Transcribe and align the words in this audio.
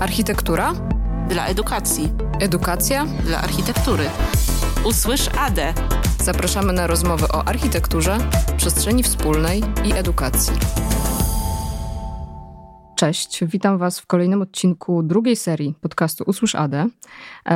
Architektura? 0.00 0.72
Dla 1.28 1.46
edukacji. 1.46 2.12
Edukacja? 2.40 3.06
Dla 3.06 3.38
architektury. 3.38 4.04
Usłysz 4.84 5.28
ADE. 5.38 5.74
Zapraszamy 6.22 6.72
na 6.72 6.86
rozmowy 6.86 7.28
o 7.28 7.48
architekturze, 7.48 8.18
przestrzeni 8.56 9.02
wspólnej 9.02 9.62
i 9.84 9.92
edukacji. 9.92 10.52
Cześć, 12.96 13.44
witam 13.44 13.78
Was 13.78 14.00
w 14.00 14.06
kolejnym 14.06 14.42
odcinku 14.42 15.02
drugiej 15.02 15.36
serii 15.36 15.74
podcastu 15.80 16.24
Usłysz 16.26 16.54
AD. 16.54 16.86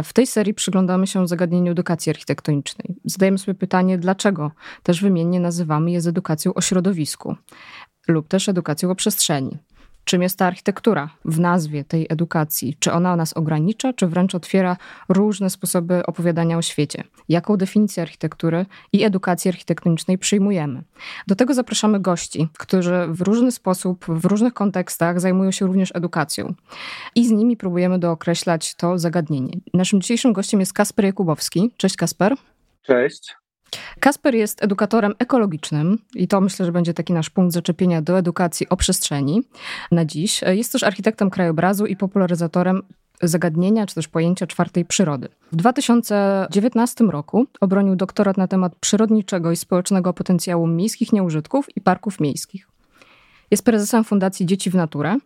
W 0.05 0.13
tej 0.13 0.27
serii 0.27 0.55
przyglądamy 0.55 1.07
się 1.07 1.29
zagadnieniu 1.29 1.73
edukacji 1.73 2.11
architektonicznej. 2.11 2.97
Zadajemy 3.05 3.39
sobie 3.39 3.55
pytanie, 3.55 3.99
dlaczego 3.99 4.51
też 4.83 5.03
wymiennie 5.03 5.41
nazywamy 5.41 5.91
je 5.91 6.01
z 6.01 6.07
edukacją 6.07 6.55
o 6.55 6.61
środowisku 6.61 7.37
lub 8.09 8.29
też 8.29 8.49
edukacją 8.49 8.91
o 8.91 8.95
przestrzeni. 8.95 9.59
Czym 10.05 10.23
jest 10.23 10.39
ta 10.39 10.47
architektura 10.47 11.11
w 11.25 11.41
nazwie 11.41 11.85
tej 11.85 12.07
edukacji? 12.09 12.77
Czy 12.79 12.93
ona 12.93 13.17
nas 13.17 13.33
ogranicza, 13.33 13.93
czy 13.93 14.07
wręcz 14.07 14.35
otwiera 14.35 14.77
różne 15.09 15.51
sposoby 15.51 16.07
opowiadania 16.07 16.59
o 16.59 16.63
świecie? 16.63 17.05
Jaką 17.29 17.57
definicję 17.57 18.03
architektury 18.03 18.67
i 18.93 19.05
edukacji 19.05 19.49
architektonicznej 19.49 20.19
przyjmujemy? 20.19 20.83
Do 21.27 21.35
tego 21.35 21.55
zapraszamy 21.55 22.01
gości, 22.01 22.49
którzy 22.59 23.07
w 23.09 23.21
różny 23.21 23.53
sposób, 23.53 24.05
w 24.09 24.25
różnych 24.25 24.55
kontekstach 24.55 25.21
zajmują 25.21 25.51
się 25.51 25.67
również 25.67 25.91
edukacją. 25.95 26.55
I 27.15 27.27
z 27.27 27.31
nimi 27.31 27.57
próbujemy 27.57 27.99
dookreślać 27.99 28.75
to 28.75 28.99
zagadnienie. 28.99 29.53
Naszym 29.75 30.01
dzisiejszym 30.01 30.33
gościem 30.33 30.61
jest 30.61 30.73
Kasper 30.73 31.05
Jakubowski. 31.05 31.71
Cześć 31.77 31.97
Kasper. 31.97 32.35
Cześć. 32.83 33.40
Kasper 34.01 34.35
jest 34.35 34.65
edukatorem 34.65 35.15
ekologicznym 35.19 35.99
i 36.15 36.29
to 36.29 36.41
myślę, 36.41 36.67
że 36.67 36.73
będzie 36.73 36.95
taki 36.95 37.13
nasz 37.13 37.31
punkt 37.31 37.55
zaczepienia 37.55 38.03
do 38.03 38.19
edukacji 38.19 38.69
o 38.69 38.77
przestrzeni 38.77 39.43
na 39.93 40.05
dziś. 40.05 40.41
Jest 40.47 40.73
też 40.73 40.83
architektem 40.83 41.31
krajobrazu 41.31 41.87
i 41.87 41.97
popularyzatorem 41.97 42.83
zagadnienia 43.23 43.87
czy 43.87 43.95
też 43.95 44.09
pojęcia 44.09 44.47
czwartej 44.47 44.85
przyrody. 44.85 45.29
W 45.53 45.57
2019 45.57 47.05
roku 47.05 47.47
obronił 47.61 47.97
doktorat 47.97 48.37
na 48.37 48.49
temat 48.49 48.75
przyrodniczego 48.77 49.53
i 49.53 49.57
społecznego 49.57 50.13
potencjału 50.13 50.67
miejskich 50.67 51.13
nieużytków 51.13 51.77
i 51.77 51.81
parków 51.81 52.21
miejskich. 52.21 52.70
Jest 53.51 53.65
prezesem 53.65 54.05
Fundacji 54.05 54.47
Dzieci 54.47 54.71
w 54.71 54.75
Naturę. 54.75 55.17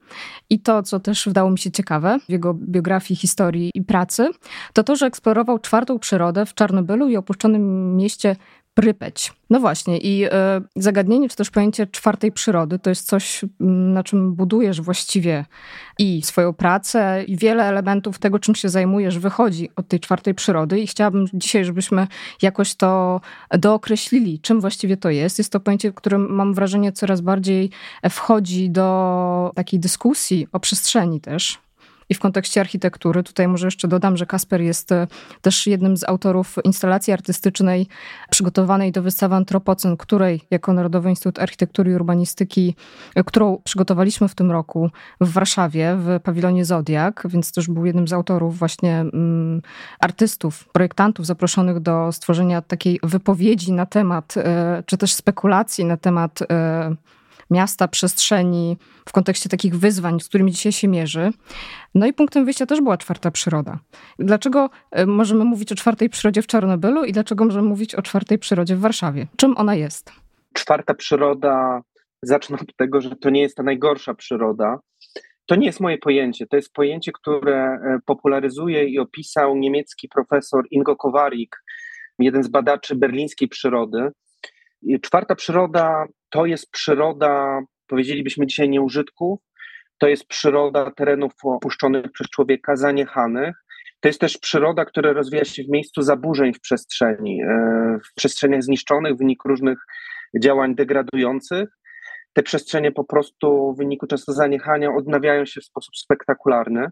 I 0.51 0.61
to, 0.61 0.83
co 0.83 1.01
też 1.01 1.27
wydało 1.27 1.51
mi 1.51 1.59
się 1.59 1.71
ciekawe 1.71 2.19
w 2.27 2.31
jego 2.31 2.55
biografii, 2.55 3.21
historii 3.21 3.71
i 3.75 3.83
pracy, 3.83 4.31
to 4.73 4.85
to, 4.85 4.97
że 4.97 5.07
eksplorował 5.07 5.59
czwartą 5.59 5.99
przyrodę 5.99 6.47
w 6.47 6.55
Czarnobylu 6.55 7.09
i 7.09 7.17
opuszczonym 7.17 7.97
mieście 7.97 8.37
Prypeć. 8.75 9.33
No 9.51 9.61
właśnie, 9.61 9.99
i 9.99 10.25
y, 10.25 10.31
zagadnienie, 10.77 11.29
czy 11.29 11.37
też 11.37 11.51
pojęcie 11.51 11.87
czwartej 11.87 12.33
przyrody, 12.33 12.79
to 12.79 12.91
jest 12.91 13.07
coś, 13.07 13.45
na 13.61 14.03
czym 14.03 14.35
budujesz 14.35 14.81
właściwie 14.81 15.45
i 15.99 16.23
swoją 16.23 16.53
pracę, 16.53 17.25
i 17.27 17.37
wiele 17.37 17.65
elementów 17.65 18.19
tego, 18.19 18.39
czym 18.39 18.55
się 18.55 18.69
zajmujesz, 18.69 19.19
wychodzi 19.19 19.69
od 19.77 19.89
tej 19.89 20.01
czwartej 20.01 20.35
przyrody. 20.35 20.81
I 20.81 20.87
chciałabym 20.87 21.27
dzisiaj, 21.35 21.65
żebyśmy 21.65 22.07
jakoś 22.43 22.75
to 22.75 23.21
dookreślili, 23.51 24.41
czym 24.41 24.61
właściwie 24.61 24.97
to 24.97 25.11
jest. 25.11 25.39
Jest 25.39 25.53
to 25.53 25.61
pojęcie, 25.61 25.93
które 25.93 26.19
mam 26.19 26.55
wrażenie 26.55 26.93
coraz 26.93 27.21
bardziej 27.21 27.71
wchodzi 28.11 28.71
do 28.71 29.53
takiej 29.55 29.81
dyskusji 29.81 30.47
o 30.53 30.61
przestrzeni 30.61 31.21
też 31.21 31.65
i 32.15 32.17
w 32.17 32.21
kontekście 32.21 32.61
architektury. 32.61 33.23
Tutaj 33.23 33.49
może 33.49 33.67
jeszcze 33.67 33.89
dodam, 33.89 34.17
że 34.17 34.27
Kasper 34.27 34.61
jest 34.61 34.93
e, 34.93 35.07
też 35.41 35.67
jednym 35.67 35.97
z 35.97 36.05
autorów 36.05 36.57
instalacji 36.65 37.13
artystycznej 37.13 37.87
przygotowanej 38.31 38.93
do 38.93 39.03
wystawy 39.03 39.35
Antropocen, 39.35 39.97
której 39.97 40.41
jako 40.51 40.73
Narodowy 40.73 41.11
Instytut 41.11 41.39
Architektury 41.39 41.91
i 41.91 41.95
Urbanistyki, 41.95 42.75
e, 43.15 43.25
którą 43.25 43.59
przygotowaliśmy 43.65 44.29
w 44.29 44.35
tym 44.35 44.51
roku 44.51 44.91
w 45.21 45.33
Warszawie, 45.33 45.97
w 45.99 46.21
pawilonie 46.23 46.65
Zodiak, 46.65 47.23
więc 47.29 47.53
też 47.53 47.69
był 47.69 47.87
jednym 47.87 48.09
z 48.09 48.13
autorów 48.13 48.59
właśnie 48.59 49.01
mm, 49.01 49.63
artystów, 50.01 50.69
projektantów 50.73 51.27
zaproszonych 51.27 51.81
do 51.81 52.13
stworzenia 52.13 52.63
takiej 52.63 53.01
wypowiedzi 53.03 53.73
na 53.73 53.87
temat, 53.87 54.35
e, 54.37 54.83
czy 54.87 54.99
też 54.99 55.15
spekulacji 55.15 55.85
na 55.85 55.97
temat 55.97 56.39
miasta, 57.51 57.89
przestrzeni, 57.89 58.77
w 59.09 59.13
kontekście 59.13 59.49
takich 59.49 59.79
wyzwań, 59.79 60.21
z 60.21 60.29
którymi 60.29 60.53
dzisiaj 60.53 60.73
się 60.73 60.89
mierzy. 60.89 61.31
No 61.95 62.07
i 62.07 62.13
punktem 62.13 62.45
wyjścia 62.45 62.67
też 62.67 62.81
była 62.81 62.97
czwarta 62.97 63.31
przyroda. 63.31 63.79
Dlaczego 64.19 64.71
e, 64.91 65.07
możemy 65.07 65.45
mówić 65.45 65.73
o 65.73 65.75
czwartej 65.75 66.11
przyrodzie 66.11 66.43
w 66.43 66.47
Czarnobylu 66.47 67.05
i 67.05 67.13
dlaczego 67.13 67.45
możemy 67.45 67.69
mówić 67.69 67.95
o 67.95 68.03
czwartej 68.03 68.39
przyrodzie 68.39 68.77
w 68.77 68.81
Warszawie? 68.81 69.27
Czym 69.37 69.57
ona 69.57 69.75
jest? 69.75 70.13
Czwarta 70.55 70.95
przyroda, 70.95 71.83
zacznę 72.23 72.59
od 72.61 72.77
tego, 72.77 73.01
że 73.01 73.17
to 73.17 73.31
nie 73.31 73.41
jest 73.41 73.57
ta 73.57 73.63
najgorsza 73.63 74.15
przyroda. 74.15 74.79
To 75.47 75.55
nie 75.57 75.67
jest 75.67 75.81
moje 75.81 75.99
pojęcie. 75.99 76.47
To 76.47 76.57
jest 76.57 76.73
pojęcie, 76.73 77.13
które 77.13 77.65
e, 77.65 77.99
popularyzuje 78.07 78.85
i 78.85 78.99
opisał 78.99 79.57
niemiecki 79.57 80.09
profesor 80.09 80.65
Ingo 80.71 80.97
Kowarik, 80.97 81.57
jeden 82.19 82.43
z 82.43 82.49
badaczy 82.49 82.95
berlińskiej 82.95 83.49
przyrody. 83.49 84.09
Czwarta 85.03 85.35
przyroda 85.35 86.07
to 86.35 86.47
jest 86.47 86.71
przyroda, 86.71 87.61
powiedzielibyśmy 87.87 88.47
dzisiaj, 88.47 88.69
nieużytków, 88.69 89.41
to 89.99 90.09
jest 90.09 90.27
przyroda 90.27 90.91
terenów 90.91 91.33
opuszczonych 91.45 92.13
przez 92.13 92.29
człowieka, 92.29 92.77
zaniechanych. 92.77 93.57
To 94.01 94.09
jest 94.09 94.21
też 94.21 94.39
przyroda, 94.39 94.85
która 94.85 95.13
rozwija 95.13 95.45
się 95.45 95.63
w 95.63 95.69
miejscu 95.69 96.03
zaburzeń 96.03 96.55
w 96.55 96.61
przestrzeni, 96.61 97.43
e, 97.43 97.99
w 98.11 98.15
przestrzeniach 98.15 98.63
zniszczonych 98.63 99.15
w 99.15 99.19
wyniku 99.19 99.49
różnych 99.49 99.79
działań 100.43 100.75
degradujących. 100.75 101.69
Te 102.33 102.43
przestrzenie 102.43 102.93
po 102.93 103.05
prostu 103.05 103.73
w 103.73 103.79
wyniku 103.79 104.07
często 104.07 104.33
zaniechania 104.33 104.91
odnawiają 104.95 105.47
się 105.47 105.61
w 105.61 105.65
sposób 105.65 105.97
spektakularny. 105.97 106.87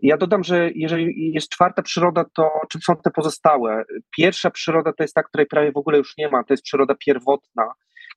Ja 0.00 0.16
dodam, 0.16 0.44
że 0.44 0.70
jeżeli 0.74 1.32
jest 1.34 1.48
czwarta 1.48 1.82
przyroda, 1.82 2.24
to 2.34 2.50
czym 2.70 2.80
są 2.80 2.96
te 2.96 3.10
pozostałe? 3.10 3.84
Pierwsza 4.16 4.50
przyroda 4.50 4.92
to 4.92 5.04
jest 5.04 5.14
ta, 5.14 5.22
której 5.22 5.46
prawie 5.46 5.72
w 5.72 5.76
ogóle 5.76 5.98
już 5.98 6.16
nie 6.18 6.28
ma, 6.28 6.44
to 6.44 6.52
jest 6.52 6.64
przyroda 6.64 6.94
pierwotna. 7.06 7.64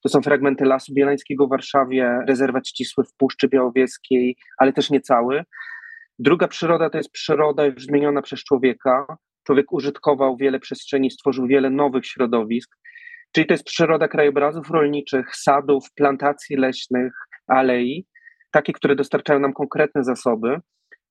To 0.03 0.09
są 0.09 0.21
fragmenty 0.21 0.65
Lasu 0.65 0.93
Bielańskiego 0.93 1.47
w 1.47 1.49
Warszawie, 1.49 2.19
rezerwat 2.27 2.67
ścisły 2.67 3.03
w 3.03 3.13
Puszczy 3.17 3.47
Białowieskiej, 3.47 4.35
ale 4.57 4.73
też 4.73 4.89
nie 4.89 5.01
cały. 5.01 5.43
Druga 6.19 6.47
przyroda 6.47 6.89
to 6.89 6.97
jest 6.97 7.11
przyroda 7.11 7.65
już 7.65 7.83
zmieniona 7.83 8.21
przez 8.21 8.43
człowieka. 8.43 9.17
Człowiek 9.43 9.73
użytkował 9.73 10.37
wiele 10.37 10.59
przestrzeni, 10.59 11.11
stworzył 11.11 11.47
wiele 11.47 11.69
nowych 11.69 12.05
środowisk. 12.05 12.75
Czyli 13.31 13.47
to 13.47 13.53
jest 13.53 13.63
przyroda 13.63 14.07
krajobrazów 14.07 14.69
rolniczych, 14.69 15.35
sadów, 15.35 15.83
plantacji 15.95 16.55
leśnych, 16.55 17.13
alei, 17.47 18.05
takie, 18.51 18.73
które 18.73 18.95
dostarczają 18.95 19.39
nam 19.39 19.53
konkretne 19.53 20.03
zasoby. 20.03 20.59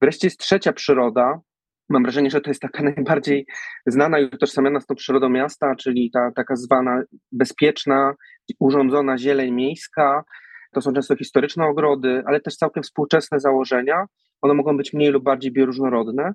Wreszcie 0.01 0.27
jest 0.27 0.41
trzecia 0.41 0.73
przyroda. 0.73 1.41
Mam 1.89 2.03
wrażenie, 2.03 2.31
że 2.31 2.41
to 2.41 2.51
jest 2.51 2.63
taka 2.63 2.83
najbardziej 2.97 3.47
znana 3.87 4.19
i 4.21 4.25
utożsamiana 4.25 4.81
z 4.81 4.87
tą 4.87 4.95
przyrodą 4.95 5.29
miasta, 5.29 5.75
czyli 5.77 6.11
ta 6.11 6.31
taka 6.37 6.57
zwana 6.57 7.03
bezpieczna, 7.33 8.15
urządzona 8.61 9.19
zieleń 9.19 9.53
miejska. 9.53 10.25
To 10.73 10.81
są 10.81 10.93
często 10.93 11.17
historyczne 11.17 11.65
ogrody, 11.65 12.23
ale 12.27 12.41
też 12.41 12.57
całkiem 12.57 12.83
współczesne 12.83 13.41
założenia. 13.41 14.05
One 14.43 14.55
mogą 14.55 14.77
być 14.77 14.93
mniej 14.93 15.11
lub 15.11 15.25
bardziej 15.25 15.53
bioróżnorodne. 15.53 16.33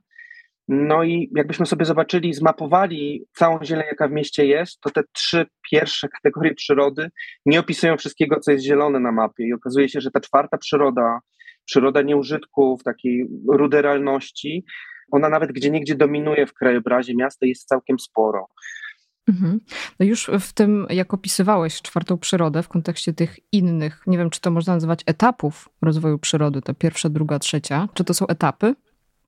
No 0.68 1.04
i 1.04 1.32
jakbyśmy 1.36 1.66
sobie 1.66 1.86
zobaczyli, 1.86 2.34
zmapowali 2.34 3.26
całą 3.34 3.60
zieleń, 3.64 3.86
jaka 3.88 4.08
w 4.08 4.12
mieście 4.12 4.46
jest, 4.46 4.80
to 4.80 4.90
te 4.90 5.02
trzy 5.14 5.46
pierwsze 5.72 6.08
kategorie 6.10 6.54
przyrody 6.54 7.10
nie 7.46 7.60
opisują 7.60 7.98
wszystkiego, 7.98 8.40
co 8.40 8.52
jest 8.52 8.64
zielone 8.64 9.00
na 9.00 9.12
mapie. 9.12 9.48
I 9.48 9.54
okazuje 9.54 9.90
się, 9.90 10.02
że 10.02 10.12
ta 10.12 10.20
czwarta 10.20 10.58
przyroda, 10.58 11.20
przyroda 11.66 12.02
nieużytków, 12.02 12.84
takiej 12.84 13.28
ruderalności, 13.48 14.66
ona 15.12 15.30
nawet 15.30 15.52
gdzie 15.52 15.70
niegdzie 15.70 15.96
dominuje 15.96 16.48
w 16.48 16.54
krajobrazie 16.54 17.16
miasta, 17.16 17.46
jest 17.46 17.68
całkiem 17.68 18.00
sporo. 18.00 18.48
Mhm. 19.30 19.60
No 20.00 20.06
już 20.06 20.30
w 20.40 20.54
tym, 20.54 20.88
jak 20.90 21.14
opisywałeś 21.14 21.82
czwartą 21.82 22.18
przyrodę 22.18 22.64
w 22.64 22.68
kontekście 22.68 23.14
tych 23.14 23.40
innych, 23.52 24.04
nie 24.08 24.18
wiem, 24.18 24.30
czy 24.30 24.42
to 24.42 24.52
można 24.52 24.74
nazywać 24.74 25.00
etapów 25.06 25.70
rozwoju 25.82 26.20
przyrody, 26.20 26.62
to 26.62 26.74
pierwsza, 26.74 27.10
druga, 27.10 27.40
trzecia, 27.40 27.88
czy 27.94 28.04
to 28.04 28.14
są 28.14 28.28
etapy? 28.28 28.76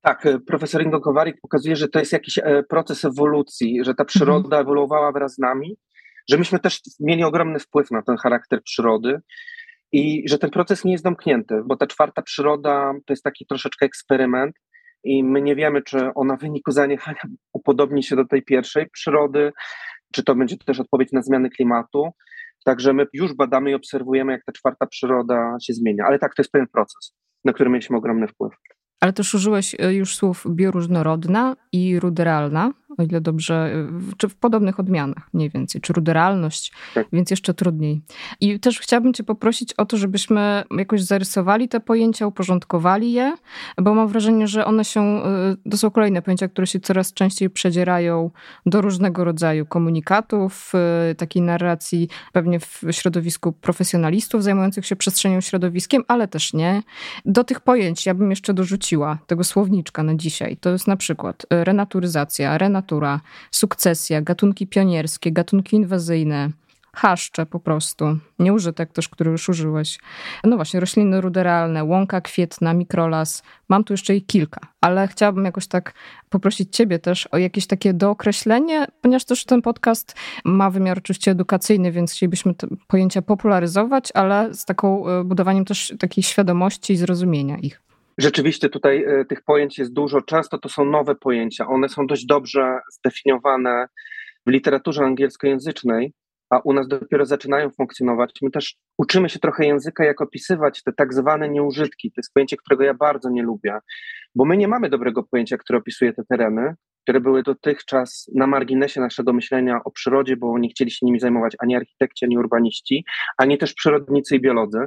Tak, 0.01 0.25
e, 0.25 0.39
profesor 0.39 0.83
Ingo 0.83 1.01
Kowarik 1.01 1.41
pokazuje, 1.41 1.75
że 1.75 1.87
to 1.87 1.99
jest 1.99 2.11
jakiś 2.11 2.37
e, 2.37 2.63
proces 2.63 3.05
ewolucji, 3.05 3.79
że 3.83 3.95
ta 3.95 4.05
przyroda 4.05 4.45
mhm. 4.45 4.61
ewoluowała 4.61 5.11
wraz 5.11 5.33
z 5.33 5.37
nami, 5.37 5.77
że 6.29 6.37
myśmy 6.37 6.59
też 6.59 6.81
mieli 6.99 7.23
ogromny 7.23 7.59
wpływ 7.59 7.91
na 7.91 8.01
ten 8.01 8.17
charakter 8.17 8.63
przyrody 8.63 9.21
i 9.91 10.23
że 10.29 10.37
ten 10.37 10.49
proces 10.49 10.85
nie 10.85 10.91
jest 10.91 11.03
domknięty, 11.03 11.61
bo 11.65 11.77
ta 11.77 11.87
czwarta 11.87 12.21
przyroda 12.21 12.93
to 13.05 13.13
jest 13.13 13.23
taki 13.23 13.45
troszeczkę 13.45 13.85
eksperyment 13.85 14.55
i 15.03 15.23
my 15.23 15.41
nie 15.41 15.55
wiemy, 15.55 15.81
czy 15.81 16.13
ona 16.15 16.37
w 16.37 16.41
wyniku 16.41 16.71
zaniechania 16.71 17.21
upodobni 17.53 18.03
się 18.03 18.15
do 18.15 18.25
tej 18.25 18.43
pierwszej 18.43 18.89
przyrody, 18.89 19.51
czy 20.13 20.23
to 20.23 20.35
będzie 20.35 20.57
też 20.57 20.79
odpowiedź 20.79 21.11
na 21.11 21.21
zmiany 21.21 21.49
klimatu. 21.49 22.09
Także 22.65 22.93
my 22.93 23.05
już 23.13 23.33
badamy 23.33 23.71
i 23.71 23.73
obserwujemy, 23.73 24.31
jak 24.31 24.45
ta 24.45 24.51
czwarta 24.51 24.85
przyroda 24.85 25.55
się 25.61 25.73
zmienia. 25.73 26.05
Ale 26.07 26.19
tak, 26.19 26.35
to 26.35 26.41
jest 26.41 26.51
pewien 26.51 26.67
proces, 26.67 27.15
na 27.45 27.53
który 27.53 27.69
mieliśmy 27.69 27.97
ogromny 27.97 28.27
wpływ. 28.27 28.53
Ale 28.99 29.13
też 29.13 29.33
użyłeś 29.33 29.75
e, 29.79 29.93
już 29.93 30.15
słów 30.15 30.45
bioróżnorodna 30.49 31.55
i 31.71 31.99
ruderalna. 31.99 32.71
O 32.97 33.03
ile 33.03 33.21
dobrze, 33.21 33.85
czy 34.17 34.29
w 34.29 34.35
podobnych 34.35 34.79
odmianach 34.79 35.29
mniej 35.33 35.49
więcej, 35.49 35.81
czy 35.81 35.93
ruderalność, 35.93 36.73
tak. 36.93 37.07
więc 37.13 37.31
jeszcze 37.31 37.53
trudniej. 37.53 38.01
I 38.41 38.59
też 38.59 38.79
chciałabym 38.79 39.13
cię 39.13 39.23
poprosić 39.23 39.73
o 39.73 39.85
to, 39.85 39.97
żebyśmy 39.97 40.63
jakoś 40.77 41.03
zarysowali 41.03 41.69
te 41.69 41.79
pojęcia, 41.79 42.27
uporządkowali 42.27 43.13
je, 43.13 43.33
bo 43.77 43.93
mam 43.93 44.07
wrażenie, 44.07 44.47
że 44.47 44.65
one 44.65 44.85
się, 44.85 45.21
y, 45.65 45.69
to 45.69 45.77
są 45.77 45.91
kolejne 45.91 46.21
pojęcia, 46.21 46.47
które 46.47 46.67
się 46.67 46.79
coraz 46.79 47.13
częściej 47.13 47.49
przedzierają 47.49 48.31
do 48.65 48.81
różnego 48.81 49.23
rodzaju 49.23 49.65
komunikatów, 49.65 50.71
y, 51.11 51.15
takiej 51.15 51.41
narracji 51.41 52.09
pewnie 52.33 52.59
w 52.59 52.83
środowisku 52.91 53.51
profesjonalistów 53.51 54.43
zajmujących 54.43 54.85
się 54.85 54.95
przestrzenią 54.95 55.41
środowiskiem, 55.41 56.03
ale 56.07 56.27
też 56.27 56.53
nie. 56.53 56.83
Do 57.25 57.43
tych 57.43 57.59
pojęć 57.59 58.05
ja 58.05 58.13
bym 58.13 58.29
jeszcze 58.29 58.53
dorzuciła 58.53 59.17
tego 59.27 59.43
słowniczka 59.43 60.03
na 60.03 60.15
dzisiaj. 60.15 60.57
To 60.57 60.69
jest 60.69 60.87
na 60.87 60.97
przykład 60.97 61.45
y, 61.53 61.63
renaturyzacja, 61.63 62.57
renatura, 62.83 63.21
sukcesja, 63.51 64.21
gatunki 64.21 64.67
pionierskie, 64.67 65.31
gatunki 65.31 65.75
inwazyjne, 65.75 66.49
chaszcze 66.95 67.45
po 67.45 67.59
prostu, 67.59 68.17
nieużytek 68.39 68.91
też, 68.91 69.09
który 69.09 69.31
już 69.31 69.49
użyłeś. 69.49 69.99
No 70.43 70.55
właśnie, 70.55 70.79
rośliny 70.79 71.21
ruderalne, 71.21 71.83
łąka 71.83 72.21
kwietna, 72.21 72.73
mikrolas. 72.73 73.43
Mam 73.69 73.83
tu 73.83 73.93
jeszcze 73.93 74.15
ich 74.15 74.25
kilka, 74.25 74.59
ale 74.81 75.07
chciałabym 75.07 75.45
jakoś 75.45 75.67
tak 75.67 75.93
poprosić 76.29 76.75
ciebie 76.75 76.99
też 76.99 77.27
o 77.27 77.37
jakieś 77.37 77.67
takie 77.67 77.93
dookreślenie, 77.93 78.85
ponieważ 79.01 79.25
też 79.25 79.45
ten 79.45 79.61
podcast 79.61 80.15
ma 80.45 80.69
wymiar 80.69 80.97
oczywiście 80.97 81.31
edukacyjny, 81.31 81.91
więc 81.91 82.11
chcielibyśmy 82.11 82.53
te 82.53 82.67
pojęcia 82.87 83.21
popularyzować, 83.21 84.09
ale 84.13 84.53
z 84.53 84.65
taką 84.65 85.07
e, 85.07 85.23
budowaniem 85.23 85.65
też 85.65 85.93
takiej 85.99 86.23
świadomości 86.23 86.93
i 86.93 86.97
zrozumienia 86.97 87.57
ich. 87.57 87.83
Rzeczywiście 88.17 88.69
tutaj 88.69 89.03
e, 89.03 89.25
tych 89.25 89.43
pojęć 89.43 89.79
jest 89.79 89.93
dużo. 89.93 90.21
Często 90.21 90.57
to 90.57 90.69
są 90.69 90.85
nowe 90.85 91.15
pojęcia. 91.15 91.67
One 91.67 91.89
są 91.89 92.07
dość 92.07 92.25
dobrze 92.25 92.79
zdefiniowane 92.91 93.87
w 94.45 94.51
literaturze 94.51 95.03
angielskojęzycznej, 95.03 96.13
a 96.49 96.59
u 96.59 96.73
nas 96.73 96.87
dopiero 96.87 97.25
zaczynają 97.25 97.69
funkcjonować. 97.69 98.31
My 98.41 98.51
też 98.51 98.75
uczymy 98.97 99.29
się 99.29 99.39
trochę 99.39 99.65
języka, 99.65 100.05
jak 100.05 100.21
opisywać 100.21 100.83
te 100.83 100.93
tak 100.93 101.13
zwane 101.13 101.49
nieużytki. 101.49 102.11
To 102.11 102.19
jest 102.19 102.33
pojęcie, 102.33 102.57
którego 102.57 102.83
ja 102.83 102.93
bardzo 102.93 103.29
nie 103.29 103.43
lubię, 103.43 103.77
bo 104.35 104.45
my 104.45 104.57
nie 104.57 104.67
mamy 104.67 104.89
dobrego 104.89 105.23
pojęcia, 105.23 105.57
które 105.57 105.79
opisuje 105.79 106.13
te 106.13 106.23
tereny, 106.29 106.75
które 107.03 107.19
były 107.19 107.43
dotychczas 107.43 108.31
na 108.35 108.47
marginesie 108.47 109.01
naszego 109.01 109.33
myślenia 109.33 109.81
o 109.85 109.91
przyrodzie, 109.91 110.37
bo 110.37 110.59
nie 110.59 110.69
chcieli 110.69 110.91
się 110.91 111.05
nimi 111.05 111.19
zajmować 111.19 111.55
ani 111.59 111.75
architekci, 111.75 112.25
ani 112.25 112.37
urbaniści, 112.37 113.05
ani 113.37 113.57
też 113.57 113.73
przyrodnicy 113.73 114.35
i 114.35 114.41
biolodzy. 114.41 114.79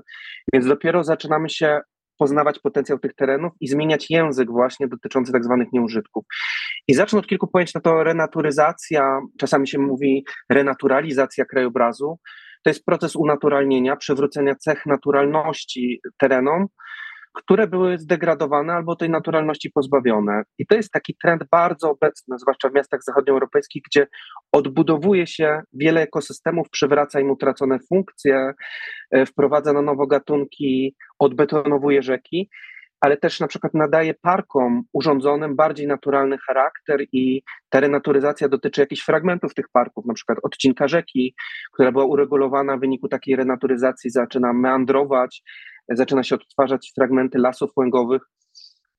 Więc 0.52 0.66
dopiero 0.66 1.04
zaczynamy 1.04 1.50
się 1.50 1.80
poznawać 2.18 2.58
potencjał 2.58 2.98
tych 2.98 3.14
terenów 3.14 3.52
i 3.60 3.68
zmieniać 3.68 4.10
język 4.10 4.50
właśnie 4.50 4.88
dotyczący 4.88 5.32
tak 5.32 5.44
zwanych 5.44 5.72
nieużytków. 5.72 6.24
I 6.88 6.94
zacznę 6.94 7.18
od 7.18 7.26
kilku 7.26 7.46
pojęć, 7.46 7.74
no 7.74 7.80
to 7.80 8.04
renaturyzacja, 8.04 9.20
czasami 9.38 9.68
się 9.68 9.78
mówi 9.78 10.24
renaturalizacja 10.50 11.44
krajobrazu, 11.44 12.18
to 12.64 12.70
jest 12.70 12.84
proces 12.84 13.16
unaturalnienia, 13.16 13.96
przywrócenia 13.96 14.54
cech 14.54 14.86
naturalności 14.86 16.00
terenom, 16.18 16.66
które 17.36 17.66
były 17.66 17.98
zdegradowane 17.98 18.72
albo 18.72 18.96
tej 18.96 19.10
naturalności 19.10 19.70
pozbawione. 19.70 20.42
I 20.58 20.66
to 20.66 20.74
jest 20.74 20.90
taki 20.90 21.16
trend 21.22 21.44
bardzo 21.50 21.90
obecny, 21.90 22.38
zwłaszcza 22.38 22.68
w 22.68 22.74
miastach 22.74 23.00
zachodnioeuropejskich, 23.02 23.82
gdzie 23.90 24.06
odbudowuje 24.52 25.26
się 25.26 25.60
wiele 25.72 26.02
ekosystemów, 26.02 26.70
przywraca 26.70 27.20
im 27.20 27.30
utracone 27.30 27.78
funkcje, 27.88 28.52
e, 29.10 29.26
wprowadza 29.26 29.72
na 29.72 29.82
nowo 29.82 30.06
gatunki, 30.06 30.96
odbetonowuje 31.18 32.02
rzeki 32.02 32.50
ale 33.00 33.16
też 33.16 33.40
na 33.40 33.48
przykład 33.48 33.74
nadaje 33.74 34.14
parkom 34.14 34.82
urządzonym 34.92 35.56
bardziej 35.56 35.86
naturalny 35.86 36.38
charakter 36.46 37.00
i 37.12 37.42
ta 37.68 37.80
renaturyzacja 37.80 38.48
dotyczy 38.48 38.80
jakichś 38.80 39.02
fragmentów 39.02 39.54
tych 39.54 39.68
parków, 39.72 40.06
na 40.06 40.14
przykład 40.14 40.38
odcinka 40.42 40.88
rzeki, 40.88 41.34
która 41.74 41.92
była 41.92 42.04
uregulowana 42.04 42.76
w 42.76 42.80
wyniku 42.80 43.08
takiej 43.08 43.36
renaturyzacji, 43.36 44.10
zaczyna 44.10 44.52
meandrować, 44.52 45.42
zaczyna 45.90 46.22
się 46.22 46.34
odtwarzać 46.34 46.92
fragmenty 46.94 47.38
lasów 47.38 47.70
łęgowych. 47.76 48.22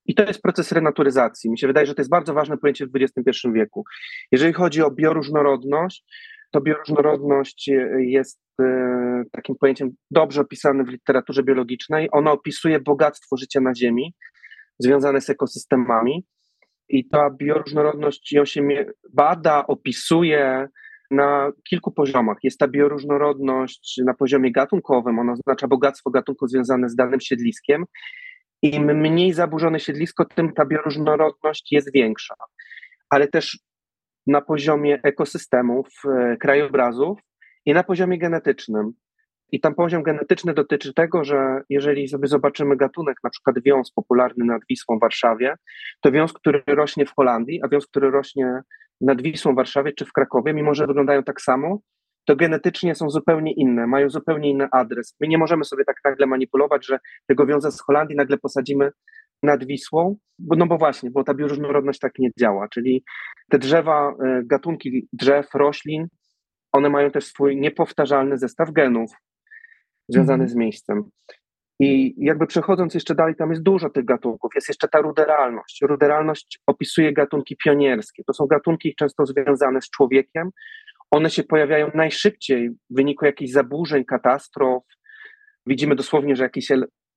I 0.05 0.15
to 0.15 0.23
jest 0.23 0.41
proces 0.41 0.71
renaturyzacji. 0.71 1.49
Mi 1.49 1.59
się 1.59 1.67
wydaje, 1.67 1.87
że 1.87 1.95
to 1.95 2.01
jest 2.01 2.11
bardzo 2.11 2.33
ważne 2.33 2.57
pojęcie 2.57 2.85
w 2.87 2.89
XXI 2.95 3.47
wieku. 3.53 3.83
Jeżeli 4.31 4.53
chodzi 4.53 4.81
o 4.81 4.91
bioróżnorodność, 4.91 6.05
to 6.51 6.61
bioróżnorodność 6.61 7.69
jest 7.97 8.41
e, 8.61 9.23
takim 9.31 9.55
pojęciem 9.55 9.91
dobrze 10.11 10.41
opisane 10.41 10.83
w 10.83 10.89
literaturze 10.89 11.43
biologicznej. 11.43 12.09
Ono 12.11 12.31
opisuje 12.31 12.79
bogactwo 12.79 13.37
życia 13.37 13.61
na 13.61 13.75
Ziemi 13.75 14.13
związane 14.79 15.21
z 15.21 15.29
ekosystemami. 15.29 16.25
I 16.89 17.09
ta 17.09 17.29
bioróżnorodność 17.29 18.31
ją 18.31 18.45
się 18.45 18.67
bada, 19.13 19.67
opisuje 19.67 20.67
na 21.11 21.51
kilku 21.69 21.91
poziomach. 21.91 22.37
Jest 22.43 22.59
ta 22.59 22.67
bioróżnorodność 22.67 24.01
na 24.05 24.13
poziomie 24.13 24.51
gatunkowym, 24.51 25.19
ona 25.19 25.31
oznacza 25.31 25.67
bogactwo 25.67 26.09
gatunków 26.09 26.49
związane 26.49 26.89
z 26.89 26.95
danym 26.95 27.19
siedliskiem. 27.19 27.85
Im 28.61 28.85
mniej 28.85 29.33
zaburzone 29.33 29.79
siedlisko, 29.79 30.25
tym 30.25 30.53
ta 30.53 30.65
bioróżnorodność 30.65 31.71
jest 31.71 31.93
większa. 31.93 32.35
Ale 33.09 33.27
też 33.27 33.59
na 34.27 34.41
poziomie 34.41 34.99
ekosystemów, 35.03 35.87
e, 36.05 36.37
krajobrazów 36.37 37.19
i 37.65 37.73
na 37.73 37.83
poziomie 37.83 38.17
genetycznym. 38.17 38.93
I 39.51 39.59
tam 39.59 39.75
poziom 39.75 40.03
genetyczny 40.03 40.53
dotyczy 40.53 40.93
tego, 40.93 41.23
że 41.23 41.61
jeżeli 41.69 42.07
sobie 42.07 42.27
zobaczymy 42.27 42.77
gatunek, 42.77 43.17
na 43.23 43.29
przykład 43.29 43.55
wiąz 43.65 43.91
popularny 43.91 44.45
nad 44.45 44.61
Wisłą 44.69 44.97
w 44.97 45.01
Warszawie, 45.01 45.55
to 46.01 46.11
wiąz, 46.11 46.33
który 46.33 46.63
rośnie 46.67 47.05
w 47.05 47.13
Holandii, 47.15 47.61
a 47.63 47.67
wiąz, 47.67 47.87
który 47.87 48.11
rośnie 48.11 48.61
nad 49.01 49.21
Wisłą 49.21 49.53
w 49.53 49.55
Warszawie 49.55 49.93
czy 49.93 50.05
w 50.05 50.13
Krakowie, 50.13 50.53
mimo 50.53 50.73
że 50.73 50.87
wyglądają 50.87 51.23
tak 51.23 51.41
samo, 51.41 51.79
to 52.25 52.35
genetycznie 52.35 52.95
są 52.95 53.09
zupełnie 53.09 53.53
inne, 53.53 53.87
mają 53.87 54.09
zupełnie 54.09 54.49
inny 54.49 54.67
adres. 54.71 55.15
My 55.19 55.27
nie 55.27 55.37
możemy 55.37 55.63
sobie 55.63 55.85
tak 55.85 55.95
nagle 56.05 56.27
manipulować, 56.27 56.85
że 56.85 56.99
tego 57.27 57.45
wiąza 57.45 57.71
z 57.71 57.81
Holandii 57.81 58.15
nagle 58.15 58.37
posadzimy 58.37 58.91
nad 59.43 59.65
Wisłą, 59.65 60.17
bo, 60.39 60.55
no 60.55 60.67
bo 60.67 60.77
właśnie, 60.77 61.11
bo 61.11 61.23
ta 61.23 61.33
bioróżnorodność 61.33 61.99
tak 61.99 62.11
nie 62.19 62.29
działa, 62.39 62.67
czyli 62.69 63.03
te 63.49 63.59
drzewa, 63.59 64.13
e, 64.25 64.41
gatunki 64.45 65.07
drzew, 65.13 65.47
roślin, 65.53 66.07
one 66.71 66.89
mają 66.89 67.11
też 67.11 67.25
swój 67.25 67.57
niepowtarzalny 67.57 68.37
zestaw 68.37 68.71
genów 68.71 69.11
związany 70.09 70.43
mm. 70.43 70.49
z 70.49 70.55
miejscem. 70.55 71.03
I 71.79 72.15
jakby 72.17 72.47
przechodząc 72.47 72.93
jeszcze 72.93 73.15
dalej, 73.15 73.35
tam 73.35 73.49
jest 73.49 73.63
dużo 73.63 73.89
tych 73.89 74.05
gatunków. 74.05 74.51
Jest 74.55 74.67
jeszcze 74.67 74.87
ta 74.87 75.01
ruderalność. 75.01 75.81
Ruderalność 75.81 76.59
opisuje 76.67 77.13
gatunki 77.13 77.57
pionierskie. 77.57 78.23
To 78.23 78.33
są 78.33 78.45
gatunki 78.45 78.95
często 78.95 79.25
związane 79.25 79.81
z 79.81 79.89
człowiekiem. 79.89 80.49
One 81.11 81.29
się 81.29 81.43
pojawiają 81.43 81.91
najszybciej 81.93 82.69
w 82.69 82.77
wyniku 82.89 83.25
jakichś 83.25 83.51
zaburzeń, 83.51 84.05
katastrof. 84.05 84.83
Widzimy 85.65 85.95
dosłownie, 85.95 86.35
że 86.35 86.43
jakiś 86.43 86.71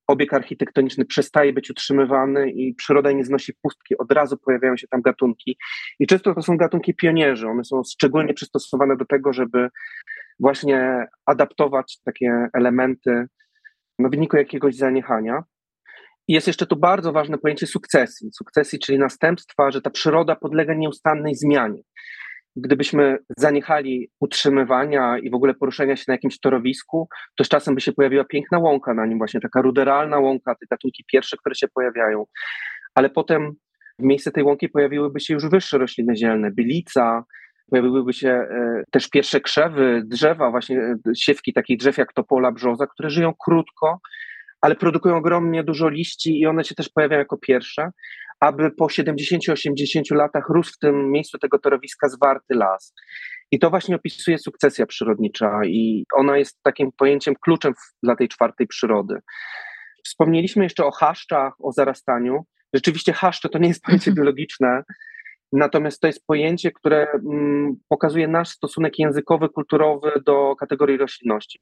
obiekt 0.06 0.34
architektoniczny 0.34 1.04
przestaje 1.04 1.52
być 1.52 1.70
utrzymywany 1.70 2.50
i 2.50 2.74
przyroda 2.74 3.12
nie 3.12 3.24
znosi 3.24 3.52
pustki, 3.62 3.98
od 3.98 4.12
razu 4.12 4.36
pojawiają 4.36 4.76
się 4.76 4.88
tam 4.88 5.02
gatunki. 5.02 5.56
I 6.00 6.06
często 6.06 6.34
to 6.34 6.42
są 6.42 6.56
gatunki 6.56 6.94
pionierzy, 6.94 7.48
one 7.48 7.64
są 7.64 7.82
szczególnie 7.92 8.34
przystosowane 8.34 8.96
do 8.96 9.04
tego, 9.04 9.32
żeby 9.32 9.68
właśnie 10.40 11.06
adaptować 11.26 11.98
takie 12.04 12.48
elementy 12.52 13.26
w 14.08 14.10
wyniku 14.10 14.36
jakiegoś 14.36 14.76
zaniechania. 14.76 15.42
I 16.28 16.32
jest 16.32 16.46
jeszcze 16.46 16.66
tu 16.66 16.76
bardzo 16.76 17.12
ważne 17.12 17.38
pojęcie 17.38 17.66
sukcesji. 17.66 18.30
Sukcesji, 18.32 18.78
czyli 18.78 18.98
następstwa, 18.98 19.70
że 19.70 19.82
ta 19.82 19.90
przyroda 19.90 20.36
podlega 20.36 20.74
nieustannej 20.74 21.34
zmianie 21.34 21.82
gdybyśmy 22.56 23.18
zaniechali 23.38 24.10
utrzymywania 24.20 25.18
i 25.18 25.30
w 25.30 25.34
ogóle 25.34 25.54
poruszania 25.54 25.96
się 25.96 26.04
na 26.08 26.14
jakimś 26.14 26.40
torowisku, 26.40 27.08
to 27.36 27.44
z 27.44 27.48
czasem 27.48 27.74
by 27.74 27.80
się 27.80 27.92
pojawiła 27.92 28.24
piękna 28.24 28.58
łąka 28.58 28.94
na 28.94 29.06
nim, 29.06 29.18
właśnie 29.18 29.40
taka 29.40 29.62
ruderalna 29.62 30.18
łąka, 30.18 30.54
te 30.54 30.66
gatunki 30.70 31.04
pierwsze, 31.12 31.36
które 31.36 31.54
się 31.54 31.68
pojawiają. 31.68 32.24
Ale 32.94 33.10
potem 33.10 33.52
w 33.98 34.02
miejsce 34.02 34.30
tej 34.30 34.44
łąki 34.44 34.68
pojawiłyby 34.68 35.20
się 35.20 35.34
już 35.34 35.48
wyższe 35.48 35.78
rośliny 35.78 36.16
zielne, 36.16 36.50
bylica, 36.50 37.24
pojawiłyby 37.70 38.12
się 38.12 38.28
e, 38.28 38.82
też 38.90 39.08
pierwsze 39.08 39.40
krzewy, 39.40 40.02
drzewa, 40.04 40.50
właśnie 40.50 40.78
e, 40.78 40.96
siewki 41.16 41.52
takich 41.52 41.78
drzew 41.78 41.98
jak 41.98 42.12
topola, 42.12 42.52
brzoza, 42.52 42.86
które 42.86 43.10
żyją 43.10 43.32
krótko, 43.44 44.00
ale 44.60 44.76
produkują 44.76 45.16
ogromnie 45.16 45.64
dużo 45.64 45.88
liści 45.88 46.40
i 46.40 46.46
one 46.46 46.64
się 46.64 46.74
też 46.74 46.88
pojawiają 46.88 47.18
jako 47.18 47.38
pierwsze 47.38 47.90
aby 48.40 48.70
po 48.70 48.86
70-80 48.86 50.14
latach 50.14 50.48
rósł 50.48 50.72
w 50.72 50.78
tym 50.78 51.10
miejscu 51.10 51.38
tego 51.38 51.58
torowiska 51.58 52.08
zwarty 52.08 52.54
las. 52.54 52.94
I 53.50 53.58
to 53.58 53.70
właśnie 53.70 53.96
opisuje 53.96 54.38
sukcesja 54.38 54.86
przyrodnicza 54.86 55.60
i 55.64 56.04
ona 56.14 56.38
jest 56.38 56.62
takim 56.62 56.92
pojęciem 56.92 57.34
kluczem 57.40 57.74
dla 58.02 58.16
tej 58.16 58.28
czwartej 58.28 58.66
przyrody. 58.66 59.18
Wspomnieliśmy 60.04 60.64
jeszcze 60.64 60.84
o 60.84 60.90
chaszczach, 60.90 61.52
o 61.62 61.72
zarastaniu. 61.72 62.44
Rzeczywiście 62.74 63.12
chaszcze 63.12 63.48
to 63.48 63.58
nie 63.58 63.68
jest 63.68 63.82
pojęcie 63.82 64.12
biologiczne, 64.18 64.82
natomiast 65.52 66.00
to 66.00 66.06
jest 66.06 66.26
pojęcie, 66.26 66.70
które 66.72 67.06
mm, 67.12 67.76
pokazuje 67.88 68.28
nasz 68.28 68.48
stosunek 68.48 68.98
językowy, 68.98 69.48
kulturowy 69.48 70.12
do 70.26 70.56
kategorii 70.56 70.96
roślinności. 70.96 71.60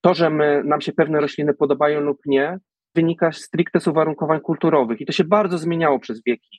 To, 0.00 0.14
że 0.14 0.30
my, 0.30 0.62
nam 0.64 0.80
się 0.80 0.92
pewne 0.92 1.20
rośliny 1.20 1.54
podobają 1.54 2.00
lub 2.00 2.18
nie, 2.26 2.58
wynika 2.94 3.32
stricte 3.32 3.80
z 3.80 3.86
uwarunkowań 3.86 4.40
kulturowych 4.40 5.00
i 5.00 5.06
to 5.06 5.12
się 5.12 5.24
bardzo 5.24 5.58
zmieniało 5.58 5.98
przez 5.98 6.22
wieki. 6.26 6.58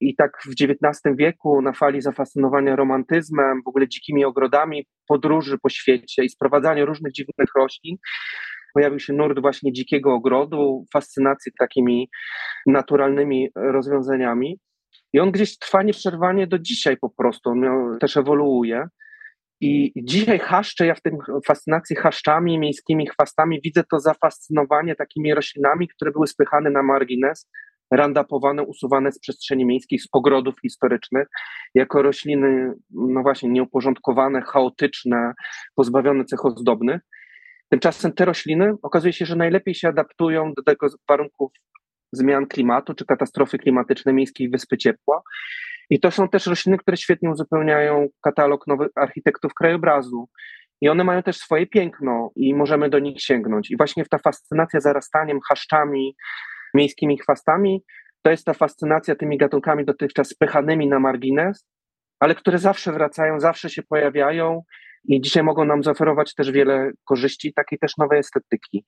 i 0.00 0.16
tak 0.16 0.30
w 0.44 0.48
XIX 0.48 1.16
wieku 1.16 1.62
na 1.62 1.72
fali 1.72 2.00
zafascynowania 2.00 2.76
romantyzmem, 2.76 3.62
w 3.64 3.68
ogóle 3.68 3.88
dzikimi 3.88 4.24
ogrodami, 4.24 4.86
podróży 5.08 5.58
po 5.62 5.68
świecie 5.68 6.24
i 6.24 6.28
sprowadzania 6.28 6.84
różnych 6.84 7.12
dziwnych 7.12 7.48
roślin, 7.56 7.96
pojawił 8.74 8.98
się 8.98 9.12
nurt 9.12 9.40
właśnie 9.40 9.72
dzikiego 9.72 10.14
ogrodu, 10.14 10.84
fascynacji 10.92 11.52
takimi 11.58 12.08
naturalnymi 12.66 13.48
rozwiązaniami. 13.56 14.58
I 15.12 15.20
on 15.20 15.32
gdzieś 15.32 15.58
trwa 15.58 15.82
nieprzerwanie 15.82 16.46
do 16.46 16.58
dzisiaj 16.58 16.96
po 16.96 17.10
prostu, 17.10 17.50
on 17.50 17.98
też 18.00 18.16
ewoluuje. 18.16 18.88
I 19.60 19.92
dzisiaj 19.96 20.38
chaszcze, 20.38 20.86
ja 20.86 20.94
w 20.94 21.02
tym 21.02 21.18
fascynacji 21.46 21.96
chaszczami, 21.96 22.58
miejskimi 22.58 23.06
chwastami 23.06 23.60
widzę 23.64 23.84
to 23.90 24.00
zafascynowanie 24.00 24.94
takimi 24.94 25.34
roślinami, 25.34 25.88
które 25.88 26.10
były 26.10 26.26
spychane 26.26 26.70
na 26.70 26.82
margines, 26.82 27.48
randapowane, 27.90 28.62
usuwane 28.62 29.12
z 29.12 29.18
przestrzeni 29.18 29.64
miejskich, 29.64 30.02
z 30.02 30.08
ogrodów 30.12 30.60
historycznych, 30.60 31.28
jako 31.74 32.02
rośliny, 32.02 32.72
no 32.90 33.22
właśnie, 33.22 33.48
nieuporządkowane, 33.48 34.42
chaotyczne, 34.42 35.32
pozbawione 35.74 36.24
cech 36.24 36.44
ozdobnych. 36.44 37.00
Tymczasem 37.68 38.12
te 38.12 38.24
rośliny 38.24 38.74
okazuje 38.82 39.12
się, 39.12 39.26
że 39.26 39.36
najlepiej 39.36 39.74
się 39.74 39.88
adaptują 39.88 40.52
do 40.54 40.62
tego 40.62 40.86
warunków 41.08 41.52
zmian 42.12 42.46
klimatu 42.46 42.94
czy 42.94 43.04
katastrofy 43.06 43.58
klimatycznej 43.58 44.14
miejskiej 44.14 44.50
wyspy 44.50 44.78
ciepła. 44.78 45.22
I 45.90 46.00
to 46.00 46.10
są 46.10 46.28
też 46.28 46.46
rośliny, 46.46 46.78
które 46.78 46.96
świetnie 46.96 47.30
uzupełniają 47.30 48.08
katalog 48.22 48.66
nowych 48.66 48.88
architektów 48.94 49.54
krajobrazu. 49.54 50.28
I 50.80 50.88
one 50.88 51.04
mają 51.04 51.22
też 51.22 51.36
swoje 51.36 51.66
piękno 51.66 52.30
i 52.36 52.54
możemy 52.54 52.90
do 52.90 52.98
nich 52.98 53.22
sięgnąć. 53.22 53.70
I 53.70 53.76
właśnie 53.76 54.04
ta 54.06 54.18
fascynacja 54.18 54.80
zarastaniem, 54.80 55.38
chaszczami, 55.48 56.16
miejskimi 56.74 57.18
chwastami, 57.18 57.84
to 58.22 58.30
jest 58.30 58.44
ta 58.44 58.54
fascynacja 58.54 59.16
tymi 59.16 59.38
gatunkami 59.38 59.84
dotychczas 59.84 60.28
spychanymi 60.28 60.88
na 60.88 61.00
margines, 61.00 61.66
ale 62.20 62.34
które 62.34 62.58
zawsze 62.58 62.92
wracają, 62.92 63.40
zawsze 63.40 63.70
się 63.70 63.82
pojawiają 63.82 64.62
i 65.04 65.20
dzisiaj 65.20 65.42
mogą 65.42 65.64
nam 65.64 65.82
zaoferować 65.82 66.34
też 66.34 66.50
wiele 66.50 66.90
korzyści, 67.04 67.52
takiej 67.52 67.78
też 67.78 67.96
nowej 67.96 68.18
estetyki. 68.18 68.84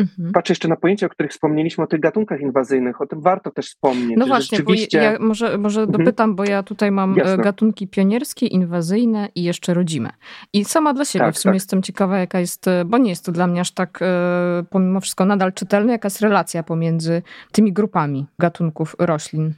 Mhm. 0.00 0.32
Patrzę 0.32 0.52
jeszcze 0.52 0.68
na 0.68 0.76
pojęcia, 0.76 1.06
o 1.06 1.08
których 1.08 1.32
wspomnieliśmy, 1.32 1.84
o 1.84 1.86
tych 1.86 2.00
gatunkach 2.00 2.40
inwazyjnych, 2.40 3.00
o 3.00 3.06
tym 3.06 3.20
warto 3.20 3.50
też 3.50 3.66
wspomnieć. 3.66 4.18
No 4.18 4.26
właśnie, 4.26 4.58
rzeczywiście... 4.58 4.98
ja 4.98 5.18
może, 5.20 5.58
może 5.58 5.80
mhm. 5.80 5.98
dopytam, 5.98 6.34
bo 6.34 6.44
ja 6.44 6.62
tutaj 6.62 6.90
mam 6.90 7.14
e, 7.14 7.18
Jasne. 7.18 7.44
gatunki 7.44 7.88
pionierskie, 7.88 8.46
inwazyjne 8.46 9.28
i 9.34 9.42
jeszcze 9.42 9.74
rodzime. 9.74 10.10
I 10.52 10.64
sama 10.64 10.94
dla 10.94 11.04
siebie 11.04 11.24
tak, 11.24 11.34
w 11.34 11.38
sumie 11.38 11.50
tak. 11.50 11.56
jestem 11.56 11.82
ciekawa, 11.82 12.18
jaka 12.18 12.40
jest, 12.40 12.68
e, 12.68 12.84
bo 12.84 12.98
nie 12.98 13.10
jest 13.10 13.24
to 13.24 13.32
dla 13.32 13.46
mnie 13.46 13.60
aż 13.60 13.72
tak 13.72 13.98
e, 14.02 14.64
pomimo 14.70 15.00
wszystko 15.00 15.24
nadal 15.24 15.52
czytelne, 15.52 15.92
jaka 15.92 16.06
jest 16.06 16.20
relacja 16.20 16.62
pomiędzy 16.62 17.22
tymi 17.52 17.72
grupami 17.72 18.26
gatunków 18.38 18.96
roślin. 18.98 19.54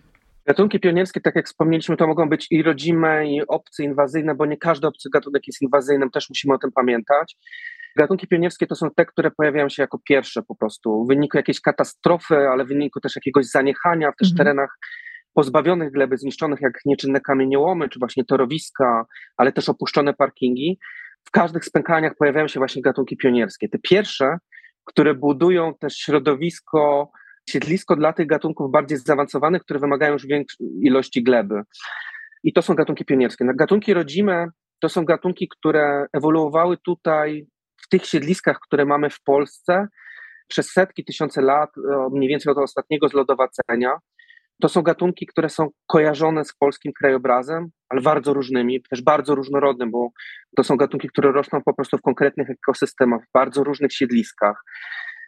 Gatunki 0.47 0.81
pionierskie, 0.81 1.21
tak 1.21 1.37
jak 1.37 1.47
wspomnieliśmy, 1.47 1.97
to 1.97 2.07
mogą 2.07 2.29
być 2.29 2.47
i 2.51 2.63
rodzime, 2.63 3.31
i 3.31 3.47
obcy, 3.47 3.85
inwazyjne, 3.85 4.35
bo 4.35 4.47
nie 4.47 4.57
każdy 4.57 4.87
obcy 4.87 5.11
gatunek 5.11 5.47
jest 5.47 5.63
inwazyjnym, 5.63 6.11
też 6.11 6.29
musimy 6.29 6.55
o 6.55 6.59
tym 6.59 6.73
pamiętać. 6.73 7.37
Gatunki 7.97 8.27
pionierskie 8.27 8.67
to 8.67 8.75
są 8.75 8.91
te, 8.91 9.07
które 9.07 9.31
pojawiają 9.31 9.69
się 9.69 9.83
jako 9.83 9.99
pierwsze 10.09 10.43
po 10.43 10.55
prostu 10.55 11.05
w 11.05 11.09
wyniku 11.09 11.37
jakiejś 11.37 11.61
katastrofy, 11.61 12.37
ale 12.37 12.65
w 12.65 12.69
wyniku 12.69 13.01
też 13.01 13.17
jakiegoś 13.17 13.47
zaniechania 13.47 14.13
w 14.13 14.17
też 14.17 14.31
mhm. 14.31 14.37
terenach 14.37 14.79
pozbawionych 15.35 15.93
gleby, 15.93 16.17
zniszczonych 16.17 16.61
jak 16.61 16.73
nieczynne 16.85 17.21
kamieniołomy, 17.21 17.89
czy 17.89 17.99
właśnie 17.99 18.25
torowiska, 18.25 19.07
ale 19.37 19.53
też 19.53 19.69
opuszczone 19.69 20.15
parkingi. 20.15 20.79
W 21.25 21.31
każdych 21.31 21.65
spękaniach 21.65 22.13
pojawiają 22.19 22.49
się 22.49 22.61
właśnie 22.61 22.83
gatunki 22.83 23.17
pionierskie. 23.17 23.69
Te 23.69 23.79
pierwsze, 23.79 24.39
które 24.85 25.15
budują 25.15 25.75
też 25.75 25.97
środowisko, 25.97 27.11
siedlisko 27.51 27.97
dla 27.97 28.13
tych 28.13 28.27
gatunków 28.27 28.71
bardziej 28.71 28.99
zaawansowanych, 28.99 29.63
które 29.63 29.81
wymagają 29.81 30.13
już 30.13 30.27
większej 30.27 30.67
ilości 30.83 31.23
gleby. 31.23 31.63
I 32.45 32.53
to 32.53 32.63
są 32.63 32.75
gatunki 32.75 33.05
pionierskie. 33.05 33.45
Gatunki 33.55 33.95
rodzime 33.95 34.49
to 34.81 34.89
są 34.89 35.05
gatunki, 35.05 35.49
które 35.49 36.07
ewoluowały 36.13 36.77
tutaj 36.85 37.47
w 37.85 37.89
tych 37.89 38.07
siedliskach, 38.07 38.59
które 38.61 38.85
mamy 38.85 39.11
w 39.11 39.23
Polsce 39.23 39.87
przez 40.49 40.73
setki, 40.73 41.05
tysiące 41.05 41.43
lat, 41.43 41.71
mniej 42.13 42.29
więcej 42.29 42.53
od 42.53 42.59
ostatniego 42.59 43.09
zlodowacenia. 43.09 43.99
To 44.61 44.69
są 44.69 44.83
gatunki, 44.83 45.27
które 45.27 45.49
są 45.49 45.69
kojarzone 45.87 46.45
z 46.45 46.55
polskim 46.55 46.93
krajobrazem, 46.93 47.69
ale 47.89 48.01
bardzo 48.01 48.35
różnymi, 48.35 48.83
też 48.83 49.03
bardzo 49.03 49.35
różnorodnym, 49.35 49.91
bo 49.91 50.09
to 50.57 50.65
są 50.65 50.77
gatunki, 50.77 51.09
które 51.09 51.33
rosną 51.33 51.63
po 51.65 51.75
prostu 51.75 51.99
w 51.99 52.03
konkretnych 52.03 52.51
ekosystemach, 52.51 53.21
w 53.29 53.33
bardzo 53.35 53.65
różnych 53.65 53.93
siedliskach. 53.93 54.63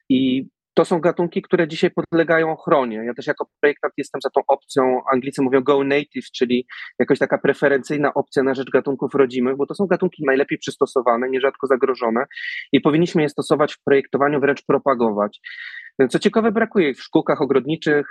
I 0.09 0.49
to 0.79 0.85
są 0.85 1.01
gatunki, 1.01 1.43
które 1.43 1.69
dzisiaj 1.69 1.91
podlegają 1.91 2.53
ochronie. 2.53 2.97
Ja 2.97 3.15
też 3.15 3.27
jako 3.27 3.47
projektant 3.61 3.95
jestem 3.97 4.21
za 4.21 4.31
tą 4.31 4.41
opcją, 4.49 5.01
Anglicy 5.13 5.43
mówią 5.43 5.61
go 5.61 5.85
native, 5.85 6.31
czyli 6.37 6.67
jakoś 6.99 7.19
taka 7.19 7.39
preferencyjna 7.39 8.15
opcja 8.15 8.43
na 8.43 8.55
rzecz 8.55 8.71
gatunków 8.71 9.15
rodzimych, 9.15 9.57
bo 9.57 9.67
to 9.67 9.75
są 9.75 9.87
gatunki 9.87 10.25
najlepiej 10.27 10.59
przystosowane, 10.59 11.31
nierzadko 11.31 11.67
zagrożone 11.67 12.25
i 12.73 12.81
powinniśmy 12.81 13.23
je 13.23 13.29
stosować 13.29 13.75
w 13.75 13.83
projektowaniu, 13.85 14.41
wręcz 14.41 14.63
propagować. 14.67 15.41
Co 16.11 16.19
ciekawe, 16.19 16.53
brakuje 16.53 16.95
w 16.95 17.03
szkółkach 17.03 17.43
ogrodniczych, 17.43 18.07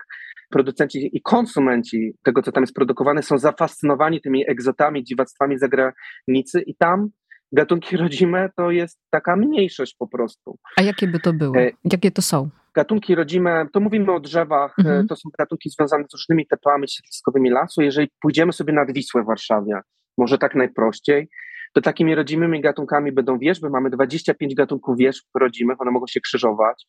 producenci 0.50 1.10
i 1.14 1.22
konsumenci 1.22 2.12
tego, 2.24 2.42
co 2.42 2.52
tam 2.52 2.64
jest 2.64 2.76
produkowane, 2.76 3.24
są 3.24 3.38
zafascynowani 3.38 4.22
tymi 4.22 4.50
egzotami, 4.50 5.04
dziwactwami 5.04 5.58
zagranicy 5.58 6.62
i 6.66 6.76
tam 6.76 7.10
gatunki 7.52 7.98
rodzime 7.98 8.50
to 8.58 8.72
jest 8.72 9.00
taka 9.10 9.36
mniejszość 9.36 9.96
po 10.00 10.08
prostu. 10.08 10.58
A 10.78 10.82
jakie 10.82 11.08
by 11.08 11.20
to 11.20 11.34
były? 11.34 11.60
E, 11.60 11.72
jakie 11.92 12.12
to 12.12 12.22
są? 12.22 12.50
Gatunki 12.76 13.16
rodzime, 13.16 13.68
to 13.74 13.80
mówimy 13.80 14.14
o 14.14 14.20
drzewach, 14.20 14.76
e, 14.80 14.82
mhm. 14.82 15.08
to 15.08 15.16
są 15.16 15.30
gatunki 15.40 15.70
związane 15.70 16.04
z 16.10 16.14
różnymi 16.14 16.48
typami 16.48 16.88
siedliskowymi 16.90 17.50
lasu. 17.50 17.82
Jeżeli 17.82 18.08
pójdziemy 18.22 18.54
sobie 18.54 18.74
nad 18.74 18.94
Wisłę 18.94 19.24
w 19.24 19.26
Warszawie, 19.26 19.80
może 20.18 20.38
tak 20.38 20.56
najprościej, 20.56 21.30
to 21.74 21.82
takimi 21.82 22.16
rodzimymi 22.16 22.62
gatunkami 22.62 23.12
będą 23.12 23.40
wierzby. 23.40 23.70
Mamy 23.70 23.90
25 23.90 24.56
gatunków 24.56 24.98
wierzb 24.98 25.26
rodzimych, 25.40 25.82
one 25.82 25.92
mogą 25.92 26.08
się 26.08 26.22
krzyżować. 26.22 26.86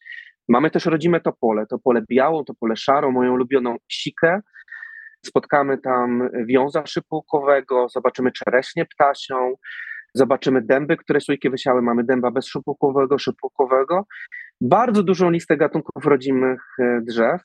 Mamy 0.49 0.71
też 0.71 0.87
rodzime 0.87 1.21
topole, 1.21 1.67
topole 1.67 2.03
białą, 2.11 2.45
topole 2.45 2.77
szarą, 2.77 3.11
moją 3.11 3.33
ulubioną 3.33 3.77
sikę. 3.89 4.41
Spotkamy 5.27 5.79
tam 5.79 6.29
wiąza 6.47 6.87
szypułkowego, 6.87 7.89
zobaczymy 7.89 8.33
czereśnię 8.33 8.87
ptasią, 8.87 9.55
Zobaczymy 10.19 10.63
dęby, 10.63 10.97
które 10.97 11.21
sójki 11.21 11.51
wysiały. 11.51 11.83
Mamy 11.83 12.05
dęba 12.05 12.31
bezszypułkowego, 12.31 13.19
szypułkowego. 13.19 14.07
Bardzo 14.61 15.03
dużą 15.03 15.31
listę 15.31 15.57
gatunków 15.57 16.05
rodzimych 16.05 16.61
e, 16.79 17.01
drzew. 17.03 17.41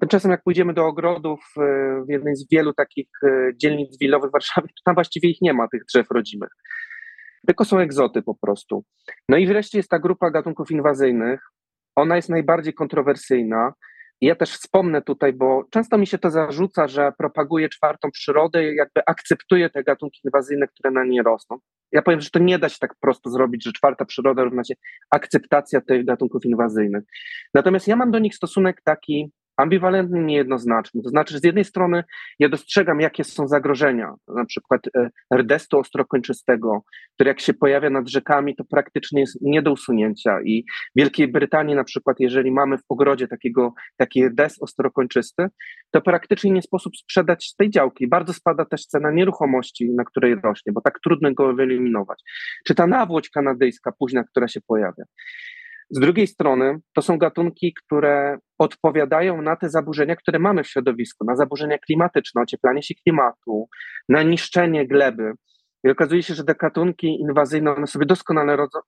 Tymczasem 0.00 0.30
jak 0.30 0.42
pójdziemy 0.42 0.74
do 0.74 0.86
ogrodów 0.86 1.40
e, 1.56 1.60
w 2.06 2.10
jednej 2.10 2.36
z 2.36 2.46
wielu 2.50 2.72
takich 2.72 3.08
e, 3.22 3.50
dzielnic 3.56 3.98
wilowych 3.98 4.30
w 4.30 4.32
Warszawie, 4.32 4.68
to 4.68 4.82
tam 4.84 4.94
właściwie 4.94 5.28
ich 5.28 5.38
nie 5.42 5.52
ma, 5.52 5.68
tych 5.68 5.82
drzew 5.84 6.06
rodzimych. 6.10 6.50
Tylko 7.46 7.64
są 7.64 7.78
egzoty 7.78 8.22
po 8.22 8.34
prostu. 8.34 8.84
No 9.28 9.36
i 9.36 9.46
wreszcie 9.46 9.78
jest 9.78 9.90
ta 9.90 9.98
grupa 9.98 10.30
gatunków 10.30 10.70
inwazyjnych. 10.70 11.40
Ona 11.96 12.16
jest 12.16 12.28
najbardziej 12.28 12.74
kontrowersyjna. 12.74 13.72
Ja 14.20 14.34
też 14.36 14.50
wspomnę 14.50 15.02
tutaj, 15.02 15.32
bo 15.32 15.64
często 15.70 15.98
mi 15.98 16.06
się 16.06 16.18
to 16.18 16.30
zarzuca, 16.30 16.88
że 16.88 17.12
propaguję 17.18 17.68
czwartą 17.68 18.10
przyrodę, 18.10 18.74
jakby 18.74 19.00
akceptuję 19.06 19.70
te 19.70 19.82
gatunki 19.84 20.20
inwazyjne, 20.24 20.68
które 20.68 20.90
na 20.90 21.04
nie 21.04 21.22
rosną. 21.22 21.58
Ja 21.92 22.02
powiem, 22.02 22.20
że 22.20 22.30
to 22.30 22.38
nie 22.38 22.58
da 22.58 22.68
się 22.68 22.78
tak 22.80 22.94
prosto 23.00 23.30
zrobić, 23.30 23.64
że 23.64 23.72
czwarta 23.72 24.04
przyroda 24.04 24.44
równa 24.44 24.64
się 24.64 24.74
akceptacja 25.10 25.80
tych 25.80 26.04
gatunków 26.04 26.44
inwazyjnych. 26.44 27.04
Natomiast 27.54 27.88
ja 27.88 27.96
mam 27.96 28.10
do 28.10 28.18
nich 28.18 28.34
stosunek 28.34 28.82
taki 28.84 29.30
ambiwalentny, 29.60 30.20
niejednoznaczny. 30.20 31.02
To 31.02 31.08
znaczy, 31.08 31.38
z 31.38 31.44
jednej 31.44 31.64
strony 31.64 32.04
ja 32.38 32.48
dostrzegam, 32.48 33.00
jakie 33.00 33.24
są 33.24 33.48
zagrożenia, 33.48 34.14
na 34.28 34.44
przykład 34.44 34.80
e, 34.96 35.10
rdestu 35.36 35.78
ostrokończystego, 35.78 36.82
który 37.14 37.28
jak 37.28 37.40
się 37.40 37.54
pojawia 37.54 37.90
nad 37.90 38.08
rzekami, 38.08 38.56
to 38.56 38.64
praktycznie 38.64 39.20
jest 39.20 39.38
nie 39.42 39.62
do 39.62 39.72
usunięcia. 39.72 40.42
I 40.44 40.64
w 40.64 40.98
Wielkiej 40.98 41.28
Brytanii 41.28 41.74
na 41.74 41.84
przykład, 41.84 42.16
jeżeli 42.20 42.50
mamy 42.50 42.78
w 42.78 42.84
ogrodzie 42.88 43.28
takiego, 43.28 43.74
taki 43.96 44.28
rdest 44.28 44.62
ostrokończysty, 44.62 45.46
to 45.90 46.00
praktycznie 46.00 46.50
nie 46.50 46.62
sposób 46.62 46.96
sprzedać 46.96 47.54
tej 47.56 47.70
działki. 47.70 48.08
Bardzo 48.08 48.32
spada 48.32 48.64
też 48.64 48.86
cena 48.86 49.10
nieruchomości, 49.10 49.90
na 49.90 50.04
której 50.04 50.36
rośnie, 50.44 50.72
bo 50.72 50.80
tak 50.80 51.00
trudno 51.00 51.32
go 51.32 51.54
wyeliminować. 51.54 52.22
Czy 52.66 52.74
ta 52.74 52.86
nawłoć 52.86 53.30
kanadyjska 53.30 53.92
późna, 53.92 54.24
która 54.24 54.48
się 54.48 54.60
pojawia. 54.60 55.04
Z 55.90 56.00
drugiej 56.00 56.26
strony 56.26 56.78
to 56.94 57.02
są 57.02 57.18
gatunki, 57.18 57.74
które 57.74 58.38
odpowiadają 58.58 59.42
na 59.42 59.56
te 59.56 59.70
zaburzenia, 59.70 60.16
które 60.16 60.38
mamy 60.38 60.64
w 60.64 60.68
środowisku, 60.68 61.24
na 61.24 61.36
zaburzenia 61.36 61.78
klimatyczne, 61.78 62.42
ocieplanie 62.42 62.82
się 62.82 62.94
klimatu, 62.94 63.68
na 64.08 64.22
niszczenie 64.22 64.86
gleby. 64.86 65.32
I 65.84 65.90
okazuje 65.90 66.22
się, 66.22 66.34
że 66.34 66.44
te 66.44 66.54
gatunki 66.54 67.20
inwazyjne, 67.20 67.74
one 67.74 67.86
sobie 67.86 68.06
doskonale 68.06 68.56
rodzą 68.56 68.78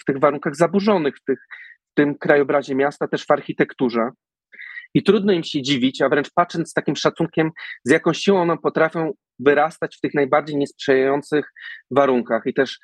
w 0.00 0.04
tych 0.04 0.18
warunkach 0.18 0.56
zaburzonych, 0.56 1.16
w, 1.16 1.24
tych, 1.24 1.38
w 1.90 1.94
tym 1.94 2.18
krajobrazie 2.18 2.74
miasta, 2.74 3.08
też 3.08 3.26
w 3.26 3.30
architekturze. 3.30 4.10
I 4.94 5.02
trudno 5.02 5.32
im 5.32 5.44
się 5.44 5.62
dziwić, 5.62 6.02
a 6.02 6.08
wręcz 6.08 6.30
patrząc 6.34 6.70
z 6.70 6.72
takim 6.72 6.96
szacunkiem, 6.96 7.50
z 7.84 7.90
jaką 7.90 8.12
siłą 8.12 8.42
one 8.42 8.58
potrafią 8.58 9.12
wyrastać 9.38 9.96
w 9.96 10.00
tych 10.00 10.14
najbardziej 10.14 10.56
niesprzyjających 10.56 11.52
warunkach. 11.90 12.42
I 12.46 12.54
też 12.54 12.78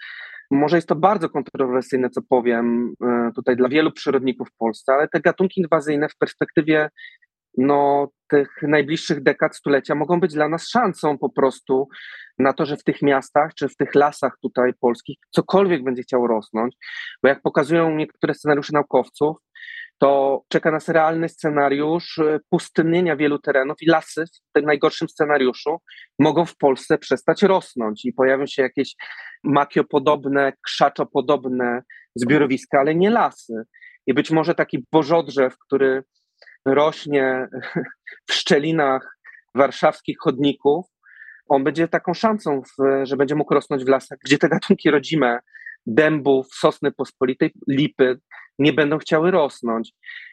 może 0.50 0.76
jest 0.76 0.88
to 0.88 0.94
bardzo 0.94 1.28
kontrowersyjne, 1.28 2.10
co 2.10 2.22
powiem 2.28 2.94
e, 3.04 3.30
tutaj 3.34 3.56
dla 3.56 3.68
wielu 3.68 3.92
przyrodników 3.92 4.48
w 4.48 4.56
Polsce, 4.56 4.92
ale 4.92 5.08
te 5.08 5.20
gatunki 5.20 5.60
inwazyjne 5.60 6.08
w 6.08 6.16
perspektywie 6.16 6.88
no, 7.58 8.08
tych 8.28 8.48
najbliższych 8.62 9.22
dekad, 9.22 9.56
stulecia 9.56 9.94
mogą 9.94 10.20
być 10.20 10.34
dla 10.34 10.48
nas 10.48 10.68
szansą 10.68 11.18
po 11.18 11.30
prostu 11.30 11.88
na 12.38 12.52
to, 12.52 12.66
że 12.66 12.76
w 12.76 12.84
tych 12.84 13.02
miastach 13.02 13.54
czy 13.54 13.68
w 13.68 13.76
tych 13.76 13.94
lasach 13.94 14.32
tutaj 14.42 14.72
polskich 14.80 15.16
cokolwiek 15.30 15.84
będzie 15.84 16.02
chciało 16.02 16.26
rosnąć, 16.26 16.76
bo 17.22 17.28
jak 17.28 17.42
pokazują 17.42 17.90
niektóre 17.90 18.34
scenariusze 18.34 18.72
naukowców, 18.72 19.36
to 19.98 20.42
czeka 20.48 20.70
nas 20.70 20.88
realny 20.88 21.28
scenariusz 21.28 22.18
e, 22.18 22.40
pustynnienia 22.50 23.16
wielu 23.16 23.38
terenów 23.38 23.76
i 23.80 23.86
lasy 23.86 24.24
w 24.26 24.52
tym 24.52 24.64
najgorszym 24.64 25.08
scenariuszu 25.08 25.80
mogą 26.18 26.46
w 26.46 26.56
Polsce 26.56 26.98
przestać 26.98 27.42
rosnąć 27.42 28.04
i 28.04 28.12
pojawią 28.12 28.46
się 28.46 28.62
jakieś 28.62 28.94
makiopodobne, 29.44 30.52
krzaczopodobne 30.64 31.82
zbiorowiska, 32.14 32.80
ale 32.80 32.94
nie 32.94 33.10
lasy. 33.10 33.54
I 34.06 34.14
być 34.14 34.30
może 34.30 34.54
taki 34.54 34.86
bożodrzew, 34.92 35.58
który 35.58 36.02
rośnie 36.64 37.48
w 38.30 38.32
szczelinach 38.32 39.18
warszawskich 39.54 40.16
chodników, 40.20 40.86
on 41.48 41.64
będzie 41.64 41.88
taką 41.88 42.14
szansą, 42.14 42.62
że 43.02 43.16
będzie 43.16 43.34
mógł 43.34 43.54
rosnąć 43.54 43.84
w 43.84 43.88
lasach, 43.88 44.18
gdzie 44.24 44.38
te 44.38 44.48
gatunki 44.48 44.90
rodzime 44.90 45.38
dębów, 45.86 46.46
sosny 46.54 46.92
pospolitej, 46.92 47.52
lipy 47.68 48.18
nie 48.58 48.72
będą 48.72 48.98
chciały 48.98 49.30
rosnąć. 49.30 49.92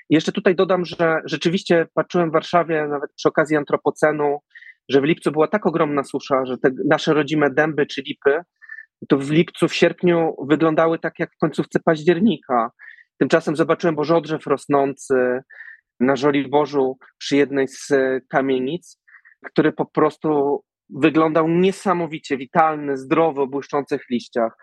Jeszcze 0.10 0.32
tutaj 0.32 0.56
dodam, 0.56 0.86
że 0.86 1.22
rzeczywiście 1.26 1.88
patrzyłem 1.94 2.30
w 2.30 2.34
Warszawie 2.34 2.88
nawet 2.88 3.14
przy 3.16 3.28
okazji 3.28 3.58
antropocenu, 3.58 4.40
że 4.90 5.02
w 5.02 5.04
lipcu 5.04 5.32
była 5.32 5.48
tak 5.48 5.66
ogromna 5.66 6.04
susza, 6.04 6.46
że 6.46 6.58
te 6.58 6.70
nasze 6.86 7.14
rodzime 7.14 7.50
dęby 7.50 7.86
czy 7.86 8.02
lipy 8.02 8.42
to 9.10 9.18
w 9.18 9.32
lipcu, 9.32 9.68
w 9.68 9.74
sierpniu 9.74 10.36
wyglądały 10.48 11.00
tak 11.00 11.20
jak 11.20 11.34
w 11.34 11.38
końcówce 11.38 11.80
października. 11.80 12.72
Tymczasem 13.18 13.56
zobaczyłem 13.56 13.96
bożodrzew 13.96 14.48
rosnący 14.48 15.42
na 16.00 16.16
Żoliborzu 16.16 16.98
przy 17.18 17.38
jednej 17.38 17.68
z 17.68 17.92
kamienic, 18.30 19.00
który 19.46 19.72
po 19.72 19.86
prostu 19.86 20.62
wyglądał 20.90 21.48
niesamowicie 21.48 22.38
witalny, 22.38 22.98
zdrowy, 22.98 23.42
o 23.42 23.48
błyszczących 23.48 24.02
liściach. 24.10 24.58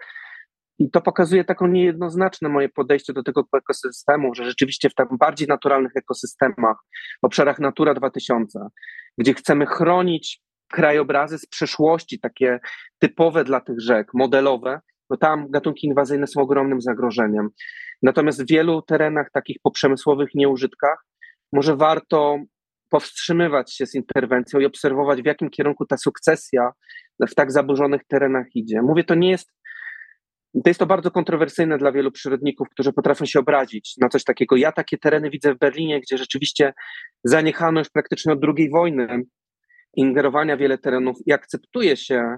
I 0.80 0.90
to 0.90 1.00
pokazuje 1.00 1.44
taką 1.44 1.66
niejednoznaczne 1.66 2.48
moje 2.48 2.68
podejście 2.68 3.12
do 3.12 3.22
tego 3.22 3.44
ekosystemu, 3.56 4.34
że 4.34 4.44
rzeczywiście 4.44 4.90
w 4.90 4.94
tak 4.94 5.08
bardziej 5.18 5.48
naturalnych 5.48 5.92
ekosystemach, 5.96 6.76
obszarach 7.22 7.58
Natura 7.58 7.94
2000, 7.94 8.58
gdzie 9.18 9.34
chcemy 9.34 9.66
chronić 9.66 10.40
krajobrazy 10.72 11.38
z 11.38 11.46
przeszłości, 11.46 12.20
takie 12.20 12.60
typowe 12.98 13.44
dla 13.44 13.60
tych 13.60 13.80
rzek, 13.80 14.08
modelowe, 14.14 14.80
to 15.10 15.16
tam 15.16 15.50
gatunki 15.50 15.86
inwazyjne 15.86 16.26
są 16.26 16.40
ogromnym 16.40 16.80
zagrożeniem. 16.80 17.48
Natomiast 18.02 18.42
w 18.42 18.48
wielu 18.48 18.82
terenach 18.82 19.30
takich 19.32 19.56
poprzemysłowych 19.62 20.28
nieużytkach 20.34 21.06
może 21.52 21.76
warto 21.76 22.38
powstrzymywać 22.90 23.74
się 23.74 23.86
z 23.86 23.94
interwencją 23.94 24.60
i 24.60 24.66
obserwować, 24.66 25.22
w 25.22 25.26
jakim 25.26 25.50
kierunku 25.50 25.86
ta 25.86 25.96
sukcesja 25.96 26.72
w 27.28 27.34
tak 27.34 27.52
zaburzonych 27.52 28.02
terenach 28.08 28.46
idzie. 28.54 28.82
Mówię, 28.82 29.04
to 29.04 29.14
nie 29.14 29.30
jest 29.30 29.52
to 30.54 30.70
jest 30.70 30.80
to 30.80 30.86
bardzo 30.86 31.10
kontrowersyjne 31.10 31.78
dla 31.78 31.92
wielu 31.92 32.12
przyrodników, 32.12 32.68
którzy 32.70 32.92
potrafią 32.92 33.26
się 33.26 33.38
obrazić 33.40 33.94
na 34.00 34.08
coś 34.08 34.24
takiego. 34.24 34.56
Ja 34.56 34.72
takie 34.72 34.98
tereny 34.98 35.30
widzę 35.30 35.54
w 35.54 35.58
Berlinie, 35.58 36.00
gdzie 36.00 36.18
rzeczywiście 36.18 36.72
zaniechano 37.24 37.80
już 37.80 37.90
praktycznie 37.90 38.32
od 38.32 38.38
II 38.44 38.70
wojny 38.70 39.22
ingerowania 39.96 40.56
wiele 40.56 40.78
terenów 40.78 41.16
i 41.26 41.32
akceptuje 41.32 41.96
się 41.96 42.36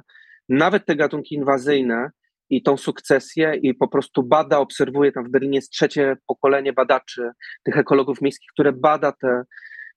nawet 0.49 0.87
te 0.87 0.97
gatunki 0.97 1.35
inwazyjne 1.35 2.11
i 2.50 2.62
tą 2.62 2.76
sukcesję 2.76 3.54
i 3.62 3.75
po 3.75 3.88
prostu 3.88 4.23
bada, 4.23 4.59
obserwuje, 4.59 5.12
tam 5.12 5.25
w 5.25 5.31
Berlinie 5.31 5.59
jest 5.59 5.71
trzecie 5.71 6.16
pokolenie 6.26 6.73
badaczy, 6.73 7.31
tych 7.64 7.76
ekologów 7.76 8.23
miejskich, 8.23 8.49
które 8.52 8.73
bada 8.73 9.12
tę 9.12 9.42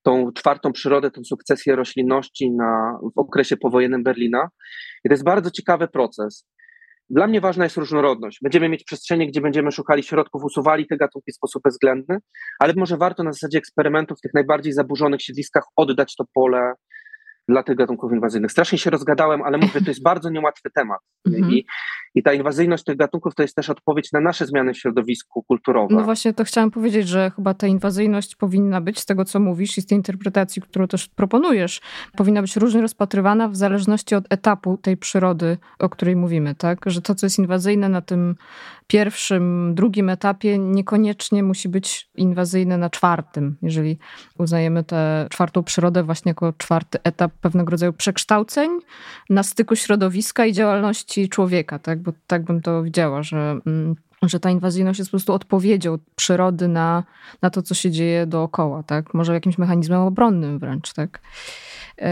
tą 0.06 0.32
czwartą 0.32 0.72
przyrodę, 0.72 1.12
tą 1.12 1.24
sukcesję 1.24 1.76
roślinności 1.76 2.52
na, 2.52 3.00
w 3.16 3.20
okresie 3.20 3.58
powojennym 3.58 4.04
Berlina. 4.04 4.50
I 5.06 5.10
to 5.10 5.14
jest 5.14 5.24
bardzo 5.24 5.52
ciekawy 5.52 5.88
proces. 5.88 6.48
Dla 7.10 7.28
mnie 7.28 7.42
ważna 7.42 7.64
jest 7.64 7.78
różnorodność. 7.78 8.40
Będziemy 8.42 8.70
mieć 8.70 8.84
przestrzenie, 8.84 9.28
gdzie 9.28 9.42
będziemy 9.42 9.72
szukali 9.72 10.04
środków, 10.04 10.44
usuwali 10.44 10.88
te 10.88 10.98
gatunki 10.98 11.32
w 11.32 11.36
sposób 11.36 11.64
bezwzględny, 11.64 12.18
ale 12.60 12.74
może 12.76 12.98
warto 12.98 13.24
na 13.24 13.34
zasadzie 13.34 13.58
eksperymentów 13.58 14.18
w 14.18 14.22
tych 14.22 14.34
najbardziej 14.34 14.74
zaburzonych 14.74 15.22
siedliskach 15.22 15.64
oddać 15.76 16.16
to 16.16 16.24
pole 16.34 16.74
dla 17.48 17.64
tych 17.64 17.76
gatunków 17.76 18.12
inwazyjnych. 18.12 18.52
Strasznie 18.52 18.78
się 18.78 18.90
rozgadałem, 18.90 19.42
ale 19.42 19.58
mówię, 19.58 19.82
to 19.82 19.90
jest 19.90 20.04
bardzo 20.12 20.30
niełatwy 20.30 20.70
temat. 20.76 21.00
Mhm. 21.28 21.52
I, 21.54 21.66
I 22.16 22.24
ta 22.24 22.34
inwazyjność 22.34 22.84
tych 22.84 22.98
gatunków 22.98 23.36
to 23.36 23.42
jest 23.42 23.56
też 23.56 23.70
odpowiedź 23.70 24.12
na 24.12 24.20
nasze 24.20 24.46
zmiany 24.46 24.74
w 24.74 24.78
środowisku 24.78 25.44
kulturowym. 25.44 25.98
No 25.98 26.04
właśnie 26.04 26.34
to 26.34 26.44
chciałam 26.44 26.72
powiedzieć, 26.72 27.08
że 27.08 27.32
chyba 27.36 27.54
ta 27.54 27.68
inwazyjność 27.68 28.36
powinna 28.36 28.82
być, 28.82 29.00
z 29.00 29.06
tego 29.06 29.26
co 29.26 29.40
mówisz 29.40 29.78
i 29.78 29.82
z 29.82 29.86
tej 29.86 29.98
interpretacji, 29.98 30.62
którą 30.62 30.88
też 30.88 31.08
proponujesz, 31.08 31.82
powinna 32.18 32.42
być 32.42 32.56
różnie 32.56 32.82
rozpatrywana 32.82 33.50
w 33.50 33.56
zależności 33.56 34.16
od 34.16 34.26
etapu 34.30 34.78
tej 34.78 34.98
przyrody, 34.98 35.58
o 35.80 35.90
której 35.90 36.16
mówimy, 36.16 36.56
tak? 36.56 36.80
Że 36.86 37.02
to, 37.02 37.16
co 37.16 37.26
jest 37.26 37.40
inwazyjne 37.40 37.90
na 37.90 38.02
tym 38.02 38.36
pierwszym, 38.88 39.76
drugim 39.76 40.10
etapie, 40.10 40.58
niekoniecznie 40.58 41.44
musi 41.44 41.70
być 41.70 42.10
inwazyjne 42.16 42.78
na 42.78 42.90
czwartym, 42.90 43.58
jeżeli 43.62 43.98
uznajemy 44.38 44.84
tę 44.84 45.28
czwartą 45.30 45.64
przyrodę 45.64 46.04
właśnie 46.04 46.30
jako 46.30 46.54
czwarty 46.58 47.00
etap 47.04 47.32
pewnego 47.42 47.72
rodzaju 47.72 47.94
przekształceń 47.94 48.80
na 49.30 49.44
styku 49.44 49.76
środowiska 49.76 50.46
i 50.46 50.54
działalności 50.54 51.30
człowieka, 51.30 51.80
tak? 51.80 52.00
Bo 52.00 52.12
tak 52.28 52.44
bym 52.44 52.62
to 52.62 52.84
widziała, 52.84 53.24
że 53.24 53.60
mm, 53.66 53.96
że 54.30 54.40
ta 54.40 54.50
inwazyjność 54.50 55.00
jest 55.00 55.12
po 55.12 55.18
prostu 55.18 55.34
odpowiedzią 55.34 55.98
przyrody 56.16 56.68
na, 56.68 57.04
na 57.42 57.50
to, 57.50 57.62
co 57.62 57.76
się 57.76 57.92
dzieje 57.92 58.26
dookoła, 58.26 58.84
tak? 58.84 59.14
Może 59.14 59.34
jakimś 59.34 59.58
mechanizmem 59.58 60.02
obronnym 60.02 60.60
wręcz, 60.60 60.94
tak? 60.94 61.20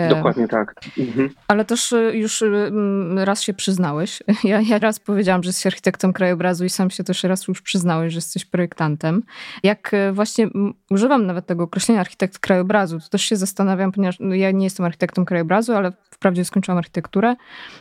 Dokładnie 0.09 0.47
tak. 0.47 0.75
Mhm. 0.99 1.29
Ale 1.47 1.65
też 1.65 1.93
e, 1.93 2.17
już 2.17 2.41
e, 2.41 2.71
raz 3.15 3.41
się 3.41 3.53
przyznałeś. 3.53 4.23
Ja, 4.43 4.61
ja 4.61 4.79
raz 4.79 4.99
powiedziałam, 4.99 5.43
że 5.43 5.49
jesteś 5.49 5.65
architektem 5.65 6.13
krajobrazu 6.13 6.65
i 6.65 6.69
sam 6.69 6.89
się 6.89 7.03
też 7.03 7.23
raz 7.23 7.47
już 7.47 7.61
przyznałeś, 7.61 8.13
że 8.13 8.17
jesteś 8.17 8.45
projektantem. 8.45 9.23
Jak 9.63 9.93
e, 9.93 10.11
właśnie 10.11 10.47
używam 10.89 11.25
nawet 11.25 11.45
tego 11.45 11.63
określenia 11.63 12.01
architekt 12.01 12.39
krajobrazu, 12.39 12.99
to 12.99 13.09
też 13.09 13.21
się 13.21 13.35
zastanawiam, 13.35 13.91
ponieważ 13.91 14.17
no, 14.19 14.35
ja 14.35 14.51
nie 14.51 14.63
jestem 14.63 14.85
architektem 14.85 15.25
krajobrazu, 15.25 15.73
ale 15.73 15.91
wprawdzie 16.11 16.45
skończyłam 16.45 16.77
architekturę 16.77 17.35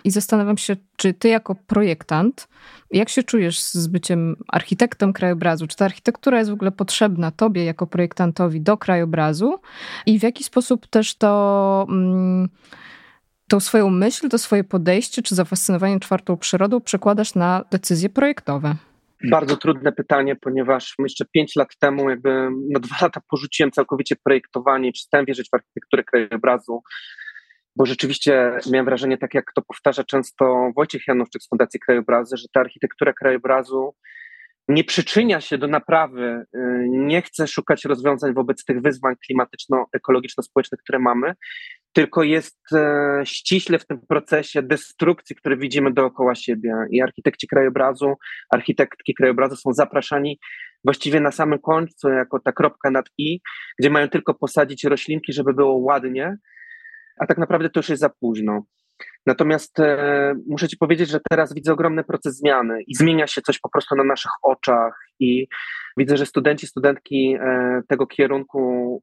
i 0.04 0.10
zastanawiam 0.10 0.58
się, 0.58 0.76
czy 1.02 1.14
ty 1.14 1.28
jako 1.28 1.54
projektant, 1.54 2.48
jak 2.90 3.08
się 3.08 3.22
czujesz 3.22 3.60
z 3.60 3.86
byciem 3.86 4.36
architektem 4.48 5.12
krajobrazu? 5.12 5.66
Czy 5.66 5.76
ta 5.76 5.84
architektura 5.84 6.38
jest 6.38 6.50
w 6.50 6.54
ogóle 6.54 6.72
potrzebna 6.72 7.30
tobie 7.30 7.64
jako 7.64 7.86
projektantowi 7.86 8.60
do 8.60 8.76
krajobrazu 8.76 9.60
i 10.06 10.18
w 10.18 10.22
jaki 10.22 10.44
sposób 10.44 10.86
też 10.86 11.14
to 11.14 11.86
mm, 11.88 12.48
tą 13.48 13.60
swoją 13.60 13.90
myśl, 13.90 14.28
to 14.28 14.38
swoje 14.38 14.64
podejście 14.64 15.22
czy 15.22 15.34
zafascynowanie 15.34 16.00
czwartą 16.00 16.36
przyrodą 16.36 16.80
przekładasz 16.80 17.34
na 17.34 17.64
decyzje 17.70 18.08
projektowe? 18.08 18.74
Bardzo 19.30 19.56
trudne 19.56 19.92
pytanie, 19.92 20.36
ponieważ 20.36 20.94
jeszcze 20.98 21.24
pięć 21.24 21.56
lat 21.56 21.76
temu, 21.78 22.10
jakby 22.10 22.48
na 22.70 22.80
dwa 22.80 22.96
lata 23.02 23.20
porzuciłem 23.30 23.70
całkowicie 23.70 24.16
projektowanie 24.16 24.88
i 24.88 24.92
przestałem 24.92 25.26
wierzyć 25.26 25.50
w 25.50 25.54
architekturę 25.54 26.04
krajobrazu 26.04 26.82
bo 27.76 27.86
rzeczywiście 27.86 28.52
miałem 28.70 28.86
wrażenie, 28.86 29.18
tak 29.18 29.34
jak 29.34 29.52
to 29.54 29.62
powtarza 29.62 30.04
często 30.04 30.70
Wojciech 30.76 31.02
Januszczyk 31.08 31.42
z 31.42 31.48
Fundacji 31.48 31.80
Krajobrazy, 31.80 32.36
że 32.36 32.46
ta 32.52 32.60
architektura 32.60 33.12
krajobrazu 33.12 33.94
nie 34.68 34.84
przyczynia 34.84 35.40
się 35.40 35.58
do 35.58 35.68
naprawy, 35.68 36.44
y, 36.56 36.58
nie 36.88 37.22
chce 37.22 37.46
szukać 37.46 37.84
rozwiązań 37.84 38.34
wobec 38.34 38.64
tych 38.64 38.82
wyzwań 38.82 39.14
klimatyczno-ekologiczno-społecznych, 39.26 40.80
które 40.82 40.98
mamy, 40.98 41.34
tylko 41.92 42.22
jest 42.22 42.58
e, 42.72 43.22
ściśle 43.24 43.78
w 43.78 43.86
tym 43.86 44.00
procesie 44.08 44.62
destrukcji, 44.62 45.36
który 45.36 45.56
widzimy 45.56 45.92
dookoła 45.92 46.34
siebie. 46.34 46.74
I 46.90 47.02
architekci 47.02 47.46
krajobrazu, 47.46 48.14
architektki 48.50 49.14
krajobrazu 49.14 49.56
są 49.56 49.72
zapraszani 49.72 50.38
właściwie 50.84 51.20
na 51.20 51.30
samym 51.30 51.58
końcu, 51.58 52.08
jako 52.08 52.40
ta 52.40 52.52
kropka 52.52 52.90
nad 52.90 53.06
i, 53.18 53.40
gdzie 53.78 53.90
mają 53.90 54.08
tylko 54.08 54.34
posadzić 54.34 54.84
roślinki, 54.84 55.32
żeby 55.32 55.54
było 55.54 55.76
ładnie, 55.76 56.36
a 57.18 57.26
tak 57.26 57.38
naprawdę 57.38 57.70
to 57.70 57.80
już 57.80 57.88
jest 57.88 58.00
za 58.00 58.08
późno. 58.08 58.62
Natomiast 59.26 59.80
e, 59.80 60.34
muszę 60.48 60.68
Ci 60.68 60.76
powiedzieć, 60.76 61.08
że 61.08 61.20
teraz 61.30 61.54
widzę 61.54 61.72
ogromny 61.72 62.04
proces 62.04 62.36
zmiany 62.36 62.82
i 62.86 62.94
zmienia 62.94 63.26
się 63.26 63.42
coś 63.42 63.58
po 63.58 63.68
prostu 63.68 63.96
na 63.96 64.04
naszych 64.04 64.32
oczach 64.42 64.94
i 65.20 65.48
widzę, 65.96 66.16
że 66.16 66.26
studenci, 66.26 66.66
studentki 66.66 67.36
e, 67.40 67.80
tego 67.88 68.06
kierunku 68.06 69.02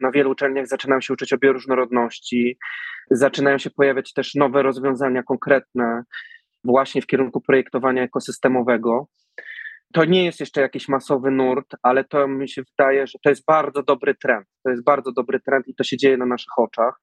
na 0.00 0.10
wielu 0.10 0.30
uczelniach 0.30 0.66
zaczynają 0.66 1.00
się 1.00 1.12
uczyć 1.12 1.32
o 1.32 1.38
bioróżnorodności, 1.38 2.58
zaczynają 3.10 3.58
się 3.58 3.70
pojawiać 3.70 4.12
też 4.12 4.34
nowe 4.34 4.62
rozwiązania 4.62 5.22
konkretne 5.22 6.02
właśnie 6.64 7.02
w 7.02 7.06
kierunku 7.06 7.40
projektowania 7.40 8.02
ekosystemowego. 8.02 9.06
To 9.94 10.04
nie 10.04 10.24
jest 10.24 10.40
jeszcze 10.40 10.60
jakiś 10.60 10.88
masowy 10.88 11.30
nurt, 11.30 11.76
ale 11.82 12.04
to 12.04 12.28
mi 12.28 12.48
się 12.48 12.62
wydaje, 12.62 13.06
że 13.06 13.18
to 13.22 13.30
jest 13.30 13.44
bardzo 13.46 13.82
dobry 13.82 14.14
trend. 14.14 14.46
To 14.64 14.70
jest 14.70 14.84
bardzo 14.84 15.12
dobry 15.12 15.40
trend 15.40 15.68
i 15.68 15.74
to 15.74 15.84
się 15.84 15.96
dzieje 15.96 16.16
na 16.16 16.26
naszych 16.26 16.58
oczach. 16.58 17.00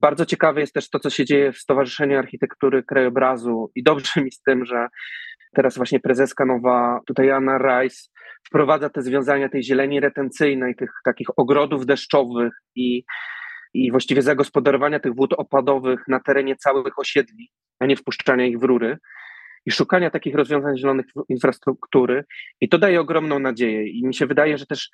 Bardzo 0.00 0.26
ciekawe 0.26 0.60
jest 0.60 0.74
też 0.74 0.90
to, 0.90 0.98
co 0.98 1.10
się 1.10 1.24
dzieje 1.24 1.52
w 1.52 1.58
Stowarzyszeniu 1.58 2.18
Architektury 2.18 2.82
Krajobrazu 2.82 3.70
i 3.74 3.82
dobrze 3.82 4.22
mi 4.22 4.32
z 4.32 4.42
tym, 4.42 4.64
że 4.64 4.88
teraz 5.54 5.76
właśnie 5.76 6.00
prezeska 6.00 6.44
nowa, 6.44 7.00
tutaj 7.06 7.30
Anna 7.30 7.58
Rice, 7.58 8.08
wprowadza 8.46 8.90
te 8.90 9.02
związania 9.02 9.48
tej 9.48 9.62
zieleni 9.62 10.00
retencyjnej, 10.00 10.74
tych 10.76 10.90
takich 11.04 11.28
ogrodów 11.36 11.86
deszczowych 11.86 12.52
i, 12.74 13.04
i 13.74 13.90
właściwie 13.90 14.22
zagospodarowania 14.22 15.00
tych 15.00 15.14
wód 15.14 15.32
opadowych 15.32 16.00
na 16.08 16.20
terenie 16.20 16.56
całych 16.56 16.98
osiedli, 16.98 17.50
a 17.78 17.86
nie 17.86 17.96
wpuszczania 17.96 18.46
ich 18.46 18.58
w 18.58 18.64
rury 18.64 18.98
i 19.66 19.70
szukania 19.70 20.10
takich 20.10 20.34
rozwiązań 20.34 20.78
zielonych 20.78 21.06
infrastruktury. 21.28 22.24
I 22.60 22.68
to 22.68 22.78
daje 22.78 23.00
ogromną 23.00 23.38
nadzieję. 23.38 23.88
I 23.88 24.06
mi 24.06 24.14
się 24.14 24.26
wydaje, 24.26 24.58
że 24.58 24.66
też 24.66 24.90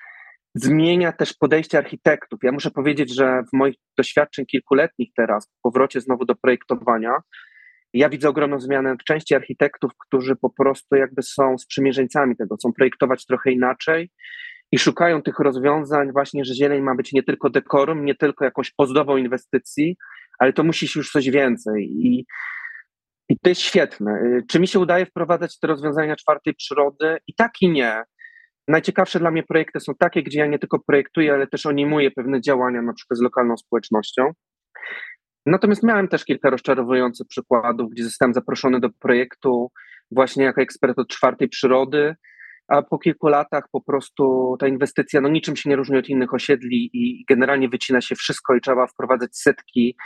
zmienia 0.55 1.13
też 1.13 1.35
podejście 1.35 1.79
architektów. 1.79 2.41
Ja 2.43 2.53
muszę 2.53 2.71
powiedzieć, 2.71 3.15
że 3.15 3.43
w 3.53 3.57
moich 3.57 3.75
doświadczeń 3.99 4.47
kilkuletnich 4.47 5.11
teraz, 5.17 5.49
w 5.49 5.63
powrocie 5.63 6.01
znowu 6.01 6.25
do 6.25 6.35
projektowania, 6.35 7.13
ja 7.93 8.09
widzę 8.09 8.29
ogromną 8.29 8.61
zmianę 8.61 8.95
w 9.01 9.05
części 9.05 9.35
architektów, 9.35 9.91
którzy 10.07 10.37
po 10.37 10.51
prostu 10.51 10.97
jakby 10.97 11.23
są 11.23 11.59
sprzymierzeńcami 11.59 12.37
tego, 12.37 12.57
chcą 12.57 12.73
projektować 12.73 13.27
trochę 13.27 13.53
inaczej 13.53 14.11
i 14.73 14.79
szukają 14.79 15.23
tych 15.23 15.39
rozwiązań 15.39 16.13
właśnie, 16.13 16.45
że 16.45 16.55
zieleń 16.55 16.83
ma 16.83 16.95
być 16.95 17.13
nie 17.13 17.23
tylko 17.23 17.51
dekorum, 17.51 18.05
nie 18.05 18.15
tylko 18.15 18.45
jakąś 18.45 18.73
ozdobą 18.79 19.17
inwestycji, 19.17 19.97
ale 20.39 20.53
to 20.53 20.65
musi 20.65 20.89
się 20.89 21.01
już 21.01 21.11
coś 21.11 21.31
więcej 21.31 21.85
i, 21.85 22.27
i 23.29 23.39
to 23.39 23.49
jest 23.49 23.61
świetne. 23.61 24.41
Czy 24.51 24.61
mi 24.61 24.69
się 24.69 24.79
udaje 24.79 25.07
wprowadzać 25.07 25.59
te 25.59 25.67
rozwiązania 25.67 26.17
czwartej 26.17 26.55
przyrody? 26.55 27.19
I 27.27 27.35
tak 27.35 27.53
i 27.61 27.71
nie. 27.71 28.03
Najciekawsze 28.69 29.19
dla 29.19 29.31
mnie 29.31 29.43
projekty 29.43 29.81
są 29.81 29.93
takie, 29.99 30.23
gdzie 30.23 30.39
ja 30.39 30.47
nie 30.47 30.59
tylko 30.59 30.79
projektuję, 30.79 31.33
ale 31.33 31.47
też 31.47 31.67
animuję 31.67 32.11
pewne 32.11 32.41
działania, 32.41 32.83
na 32.83 32.93
przykład 32.93 33.19
z 33.19 33.23
lokalną 33.23 33.57
społecznością. 33.57 34.31
Natomiast 35.47 35.83
miałem 35.83 36.09
też 36.09 36.25
kilka 36.25 36.51
rozczarowujących 36.51 37.27
przykładów, 37.27 37.91
gdzie 37.91 38.05
zostałem 38.05 38.35
zaproszony 38.35 38.81
do 38.81 38.89
projektu 39.01 39.71
właśnie 40.11 40.45
jako 40.45 40.61
ekspert 40.61 40.99
od 40.99 41.09
czwartej 41.09 41.49
przyrody, 41.49 42.15
a 42.69 42.83
po 42.83 42.99
kilku 42.99 43.29
latach 43.29 43.65
po 43.73 43.81
prostu 43.81 44.57
ta 44.61 44.69
inwestycja 44.69 45.21
no 45.21 45.29
niczym 45.29 45.57
się 45.57 45.71
nie 45.71 45.77
różni 45.77 45.99
od 45.99 46.09
innych 46.09 46.35
osiedli 46.35 46.91
i 46.93 47.25
generalnie 47.29 47.69
wycina 47.69 48.01
się 48.01 48.15
wszystko 48.15 48.55
i 48.55 48.61
trzeba 48.61 48.87
wprowadzać 48.87 49.37
setki 49.37 49.97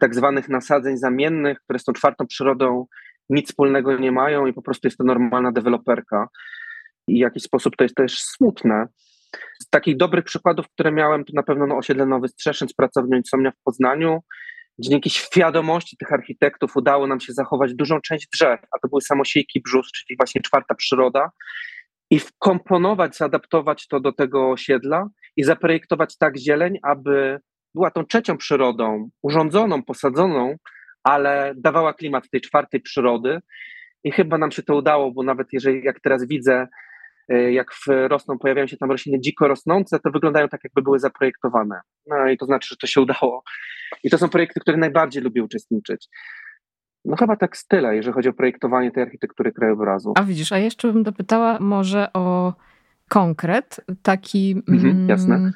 tak 0.00 0.14
zwanych 0.14 0.48
nasadzeń 0.48 0.96
zamiennych, 0.96 1.58
które 1.60 1.78
z 1.78 1.84
tą 1.84 1.92
czwartą 1.92 2.26
przyrodą 2.26 2.86
nic 3.30 3.48
wspólnego 3.48 3.98
nie 3.98 4.12
mają 4.12 4.46
i 4.46 4.52
po 4.52 4.62
prostu 4.62 4.86
jest 4.86 4.98
to 4.98 5.04
normalna 5.04 5.52
deweloperka. 5.52 6.28
I 7.08 7.14
w 7.14 7.20
jakiś 7.20 7.42
sposób 7.42 7.76
to 7.76 7.84
jest 7.84 7.94
też 7.94 8.18
smutne. 8.18 8.86
Z 9.62 9.68
takich 9.70 9.96
dobrych 9.96 10.24
przykładów, 10.24 10.68
które 10.68 10.92
miałem, 10.92 11.24
to 11.24 11.32
na 11.34 11.42
pewno 11.42 11.66
no, 11.66 11.76
osiedle 11.76 12.06
Nowy 12.06 12.28
Strzeszyn 12.28 12.68
z 12.68 12.74
pracownią 12.74 13.16
Insomnia 13.16 13.50
w 13.50 13.62
Poznaniu, 13.64 14.20
dzięki 14.78 15.10
świadomości 15.10 15.96
tych 15.96 16.12
architektów 16.12 16.76
udało 16.76 17.06
nam 17.06 17.20
się 17.20 17.32
zachować 17.32 17.74
dużą 17.74 18.00
część 18.00 18.28
drzew, 18.32 18.60
a 18.60 18.78
to 18.82 18.88
były 18.88 19.00
samosiejki 19.00 19.60
brzus, 19.60 19.92
czyli 19.92 20.16
właśnie 20.16 20.42
czwarta 20.42 20.74
przyroda, 20.74 21.30
i 22.10 22.18
wkomponować, 22.18 23.16
zaadaptować 23.16 23.88
to 23.88 24.00
do 24.00 24.12
tego 24.12 24.50
osiedla 24.50 25.08
i 25.36 25.44
zaprojektować 25.44 26.18
tak 26.18 26.36
zieleń, 26.38 26.78
aby 26.82 27.38
była 27.74 27.90
tą 27.90 28.04
trzecią 28.04 28.36
przyrodą, 28.36 29.10
urządzoną, 29.22 29.82
posadzoną, 29.82 30.56
ale 31.04 31.54
dawała 31.56 31.94
klimat 31.94 32.30
tej 32.30 32.40
czwartej 32.40 32.80
przyrody. 32.80 33.38
I 34.04 34.12
chyba 34.12 34.38
nam 34.38 34.50
się 34.50 34.62
to 34.62 34.76
udało, 34.76 35.12
bo 35.12 35.22
nawet 35.22 35.48
jeżeli, 35.52 35.84
jak 35.84 36.00
teraz 36.00 36.26
widzę, 36.26 36.66
e, 37.28 37.52
jak 37.52 37.70
rosną, 38.08 38.38
pojawiają 38.38 38.66
się 38.66 38.76
tam 38.76 38.90
rośliny 38.90 39.20
dziko 39.20 39.48
rosnące, 39.48 39.98
to 39.98 40.10
wyglądają 40.10 40.48
tak, 40.48 40.60
jakby 40.64 40.82
były 40.82 40.98
zaprojektowane. 40.98 41.80
No 42.06 42.28
i 42.28 42.36
to 42.36 42.46
znaczy, 42.46 42.68
że 42.68 42.76
to 42.76 42.86
się 42.86 43.00
udało. 43.00 43.42
I 44.02 44.10
to 44.10 44.18
są 44.18 44.28
projekty, 44.28 44.60
w 44.60 44.62
których 44.62 44.80
najbardziej 44.80 45.22
lubię 45.22 45.44
uczestniczyć. 45.44 46.08
No 47.06 47.16
chyba 47.16 47.36
tak 47.36 47.56
z 47.56 47.66
tyle, 47.66 47.96
jeżeli 47.96 48.14
chodzi 48.14 48.28
o 48.28 48.32
projektowanie 48.32 48.90
tej 48.90 49.02
architektury 49.02 49.52
krajobrazu. 49.52 50.12
A 50.16 50.22
widzisz, 50.22 50.52
a 50.52 50.58
jeszcze 50.58 50.92
bym 50.92 51.02
dopytała 51.02 51.58
może 51.60 52.12
o 52.12 52.54
konkret, 53.08 53.80
taki... 54.02 54.62
Mhm, 54.68 54.96
mm, 54.96 55.08
jasne. 55.08 55.52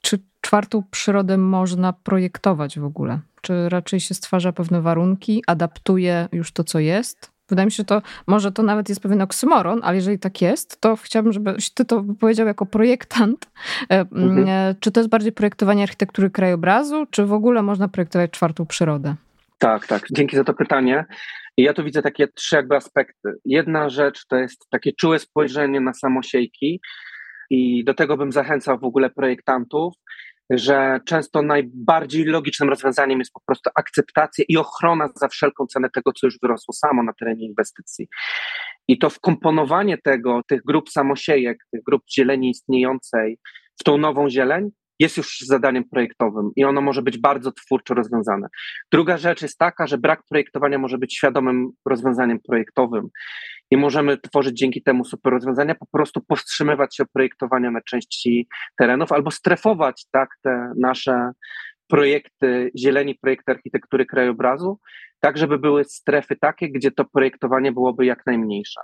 Czy 0.00 0.18
czwartą 0.40 0.82
przyrodę 0.90 1.38
można 1.38 1.92
projektować 1.92 2.78
w 2.78 2.84
ogóle? 2.84 3.18
Czy 3.40 3.68
raczej 3.68 4.00
się 4.00 4.14
stwarza 4.14 4.52
pewne 4.52 4.80
warunki, 4.80 5.42
adaptuje 5.46 6.28
już 6.32 6.52
to, 6.52 6.64
co 6.64 6.78
jest? 6.78 7.30
Wydaje 7.48 7.66
mi 7.66 7.72
się, 7.72 7.76
że 7.76 7.84
to 7.84 8.02
może 8.26 8.52
to 8.52 8.62
nawet 8.62 8.88
jest 8.88 9.00
pewien 9.00 9.22
oksymoron, 9.22 9.80
ale 9.82 9.96
jeżeli 9.96 10.18
tak 10.18 10.42
jest, 10.42 10.80
to 10.80 10.96
chciałabym, 10.96 11.32
żebyś 11.32 11.70
ty 11.70 11.84
to 11.84 12.04
powiedział 12.20 12.46
jako 12.46 12.66
projektant. 12.66 13.50
E, 13.90 14.00
mhm. 14.00 14.74
Czy 14.80 14.90
to 14.90 15.00
jest 15.00 15.10
bardziej 15.10 15.32
projektowanie 15.32 15.82
architektury 15.82 16.30
krajobrazu, 16.30 17.06
czy 17.10 17.26
w 17.26 17.32
ogóle 17.32 17.62
można 17.62 17.88
projektować 17.88 18.30
czwartą 18.30 18.66
przyrodę? 18.66 19.14
Tak, 19.60 19.86
tak. 19.86 20.06
Dzięki 20.12 20.36
za 20.36 20.44
to 20.44 20.54
pytanie. 20.54 21.04
Ja 21.56 21.72
tu 21.72 21.84
widzę 21.84 22.02
takie 22.02 22.28
trzy 22.28 22.56
jakby 22.56 22.76
aspekty. 22.76 23.32
Jedna 23.44 23.88
rzecz 23.88 24.26
to 24.26 24.36
jest 24.36 24.66
takie 24.70 24.92
czułe 24.92 25.18
spojrzenie 25.18 25.80
na 25.80 25.94
samosiejki 25.94 26.80
i 27.50 27.84
do 27.84 27.94
tego 27.94 28.16
bym 28.16 28.32
zachęcał 28.32 28.78
w 28.78 28.84
ogóle 28.84 29.10
projektantów, 29.10 29.94
że 30.50 31.00
często 31.06 31.42
najbardziej 31.42 32.24
logicznym 32.24 32.68
rozwiązaniem 32.68 33.18
jest 33.18 33.32
po 33.32 33.40
prostu 33.46 33.70
akceptacja 33.74 34.44
i 34.48 34.56
ochrona 34.56 35.08
za 35.16 35.28
wszelką 35.28 35.66
cenę 35.66 35.88
tego, 35.90 36.12
co 36.12 36.26
już 36.26 36.38
wyrosło 36.42 36.74
samo 36.74 37.02
na 37.02 37.12
terenie 37.12 37.46
inwestycji. 37.46 38.08
I 38.88 38.98
to 38.98 39.10
wkomponowanie 39.10 39.98
tego, 39.98 40.40
tych 40.48 40.62
grup 40.62 40.90
samosiejek, 40.90 41.58
tych 41.72 41.82
grup 41.82 42.02
zieleni 42.16 42.50
istniejącej 42.50 43.38
w 43.80 43.84
tą 43.84 43.98
nową 43.98 44.30
zieleń, 44.30 44.70
jest 45.00 45.16
już 45.16 45.40
zadaniem 45.40 45.84
projektowym 45.84 46.50
i 46.56 46.64
ono 46.64 46.80
może 46.80 47.02
być 47.02 47.18
bardzo 47.18 47.52
twórczo 47.52 47.94
rozwiązane. 47.94 48.48
Druga 48.92 49.16
rzecz 49.16 49.42
jest 49.42 49.58
taka, 49.58 49.86
że 49.86 49.98
brak 49.98 50.22
projektowania 50.28 50.78
może 50.78 50.98
być 50.98 51.16
świadomym 51.16 51.70
rozwiązaniem 51.88 52.38
projektowym 52.40 53.08
i 53.70 53.76
możemy 53.76 54.18
tworzyć 54.18 54.58
dzięki 54.58 54.82
temu 54.82 55.04
super 55.04 55.32
rozwiązania, 55.32 55.74
po 55.74 55.86
prostu 55.86 56.20
powstrzymywać 56.20 56.96
się 56.96 57.02
od 57.02 57.10
projektowania 57.12 57.70
na 57.70 57.80
części 57.80 58.48
terenów 58.78 59.12
albo 59.12 59.30
strefować 59.30 60.06
tak 60.10 60.28
te 60.42 60.72
nasze 60.76 61.30
projekty 61.88 62.70
zieleni, 62.78 63.14
projekty 63.14 63.52
architektury 63.52 64.06
krajobrazu, 64.06 64.78
tak 65.20 65.38
żeby 65.38 65.58
były 65.58 65.84
strefy 65.84 66.36
takie, 66.36 66.68
gdzie 66.68 66.90
to 66.90 67.04
projektowanie 67.04 67.72
byłoby 67.72 68.06
jak 68.06 68.26
najmniejsze, 68.26 68.80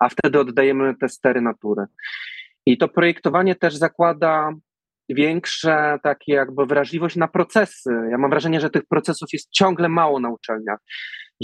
a 0.00 0.08
wtedy 0.08 0.40
oddajemy 0.40 0.94
te 1.00 1.08
stery 1.08 1.40
natury. 1.40 1.84
I 2.66 2.78
to 2.78 2.88
projektowanie 2.88 3.54
też 3.54 3.76
zakłada 3.76 4.52
większe 5.14 5.98
takie 6.02 6.32
jakby 6.32 6.66
wrażliwość 6.66 7.16
na 7.16 7.28
procesy. 7.28 7.90
Ja 8.10 8.18
mam 8.18 8.30
wrażenie, 8.30 8.60
że 8.60 8.70
tych 8.70 8.86
procesów 8.86 9.28
jest 9.32 9.50
ciągle 9.50 9.88
mało 9.88 10.20
na 10.20 10.30
uczelniach, 10.30 10.78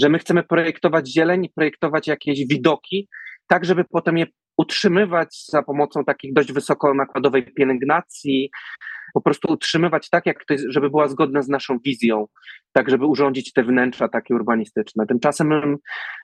że 0.01 0.09
my 0.09 0.19
chcemy 0.19 0.43
projektować 0.43 1.11
zieleń, 1.11 1.49
projektować 1.55 2.07
jakieś 2.07 2.47
widoki, 2.47 3.09
tak 3.47 3.65
żeby 3.65 3.83
potem 3.83 4.17
je 4.17 4.25
utrzymywać 4.57 5.45
za 5.49 5.63
pomocą 5.63 6.05
takich 6.05 6.33
dość 6.33 6.51
wysoko 6.51 6.93
nakładowej 6.93 7.53
pielęgnacji, 7.53 8.49
po 9.13 9.21
prostu 9.21 9.53
utrzymywać 9.53 10.09
tak, 10.09 10.25
jak 10.25 10.45
to 10.45 10.53
jest, 10.53 10.65
żeby 10.69 10.89
była 10.89 11.07
zgodna 11.07 11.41
z 11.41 11.49
naszą 11.49 11.79
wizją, 11.85 12.27
tak 12.73 12.89
żeby 12.89 13.05
urządzić 13.05 13.53
te 13.53 13.63
wnętrza 13.63 14.07
takie 14.07 14.35
urbanistyczne. 14.35 15.05
Tymczasem 15.07 15.47
my, 15.47 15.75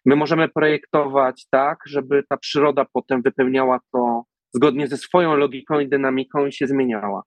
my 0.06 0.16
możemy 0.16 0.50
projektować 0.50 1.48
tak, 1.50 1.78
żeby 1.86 2.24
ta 2.30 2.38
przyroda 2.38 2.86
potem 2.94 3.22
wypełniała 3.22 3.80
to 3.92 4.24
zgodnie 4.54 4.88
ze 4.88 4.98
swoją 4.98 5.36
logiką 5.36 5.80
i 5.80 5.90
dynamiką 5.90 6.52
się 6.52 6.68
zmieniała. 6.68 7.24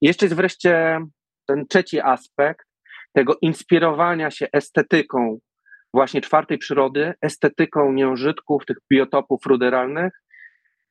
Jeszcze 0.00 0.26
jest 0.26 0.36
wreszcie 0.36 1.00
ten 1.46 1.66
trzeci 1.66 2.00
aspekt 2.00 2.66
tego 3.12 3.36
inspirowania 3.42 4.30
się 4.30 4.46
estetyką 4.52 5.38
właśnie 5.94 6.20
czwartej 6.20 6.58
przyrody, 6.58 7.14
estetyką 7.22 7.92
nieużytków, 7.92 8.66
tych 8.66 8.76
biotopów 8.92 9.46
ruderalnych, 9.46 10.12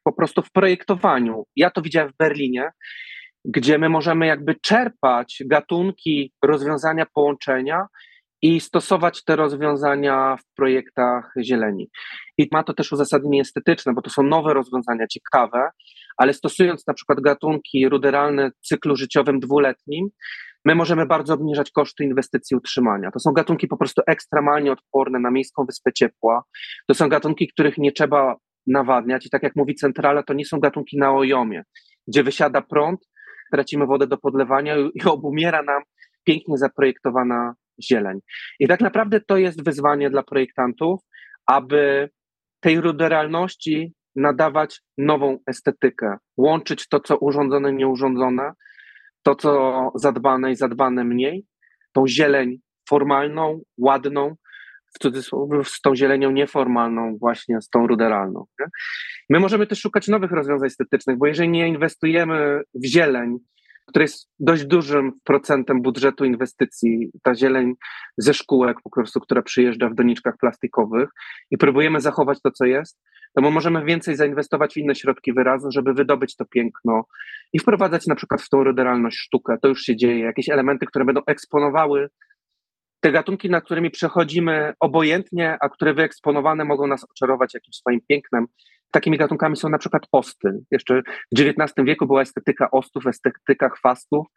po 0.03 0.13
prostu 0.13 0.41
w 0.41 0.51
projektowaniu. 0.51 1.45
Ja 1.55 1.69
to 1.69 1.81
widziałem 1.81 2.11
w 2.11 2.17
Berlinie, 2.17 2.71
gdzie 3.45 3.77
my 3.77 3.89
możemy 3.89 4.27
jakby 4.27 4.55
czerpać 4.55 5.43
gatunki, 5.45 6.33
rozwiązania, 6.43 7.05
połączenia 7.13 7.87
i 8.41 8.59
stosować 8.59 9.23
te 9.23 9.35
rozwiązania 9.35 10.37
w 10.37 10.55
projektach 10.55 11.33
zieleni. 11.41 11.89
I 12.37 12.47
ma 12.51 12.63
to 12.63 12.73
też 12.73 12.91
uzasadnienie 12.91 13.41
estetyczne, 13.41 13.93
bo 13.93 14.01
to 14.01 14.09
są 14.09 14.23
nowe 14.23 14.53
rozwiązania, 14.53 15.07
ciekawe, 15.07 15.69
ale 16.17 16.33
stosując 16.33 16.87
na 16.87 16.93
przykład 16.93 17.19
gatunki 17.21 17.89
ruderalne 17.89 18.51
w 18.51 18.67
cyklu 18.67 18.95
życiowym 18.95 19.39
dwuletnim, 19.39 20.09
my 20.65 20.75
możemy 20.75 21.05
bardzo 21.05 21.33
obniżać 21.33 21.71
koszty 21.71 22.03
inwestycji 22.03 22.57
utrzymania. 22.57 23.11
To 23.11 23.19
są 23.19 23.31
gatunki 23.31 23.67
po 23.67 23.77
prostu 23.77 24.01
ekstremalnie 24.07 24.71
odporne 24.71 25.19
na 25.19 25.31
miejską 25.31 25.65
wyspę 25.65 25.93
ciepła. 25.93 26.43
To 26.87 26.93
są 26.93 27.09
gatunki, 27.09 27.47
których 27.47 27.77
nie 27.77 27.91
trzeba 27.91 28.35
nawadniać 28.67 29.25
i 29.25 29.29
tak 29.29 29.43
jak 29.43 29.55
mówi 29.55 29.75
centrala, 29.75 30.23
to 30.23 30.33
nie 30.33 30.45
są 30.45 30.59
gatunki 30.59 30.97
na 30.97 31.11
ojomie, 31.11 31.63
gdzie 32.07 32.23
wysiada 32.23 32.61
prąd, 32.61 32.99
tracimy 33.51 33.85
wodę 33.85 34.07
do 34.07 34.17
podlewania 34.17 34.75
i 34.93 35.03
obumiera 35.05 35.63
nam 35.63 35.83
pięknie 36.23 36.57
zaprojektowana 36.57 37.53
zieleń. 37.83 38.19
I 38.59 38.67
tak 38.67 38.81
naprawdę 38.81 39.21
to 39.21 39.37
jest 39.37 39.65
wyzwanie 39.65 40.09
dla 40.09 40.23
projektantów, 40.23 40.99
aby 41.45 42.09
tej 42.59 42.81
ruderalności 42.81 43.93
nadawać 44.15 44.81
nową 44.97 45.37
estetykę, 45.47 46.17
łączyć 46.37 46.87
to, 46.87 46.99
co 46.99 47.17
urządzone, 47.17 47.73
nieurządzone, 47.73 48.51
to, 49.23 49.35
co 49.35 49.91
zadbane 49.95 50.51
i 50.51 50.55
zadbane 50.55 51.03
mniej, 51.03 51.45
tą 51.93 52.07
zieleń 52.07 52.57
formalną, 52.89 53.61
ładną, 53.77 54.35
w 54.95 54.99
cudzysłowie 54.99 55.63
z 55.63 55.81
tą 55.81 55.95
zielenią 55.95 56.31
nieformalną, 56.31 57.17
właśnie 57.19 57.61
z 57.61 57.69
tą 57.69 57.87
ruderalną. 57.87 58.45
Nie? 58.59 58.65
My 59.29 59.39
możemy 59.39 59.67
też 59.67 59.79
szukać 59.79 60.07
nowych 60.07 60.31
rozwiązań 60.31 60.67
estetycznych, 60.67 61.17
bo 61.17 61.27
jeżeli 61.27 61.49
nie 61.49 61.67
inwestujemy 61.67 62.61
w 62.73 62.85
zieleń, 62.85 63.37
która 63.87 64.03
jest 64.03 64.29
dość 64.39 64.65
dużym 64.65 65.11
procentem 65.23 65.81
budżetu 65.81 66.25
inwestycji, 66.25 67.11
ta 67.23 67.35
zieleń 67.35 67.73
ze 68.17 68.33
szkółek 68.33 68.77
po 68.83 68.89
prostu, 68.89 69.19
która 69.19 69.41
przyjeżdża 69.41 69.89
w 69.89 69.95
doniczkach 69.95 70.37
plastikowych 70.37 71.09
i 71.51 71.57
próbujemy 71.57 72.01
zachować 72.01 72.41
to, 72.41 72.51
co 72.51 72.65
jest, 72.65 72.99
bo 73.41 73.51
możemy 73.51 73.85
więcej 73.85 74.15
zainwestować 74.15 74.73
w 74.73 74.77
inne 74.77 74.95
środki 74.95 75.33
wyrazu, 75.33 75.71
żeby 75.71 75.93
wydobyć 75.93 76.35
to 76.35 76.45
piękno 76.45 77.05
i 77.53 77.59
wprowadzać 77.59 78.07
na 78.07 78.15
przykład 78.15 78.41
w 78.41 78.49
tą 78.49 78.63
ruderalność 78.63 79.17
sztukę. 79.17 79.57
To 79.61 79.67
już 79.67 79.81
się 79.81 79.95
dzieje. 79.95 80.19
Jakieś 80.19 80.49
elementy, 80.49 80.85
które 80.85 81.05
będą 81.05 81.21
eksponowały 81.27 82.09
te 82.99 83.11
gatunki, 83.11 83.49
nad 83.49 83.63
którymi 83.63 83.91
przechodzimy 83.91 84.73
obojętnie, 84.79 85.57
a 85.61 85.69
które 85.69 85.93
wyeksponowane 85.93 86.65
mogą 86.65 86.87
nas 86.87 87.03
oczarować 87.03 87.53
jakimś 87.53 87.75
swoim 87.75 87.99
pięknem. 88.07 88.45
Takimi 88.91 89.17
gatunkami 89.17 89.57
są 89.57 89.69
na 89.69 89.77
przykład 89.77 90.03
osty. 90.11 90.59
Jeszcze 90.71 91.01
w 91.31 91.39
XIX 91.39 91.73
wieku 91.85 92.07
była 92.07 92.21
estetyka 92.21 92.71
ostów, 92.71 93.07
estetyka 93.07 93.69
chwastów, 93.69 94.27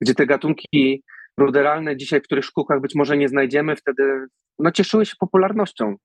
gdzie 0.00 0.14
te 0.14 0.26
gatunki 0.26 1.02
ruderalne 1.38 1.96
dzisiaj, 1.96 2.20
w 2.20 2.24
których 2.24 2.44
szkółkach 2.44 2.80
być 2.80 2.94
może 2.94 3.16
nie 3.16 3.28
znajdziemy, 3.28 3.76
wtedy 3.76 4.26
no, 4.58 4.70
cieszyły 4.70 5.06
się 5.06 5.14
popularnością 5.20 5.96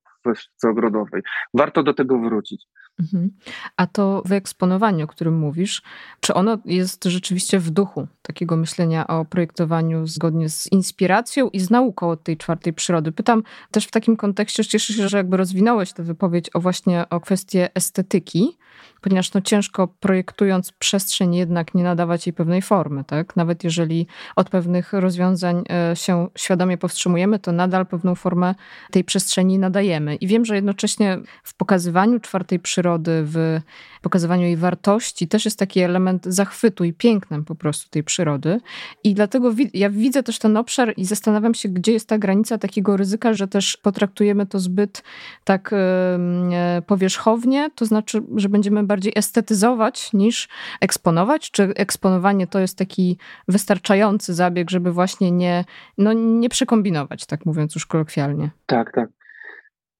w 0.64 0.68
ogrodowej. 0.68 1.22
Warto 1.54 1.84
do 1.84 1.94
tego 1.94 2.20
wrócić. 2.20 2.66
Mhm. 3.00 3.30
A 3.78 3.88
to 3.88 4.24
wyeksponowanie, 4.26 5.04
o 5.04 5.08
którym 5.08 5.38
mówisz, 5.38 5.82
czy 6.20 6.34
ono 6.34 6.58
jest 6.66 7.04
rzeczywiście 7.04 7.60
w 7.60 7.70
duchu 7.70 8.08
takiego 8.22 8.58
myślenia 8.58 9.08
o 9.08 9.26
projektowaniu 9.26 10.08
zgodnie 10.08 10.50
z 10.50 10.72
inspiracją 10.72 11.50
i 11.50 11.60
z 11.60 11.70
nauką 11.70 12.10
od 12.10 12.24
tej 12.24 12.38
czwartej 12.38 12.74
przyrody? 12.74 13.12
Pytam 13.12 13.44
też 13.72 13.86
w 13.86 13.92
takim 13.92 14.18
kontekście, 14.18 14.66
cieszę 14.66 14.94
się, 14.94 15.10
że 15.10 15.18
jakby 15.18 15.38
rozwinąłeś 15.38 15.94
tę 15.94 16.04
wypowiedź 16.04 16.50
o 16.54 16.60
właśnie 16.60 17.10
o 17.10 17.20
kwestię 17.20 17.70
estetyki, 17.76 18.58
ponieważ 19.02 19.34
no 19.34 19.42
ciężko 19.42 19.88
projektując 19.88 20.72
przestrzeń 20.72 21.36
jednak 21.36 21.76
nie 21.76 21.84
nadawać 21.84 22.28
jej 22.28 22.34
pewnej 22.34 22.62
formy, 22.62 23.04
tak? 23.04 23.36
Nawet 23.36 23.64
jeżeli 23.64 24.08
od 24.36 24.50
pewnych 24.50 24.94
rozwiązań 24.94 25.64
e, 25.70 25.96
się 25.96 26.28
świadomie 26.38 26.78
powstrzymujemy, 26.78 27.40
to 27.40 27.52
nadal 27.52 27.86
pewną 27.86 28.16
formę 28.16 28.56
tej 28.92 29.04
przestrzeni 29.04 29.60
nadajemy. 29.60 30.16
I 30.16 30.28
wiem, 30.28 30.46
że 30.46 30.56
jednocześnie 30.56 31.18
w 31.44 31.54
pokazywaniu 31.54 32.20
czwartej 32.20 32.60
przyrody, 32.60 32.88
w 33.23 33.60
pokazywaniu 34.02 34.43
jej 34.43 34.58
wartości 34.58 35.28
też 35.28 35.45
jest 35.45 35.60
taki 35.60 35.80
element 35.80 36.25
zachwytu 36.25 36.84
i 36.84 36.93
pięknem 36.93 37.45
po 37.45 37.56
prostu 37.56 37.89
tej 37.89 38.04
przyrody. 38.04 38.60
I 39.04 39.13
dlatego 39.13 39.54
ja 39.73 39.89
widzę 39.89 40.23
też 40.23 40.39
ten 40.39 40.58
obszar 40.58 40.93
i 40.97 41.06
zastanawiam 41.06 41.54
się, 41.54 41.69
gdzie 41.69 41.91
jest 41.91 42.10
ta 42.10 42.17
granica 42.17 42.58
takiego 42.58 42.97
ryzyka, 42.97 43.34
że 43.34 43.47
też 43.47 43.78
potraktujemy 43.78 44.45
to 44.45 44.60
zbyt 44.60 45.04
tak 45.43 45.73
e, 45.73 46.82
powierzchownie, 46.88 47.69
to 47.75 47.86
znaczy, 47.86 48.21
że 48.36 48.49
będziemy 48.49 48.84
bardziej 48.84 49.13
estetyzować 49.15 50.13
niż 50.13 50.47
eksponować? 50.82 51.52
Czy 51.52 51.63
eksponowanie 51.63 52.47
to 52.47 52.60
jest 52.60 52.78
taki 52.78 53.17
wystarczający 53.47 54.34
zabieg, 54.34 54.69
żeby 54.69 54.91
właśnie 54.91 55.32
nie, 55.32 55.65
no, 55.97 56.13
nie 56.13 56.49
przekombinować, 56.49 57.25
tak 57.25 57.45
mówiąc 57.45 57.75
już 57.75 57.86
kolokwialnie? 57.86 58.49
Tak, 58.65 58.91
tak. 58.93 59.18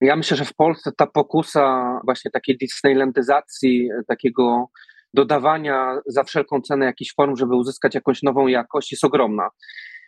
Ja 0.02 0.16
myślę, 0.16 0.38
że 0.38 0.46
w 0.46 0.54
Polsce 0.54 0.92
ta 0.98 1.08
pokusa 1.08 2.00
właśnie 2.06 2.32
takiej 2.32 2.58
Disneylandyzacji, 2.58 3.90
takiego 4.08 4.70
dodawania 5.14 6.00
za 6.06 6.24
wszelką 6.24 6.62
cenę 6.62 6.86
jakichś 6.86 7.14
form, 7.16 7.36
żeby 7.36 7.56
uzyskać 7.56 7.96
jakąś 7.96 8.24
nową 8.24 8.48
jakość, 8.48 8.92
jest 8.92 9.04
ogromna. 9.04 9.50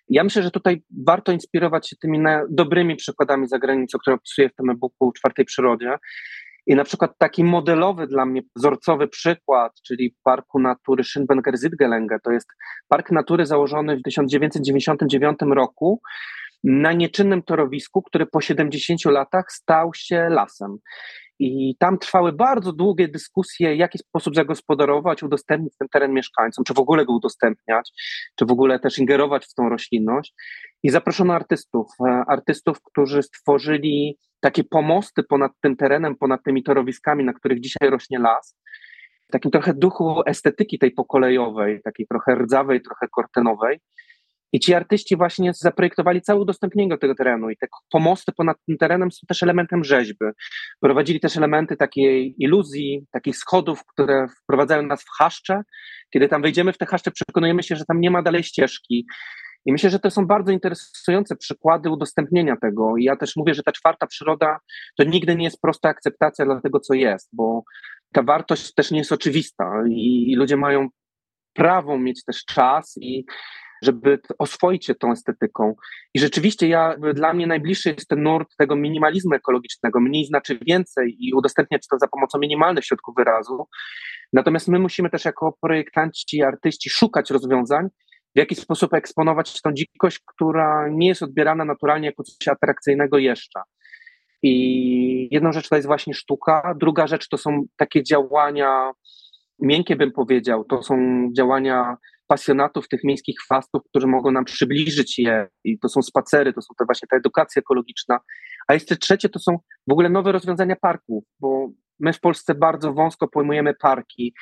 Ja 0.09 0.23
myślę, 0.23 0.43
że 0.43 0.51
tutaj 0.51 0.83
warto 1.05 1.31
inspirować 1.31 1.89
się 1.89 1.95
tymi 1.95 2.19
dobrymi 2.49 2.95
przykładami 2.95 3.47
za 3.47 3.59
granicą, 3.59 3.97
które 3.99 4.15
opisuję 4.15 4.49
w 4.49 4.55
tym 4.55 4.69
e-booku 4.69 5.11
Czwartej 5.11 5.45
Przyrodzie. 5.45 5.97
I 6.67 6.75
na 6.75 6.83
przykład 6.83 7.17
taki 7.17 7.43
modelowy 7.43 8.07
dla 8.07 8.25
mnie, 8.25 8.41
wzorcowy 8.55 9.07
przykład, 9.07 9.81
czyli 9.87 10.15
Parku 10.23 10.59
Natury 10.59 11.03
Schönberger 11.03 11.57
Zitgelenge, 11.57 12.19
to 12.23 12.31
jest 12.31 12.47
park 12.87 13.11
natury 13.11 13.45
założony 13.45 13.97
w 13.97 14.03
1999 14.03 15.37
roku 15.41 16.01
na 16.63 16.93
nieczynnym 16.93 17.43
torowisku, 17.43 18.01
który 18.01 18.25
po 18.25 18.41
70 18.41 19.05
latach 19.05 19.45
stał 19.51 19.91
się 19.93 20.27
lasem. 20.29 20.77
I 21.39 21.75
tam 21.79 21.97
trwały 21.97 22.33
bardzo 22.33 22.73
długie 22.73 23.07
dyskusje, 23.07 23.75
w 23.75 23.77
jaki 23.77 23.97
sposób 23.97 24.35
zagospodarować, 24.35 25.23
udostępnić 25.23 25.73
ten 25.77 25.87
teren 25.89 26.13
mieszkańcom, 26.13 26.65
czy 26.65 26.73
w 26.73 26.79
ogóle 26.79 27.05
go 27.05 27.13
udostępniać, 27.13 27.91
czy 28.35 28.45
w 28.45 28.51
ogóle 28.51 28.79
też 28.79 28.97
ingerować 28.97 29.45
w 29.45 29.53
tą 29.53 29.69
roślinność. 29.69 30.33
I 30.83 30.89
zaproszono 30.89 31.33
artystów, 31.33 31.87
e, 32.07 32.23
artystów, 32.27 32.81
którzy 32.83 33.23
stworzyli 33.23 34.17
takie 34.39 34.63
pomosty 34.63 35.23
ponad 35.23 35.51
tym 35.61 35.75
terenem, 35.75 36.15
ponad 36.15 36.43
tymi 36.43 36.63
torowiskami, 36.63 37.23
na 37.23 37.33
których 37.33 37.59
dzisiaj 37.59 37.89
rośnie 37.89 38.19
las, 38.19 38.57
w 39.29 39.31
takim 39.31 39.51
trochę 39.51 39.73
duchu 39.73 40.21
estetyki 40.25 40.79
tej 40.79 40.91
pokolejowej, 40.91 41.81
takiej 41.83 42.07
trochę 42.07 42.35
rdzawej, 42.35 42.81
trochę 42.81 43.07
kortenowej. 43.07 43.79
I 44.53 44.59
ci 44.59 44.73
artyści 44.73 45.17
właśnie 45.17 45.53
zaprojektowali 45.53 46.21
całe 46.21 46.39
udostępnienie 46.39 46.97
tego 46.97 47.15
terenu 47.15 47.49
i 47.49 47.57
te 47.57 47.67
pomosty 47.91 48.31
ponad 48.31 48.57
tym 48.67 48.77
terenem 48.77 49.11
są 49.11 49.19
też 49.27 49.43
elementem 49.43 49.83
rzeźby. 49.83 50.25
Prowadzili 50.79 51.19
też 51.19 51.37
elementy 51.37 51.77
takiej 51.77 52.35
iluzji, 52.37 53.05
takich 53.11 53.37
schodów, 53.37 53.85
które 53.85 54.27
wprowadzają 54.43 54.83
nas 54.83 55.03
w 55.03 55.09
chaszcze. 55.17 55.61
Kiedy 56.13 56.27
tam 56.27 56.41
wejdziemy 56.41 56.73
w 56.73 56.77
te 56.77 56.85
chaszcze, 56.85 57.11
przekonujemy 57.11 57.63
się, 57.63 57.75
że 57.75 57.85
tam 57.85 57.99
nie 57.99 58.11
ma 58.11 58.21
dalej 58.21 58.43
ścieżki. 58.43 59.05
I 59.65 59.71
myślę, 59.71 59.89
że 59.89 59.99
to 59.99 60.09
są 60.09 60.27
bardzo 60.27 60.51
interesujące 60.51 61.35
przykłady 61.35 61.89
udostępnienia 61.89 62.55
tego. 62.61 62.97
I 62.97 63.03
ja 63.03 63.15
też 63.15 63.35
mówię, 63.35 63.53
że 63.53 63.63
ta 63.63 63.71
czwarta 63.71 64.07
przyroda 64.07 64.59
to 64.97 65.03
nigdy 65.03 65.35
nie 65.35 65.43
jest 65.43 65.61
prosta 65.61 65.89
akceptacja 65.89 66.45
dla 66.45 66.61
tego, 66.61 66.79
co 66.79 66.93
jest, 66.93 67.29
bo 67.33 67.63
ta 68.13 68.23
wartość 68.23 68.73
też 68.73 68.91
nie 68.91 68.99
jest 68.99 69.11
oczywista 69.11 69.83
i 69.89 70.35
ludzie 70.37 70.57
mają 70.57 70.87
prawo 71.53 71.97
mieć 71.97 72.23
też 72.25 72.45
czas 72.45 72.93
i 73.01 73.25
żeby 73.81 74.19
oswoić 74.39 74.85
się 74.85 74.95
tą 74.95 75.11
estetyką. 75.11 75.75
I 76.13 76.19
rzeczywiście 76.19 76.67
ja, 76.67 76.95
dla 77.13 77.33
mnie 77.33 77.47
najbliższy 77.47 77.89
jest 77.89 78.07
ten 78.07 78.23
nurt 78.23 78.55
tego 78.57 78.75
minimalizmu 78.75 79.35
ekologicznego. 79.35 79.99
Mniej 79.99 80.25
znaczy 80.25 80.59
więcej 80.67 81.17
i 81.19 81.33
udostępniać 81.33 81.87
to 81.87 81.97
za 81.99 82.07
pomocą 82.07 82.39
minimalnych 82.39 82.85
środków 82.85 83.15
wyrazu. 83.15 83.67
Natomiast 84.33 84.67
my 84.67 84.79
musimy 84.79 85.09
też 85.09 85.25
jako 85.25 85.57
projektanci 85.61 86.43
artyści 86.43 86.89
szukać 86.89 87.29
rozwiązań, 87.29 87.87
w 88.35 88.39
jaki 88.39 88.55
sposób 88.55 88.93
eksponować 88.93 89.61
tą 89.61 89.73
dzikość, 89.73 90.19
która 90.25 90.87
nie 90.91 91.07
jest 91.07 91.23
odbierana 91.23 91.65
naturalnie 91.65 92.07
jako 92.07 92.23
coś 92.23 92.47
atrakcyjnego 92.47 93.17
jeszcze. 93.17 93.59
I 94.43 95.27
jedną 95.31 95.51
rzecz 95.51 95.69
to 95.69 95.75
jest 95.75 95.87
właśnie 95.87 96.13
sztuka, 96.13 96.75
druga 96.79 97.07
rzecz 97.07 97.27
to 97.27 97.37
są 97.37 97.63
takie 97.77 98.03
działania 98.03 98.91
miękkie, 99.59 99.95
bym 99.95 100.11
powiedział, 100.11 100.63
to 100.63 100.83
są 100.83 101.27
działania 101.37 101.97
pasjonatów 102.31 102.87
tych 102.87 103.03
miejskich 103.03 103.35
chwastów, 103.39 103.81
którzy 103.89 104.07
mogą 104.07 104.31
nam 104.31 104.45
przybliżyć 104.45 105.19
je 105.19 105.47
i 105.63 105.79
to 105.79 105.89
są 105.89 106.01
spacery, 106.01 106.53
to 106.53 106.61
są 106.61 106.73
to 106.79 106.85
właśnie 106.85 107.07
ta 107.11 107.17
edukacja 107.17 107.59
ekologiczna, 107.59 108.19
a 108.67 108.73
jeszcze 108.73 108.95
trzecie 108.95 109.29
to 109.29 109.39
są 109.39 109.57
w 109.87 109.91
ogóle 109.91 110.09
nowe 110.09 110.31
rozwiązania 110.31 110.75
parków, 110.75 111.23
bo 111.39 111.69
my 111.99 112.13
w 112.13 112.19
Polsce 112.19 112.55
bardzo 112.55 112.93
wąsko 112.93 113.27
pojmujemy 113.27 113.73
parki 113.73 114.33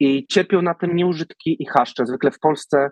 i 0.00 0.26
cierpią 0.26 0.62
na 0.62 0.74
tym 0.74 0.96
nieużytki 0.96 1.62
i 1.62 1.66
chaszcze. 1.66 2.06
Zwykle 2.06 2.30
w 2.30 2.38
Polsce 2.38 2.90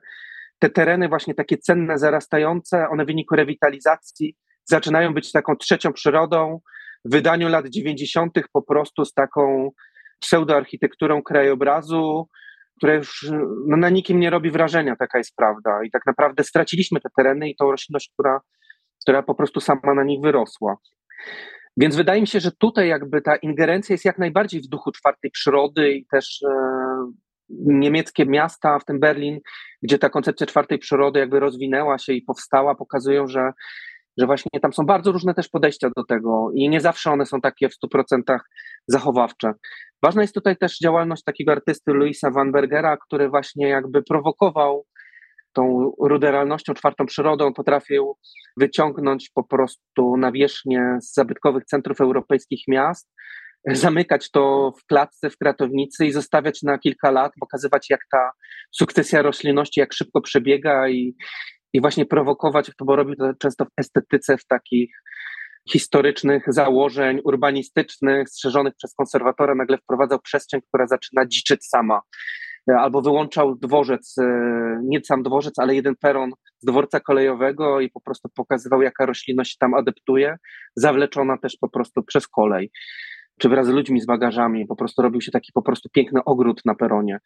te 0.58 0.70
tereny 0.70 1.08
właśnie 1.08 1.34
takie 1.34 1.58
cenne, 1.58 1.98
zarastające, 1.98 2.88
one 2.88 3.04
w 3.04 3.06
wyniku 3.06 3.36
rewitalizacji 3.36 4.36
zaczynają 4.64 5.14
być 5.14 5.32
taką 5.32 5.56
trzecią 5.56 5.92
przyrodą. 5.92 6.60
W 7.04 7.10
wydaniu 7.10 7.48
lat 7.48 7.68
90. 7.68 8.32
po 8.52 8.62
prostu 8.62 9.04
z 9.04 9.12
taką 9.12 9.70
pseudoarchitekturą 10.20 11.22
krajobrazu, 11.22 12.28
która 12.76 12.94
już 12.94 13.26
no, 13.66 13.76
na 13.76 13.88
nikim 13.90 14.20
nie 14.20 14.30
robi 14.30 14.50
wrażenia, 14.50 14.96
taka 14.96 15.18
jest 15.18 15.36
prawda. 15.36 15.82
I 15.84 15.90
tak 15.90 16.06
naprawdę 16.06 16.44
straciliśmy 16.44 17.00
te 17.00 17.08
tereny 17.16 17.50
i 17.50 17.56
tą 17.56 17.70
roślinność, 17.70 18.10
która, 18.12 18.40
która 19.02 19.22
po 19.22 19.34
prostu 19.34 19.60
sama 19.60 19.94
na 19.94 20.04
nich 20.04 20.20
wyrosła. 20.20 20.76
Więc 21.76 21.96
wydaje 21.96 22.20
mi 22.20 22.26
się, 22.26 22.40
że 22.40 22.52
tutaj 22.52 22.88
jakby 22.88 23.22
ta 23.22 23.36
ingerencja 23.36 23.94
jest 23.94 24.04
jak 24.04 24.18
najbardziej 24.18 24.60
w 24.60 24.68
duchu 24.68 24.92
czwartej 24.92 25.30
przyrody 25.30 25.92
i 25.92 26.06
też 26.06 26.42
e, 26.42 26.52
niemieckie 27.50 28.26
miasta, 28.26 28.78
w 28.78 28.84
tym 28.84 29.00
Berlin, 29.00 29.40
gdzie 29.82 29.98
ta 29.98 30.08
koncepcja 30.08 30.46
czwartej 30.46 30.78
przyrody 30.78 31.18
jakby 31.18 31.40
rozwinęła 31.40 31.98
się 31.98 32.12
i 32.12 32.22
powstała, 32.22 32.74
pokazują, 32.74 33.28
że, 33.28 33.52
że 34.18 34.26
właśnie 34.26 34.60
tam 34.62 34.72
są 34.72 34.86
bardzo 34.86 35.12
różne 35.12 35.34
też 35.34 35.48
podejścia 35.48 35.90
do 35.96 36.04
tego 36.04 36.50
i 36.54 36.68
nie 36.68 36.80
zawsze 36.80 37.10
one 37.10 37.26
są 37.26 37.40
takie 37.40 37.68
w 37.68 37.74
100% 37.94 38.38
zachowawcze. 38.86 39.52
Ważna 40.02 40.22
jest 40.22 40.34
tutaj 40.34 40.56
też 40.56 40.78
działalność 40.78 41.24
takiego 41.24 41.52
artysty 41.52 41.92
Luisa 41.92 42.30
Van 42.30 42.52
Bergera, 42.52 42.96
który 42.96 43.28
właśnie 43.28 43.68
jakby 43.68 44.02
prowokował 44.02 44.86
tą 45.52 45.92
ruderalnością, 46.00 46.74
czwartą 46.74 47.06
przyrodą, 47.06 47.52
potrafił 47.52 48.16
wyciągnąć 48.56 49.30
po 49.34 49.44
prostu 49.44 50.16
nawierzchnię 50.16 50.98
z 51.00 51.14
zabytkowych 51.14 51.64
centrów 51.64 52.00
europejskich 52.00 52.62
miast 52.68 53.08
zamykać 53.66 54.30
to 54.30 54.72
w 54.80 54.86
klatce, 54.86 55.30
w 55.30 55.38
kratownicy 55.38 56.06
i 56.06 56.12
zostawiać 56.12 56.62
na 56.62 56.78
kilka 56.78 57.10
lat, 57.10 57.32
pokazywać 57.40 57.90
jak 57.90 58.00
ta 58.10 58.30
sukcesja 58.70 59.22
roślinności, 59.22 59.80
jak 59.80 59.92
szybko 59.92 60.20
przebiega 60.20 60.88
i, 60.88 61.16
i 61.76 61.80
właśnie 61.80 62.06
prowokować, 62.06 62.70
bo 62.84 62.96
robił 62.96 63.16
to 63.16 63.34
często 63.38 63.64
w 63.64 63.68
estetyce, 63.76 64.38
w 64.38 64.46
takich 64.46 64.90
historycznych 65.72 66.44
założeń 66.48 67.20
urbanistycznych, 67.24 68.28
strzeżonych 68.28 68.74
przez 68.78 68.94
konserwatora, 68.94 69.54
nagle 69.54 69.78
wprowadzał 69.78 70.18
przestrzeń, 70.18 70.60
która 70.68 70.86
zaczyna 70.86 71.26
dziczyć 71.26 71.66
sama. 71.66 72.00
Albo 72.78 73.02
wyłączał 73.02 73.54
dworzec, 73.54 74.14
e, 74.18 74.24
nie 74.84 75.04
sam 75.04 75.22
dworzec, 75.22 75.58
ale 75.58 75.74
jeden 75.74 75.94
peron 75.96 76.30
z 76.58 76.64
dworca 76.64 77.00
kolejowego 77.00 77.80
i 77.80 77.90
po 77.90 78.00
prostu 78.00 78.28
pokazywał, 78.34 78.82
jaka 78.82 79.06
roślinność 79.06 79.56
tam 79.56 79.74
adaptuje, 79.74 80.36
zawleczona 80.76 81.38
też 81.38 81.56
po 81.60 81.68
prostu 81.68 82.02
przez 82.02 82.28
kolej, 82.28 82.70
czy 83.40 83.48
wraz 83.48 83.66
z 83.66 83.70
ludźmi 83.70 84.00
z 84.00 84.06
bagażami. 84.06 84.66
Po 84.66 84.76
prostu 84.76 85.02
robił 85.02 85.20
się 85.20 85.30
taki 85.30 85.52
po 85.52 85.62
prostu 85.62 85.88
piękny 85.92 86.24
ogród 86.24 86.60
na 86.64 86.74
peronie. 86.74 87.18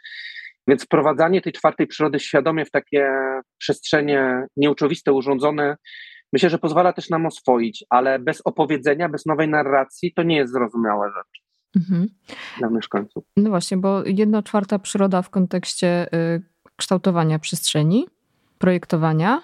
Więc 0.68 0.84
wprowadzanie 0.84 1.40
tej 1.40 1.52
czwartej 1.52 1.86
przyrody 1.86 2.20
świadomie 2.20 2.64
w 2.64 2.70
takie 2.70 3.10
przestrzenie 3.58 4.46
nieuczowiste, 4.56 5.12
urządzone, 5.12 5.76
myślę, 6.32 6.50
że 6.50 6.58
pozwala 6.58 6.92
też 6.92 7.10
nam 7.10 7.26
oswoić, 7.26 7.84
ale 7.90 8.18
bez 8.18 8.40
opowiedzenia, 8.44 9.08
bez 9.08 9.26
nowej 9.26 9.48
narracji 9.48 10.12
to 10.14 10.22
nie 10.22 10.36
jest 10.36 10.52
zrozumiała 10.52 11.08
rzecz. 11.08 11.42
Mhm. 11.76 12.08
Dla 12.58 12.70
mieszkańców. 12.70 13.24
No 13.36 13.50
właśnie, 13.50 13.76
bo 13.76 14.02
jedna 14.06 14.42
czwarta 14.42 14.78
przyroda 14.78 15.22
w 15.22 15.30
kontekście 15.30 16.14
y, 16.14 16.42
kształtowania 16.76 17.38
przestrzeni, 17.38 18.06
projektowania, 18.58 19.42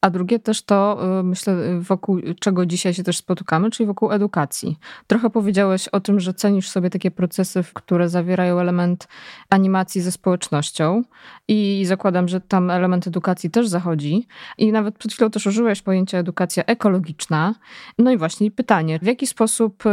a 0.00 0.10
drugie 0.10 0.38
też 0.38 0.62
to, 0.62 0.98
y, 1.20 1.22
myślę, 1.22 1.80
wokół 1.80 2.20
czego 2.40 2.66
dzisiaj 2.66 2.94
się 2.94 3.02
też 3.02 3.16
spotykamy, 3.16 3.70
czyli 3.70 3.86
wokół 3.86 4.12
edukacji. 4.12 4.78
Trochę 5.06 5.30
powiedziałeś 5.30 5.88
o 5.88 6.00
tym, 6.00 6.20
że 6.20 6.34
cenisz 6.34 6.68
sobie 6.70 6.90
takie 6.90 7.10
procesy, 7.10 7.64
które 7.74 8.08
zawierają 8.08 8.60
element 8.60 9.08
animacji 9.50 10.00
ze 10.00 10.12
społecznością 10.12 11.02
i 11.48 11.84
zakładam, 11.86 12.28
że 12.28 12.40
tam 12.40 12.70
element 12.70 13.06
edukacji 13.06 13.50
też 13.50 13.68
zachodzi. 13.68 14.26
I 14.58 14.72
nawet 14.72 14.98
przed 14.98 15.12
chwilą 15.12 15.30
też 15.30 15.46
użyłeś 15.46 15.82
pojęcia 15.82 16.18
edukacja 16.18 16.64
ekologiczna. 16.64 17.54
No 17.98 18.10
i 18.10 18.16
właśnie 18.16 18.50
pytanie, 18.50 18.98
w 18.98 19.06
jaki 19.06 19.26
sposób 19.26 19.86
y, 19.86 19.90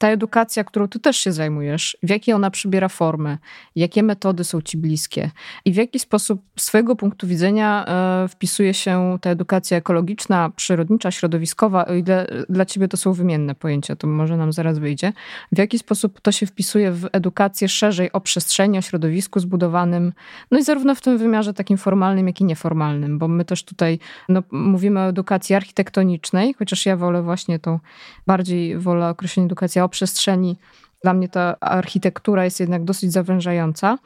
ta 0.00 0.08
edukacja, 0.08 0.64
którą 0.64 0.88
ty 0.88 1.00
też 1.00 1.16
się 1.16 1.32
zajmujesz, 1.32 1.96
w 2.02 2.10
jakiej 2.10 2.34
ona 2.34 2.50
przybiera 2.50 2.88
formę, 2.88 3.38
jakie 3.76 4.02
metody 4.02 4.44
są 4.44 4.62
ci 4.62 4.78
bliskie 4.78 5.30
i 5.64 5.72
w 5.72 5.76
jaki 5.76 5.98
sposób 5.98 6.42
z 6.56 6.66
twojego 6.66 6.96
punktu 6.96 7.26
widzenia 7.26 7.84
e, 7.86 8.28
wpisuje 8.28 8.74
się 8.74 9.18
ta 9.20 9.30
edukacja 9.30 9.76
ekologiczna, 9.76 10.50
przyrodnicza, 10.56 11.10
środowiskowa, 11.10 11.86
o 11.86 11.94
ile 11.94 12.26
dla 12.48 12.64
ciebie 12.66 12.88
to 12.88 12.96
są 12.96 13.12
wymienne 13.12 13.54
pojęcia, 13.54 13.96
to 13.96 14.06
może 14.06 14.36
nam 14.36 14.52
zaraz 14.52 14.78
wyjdzie. 14.78 15.12
W 15.52 15.58
jaki 15.58 15.78
sposób 15.78 16.20
to 16.20 16.32
się 16.32 16.46
wpisuje 16.46 16.92
w 16.92 17.08
edukację 17.12 17.68
szerzej 17.68 18.12
o 18.12 18.20
przestrzeni, 18.20 18.78
o 18.78 18.82
środowisku 18.82 19.40
zbudowanym, 19.40 20.12
no 20.50 20.58
i 20.58 20.62
zarówno 20.62 20.94
w 20.94 21.00
tym 21.00 21.18
wymiarze 21.18 21.54
takim 21.54 21.78
formalnym, 21.78 22.26
jak 22.26 22.40
i 22.40 22.44
nieformalnym, 22.44 23.18
bo 23.18 23.28
my 23.28 23.44
też 23.44 23.64
tutaj 23.64 23.98
no, 24.28 24.42
mówimy 24.50 25.00
o 25.00 25.08
edukacji 25.08 25.54
architektonicznej, 25.54 26.54
chociaż 26.54 26.86
ja 26.86 26.96
wolę 26.96 27.22
właśnie 27.22 27.58
to, 27.58 27.80
bardziej 28.26 28.78
wolę 28.78 29.08
określenie 29.08 29.46
edukacja 29.46 29.89
przestrzeni. 29.90 30.56
Dla 31.02 31.14
mnie 31.14 31.28
ta 31.28 31.60
architektura 31.60 32.44
jest 32.44 32.60
jednak 32.60 32.84
dosyć 32.84 33.12
zawężająca, 33.12 33.98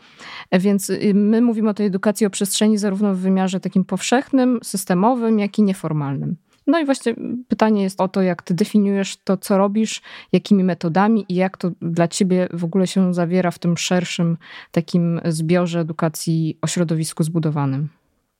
więc 0.52 0.90
y, 0.90 1.12
my 1.14 1.40
mówimy 1.40 1.70
o 1.70 1.74
tej 1.74 1.86
edukacji 1.86 2.26
o 2.26 2.30
przestrzeni 2.30 2.78
zarówno 2.78 3.14
w 3.14 3.18
wymiarze 3.18 3.60
takim 3.60 3.84
powszechnym, 3.84 4.58
systemowym, 4.62 5.38
jak 5.38 5.58
i 5.58 5.62
nieformalnym. 5.62 6.36
No 6.66 6.78
i 6.78 6.84
właśnie 6.84 7.14
pytanie 7.48 7.82
jest 7.82 8.00
o 8.00 8.08
to, 8.08 8.22
jak 8.22 8.42
ty 8.42 8.54
definiujesz 8.54 9.16
to, 9.24 9.36
co 9.36 9.58
robisz, 9.58 10.02
jakimi 10.32 10.64
metodami 10.64 11.24
i 11.28 11.34
jak 11.34 11.56
to 11.56 11.70
dla 11.82 12.08
ciebie 12.08 12.48
w 12.52 12.64
ogóle 12.64 12.86
się 12.86 13.14
zawiera 13.14 13.50
w 13.50 13.58
tym 13.58 13.76
szerszym 13.76 14.36
takim 14.70 15.20
zbiorze 15.24 15.80
edukacji 15.80 16.58
o 16.62 16.66
środowisku 16.66 17.22
zbudowanym. 17.22 17.88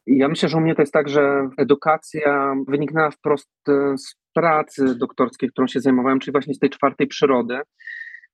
Ja 0.07 0.29
myślę, 0.29 0.49
że 0.49 0.57
u 0.57 0.61
mnie 0.61 0.75
to 0.75 0.83
jest 0.83 0.93
tak, 0.93 1.09
że 1.09 1.51
edukacja 1.57 2.55
wyniknęła 2.69 3.11
wprost 3.11 3.51
e, 3.69 3.99
z 3.99 4.17
pracy 4.35 4.99
doktorskiej, 4.99 5.51
którą 5.51 5.67
się 5.67 5.81
zajmowałem, 5.81 6.21
czyli 6.21 6.33
właśnie 6.33 6.55
z 6.55 6.59
tej 6.59 6.71
czwartej 6.71 7.07
przyrody. 7.07 7.61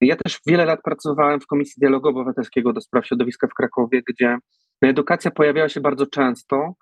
Ja 0.00 0.16
też 0.16 0.40
wiele 0.46 0.64
lat 0.64 0.80
pracowałem 0.84 1.40
w 1.40 1.46
Komisji 1.46 1.80
Dialogu 1.80 2.08
Obywatelskiego 2.08 2.72
do 2.72 2.80
spraw 2.80 3.06
środowiska 3.06 3.46
w 3.46 3.54
Krakowie, 3.54 4.02
gdzie 4.06 4.36
edukacja 4.82 5.30
pojawiała 5.30 5.68
się 5.68 5.80
bardzo 5.80 6.06
często, 6.06 6.74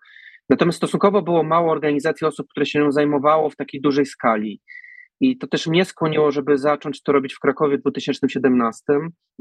natomiast 0.51 0.79
stosunkowo 0.79 1.23
było 1.23 1.43
mało 1.43 1.73
organizacji 1.73 2.27
osób, 2.27 2.47
które 2.51 2.67
się 2.67 2.79
nią 2.79 2.93
zajmowało 2.93 3.51
w 3.51 3.57
takiej 3.57 3.81
dużej 3.81 4.07
skali. 4.07 4.61
I 5.21 5.39
to 5.39 5.47
też 5.47 5.67
mnie 5.67 5.85
skłoniło, 5.85 6.31
żeby 6.31 6.59
zacząć 6.59 7.03
to 7.03 7.13
robić 7.13 7.35
w 7.35 7.39
Krakowie 7.39 7.79
w 7.79 7.81
2017, 7.81 8.83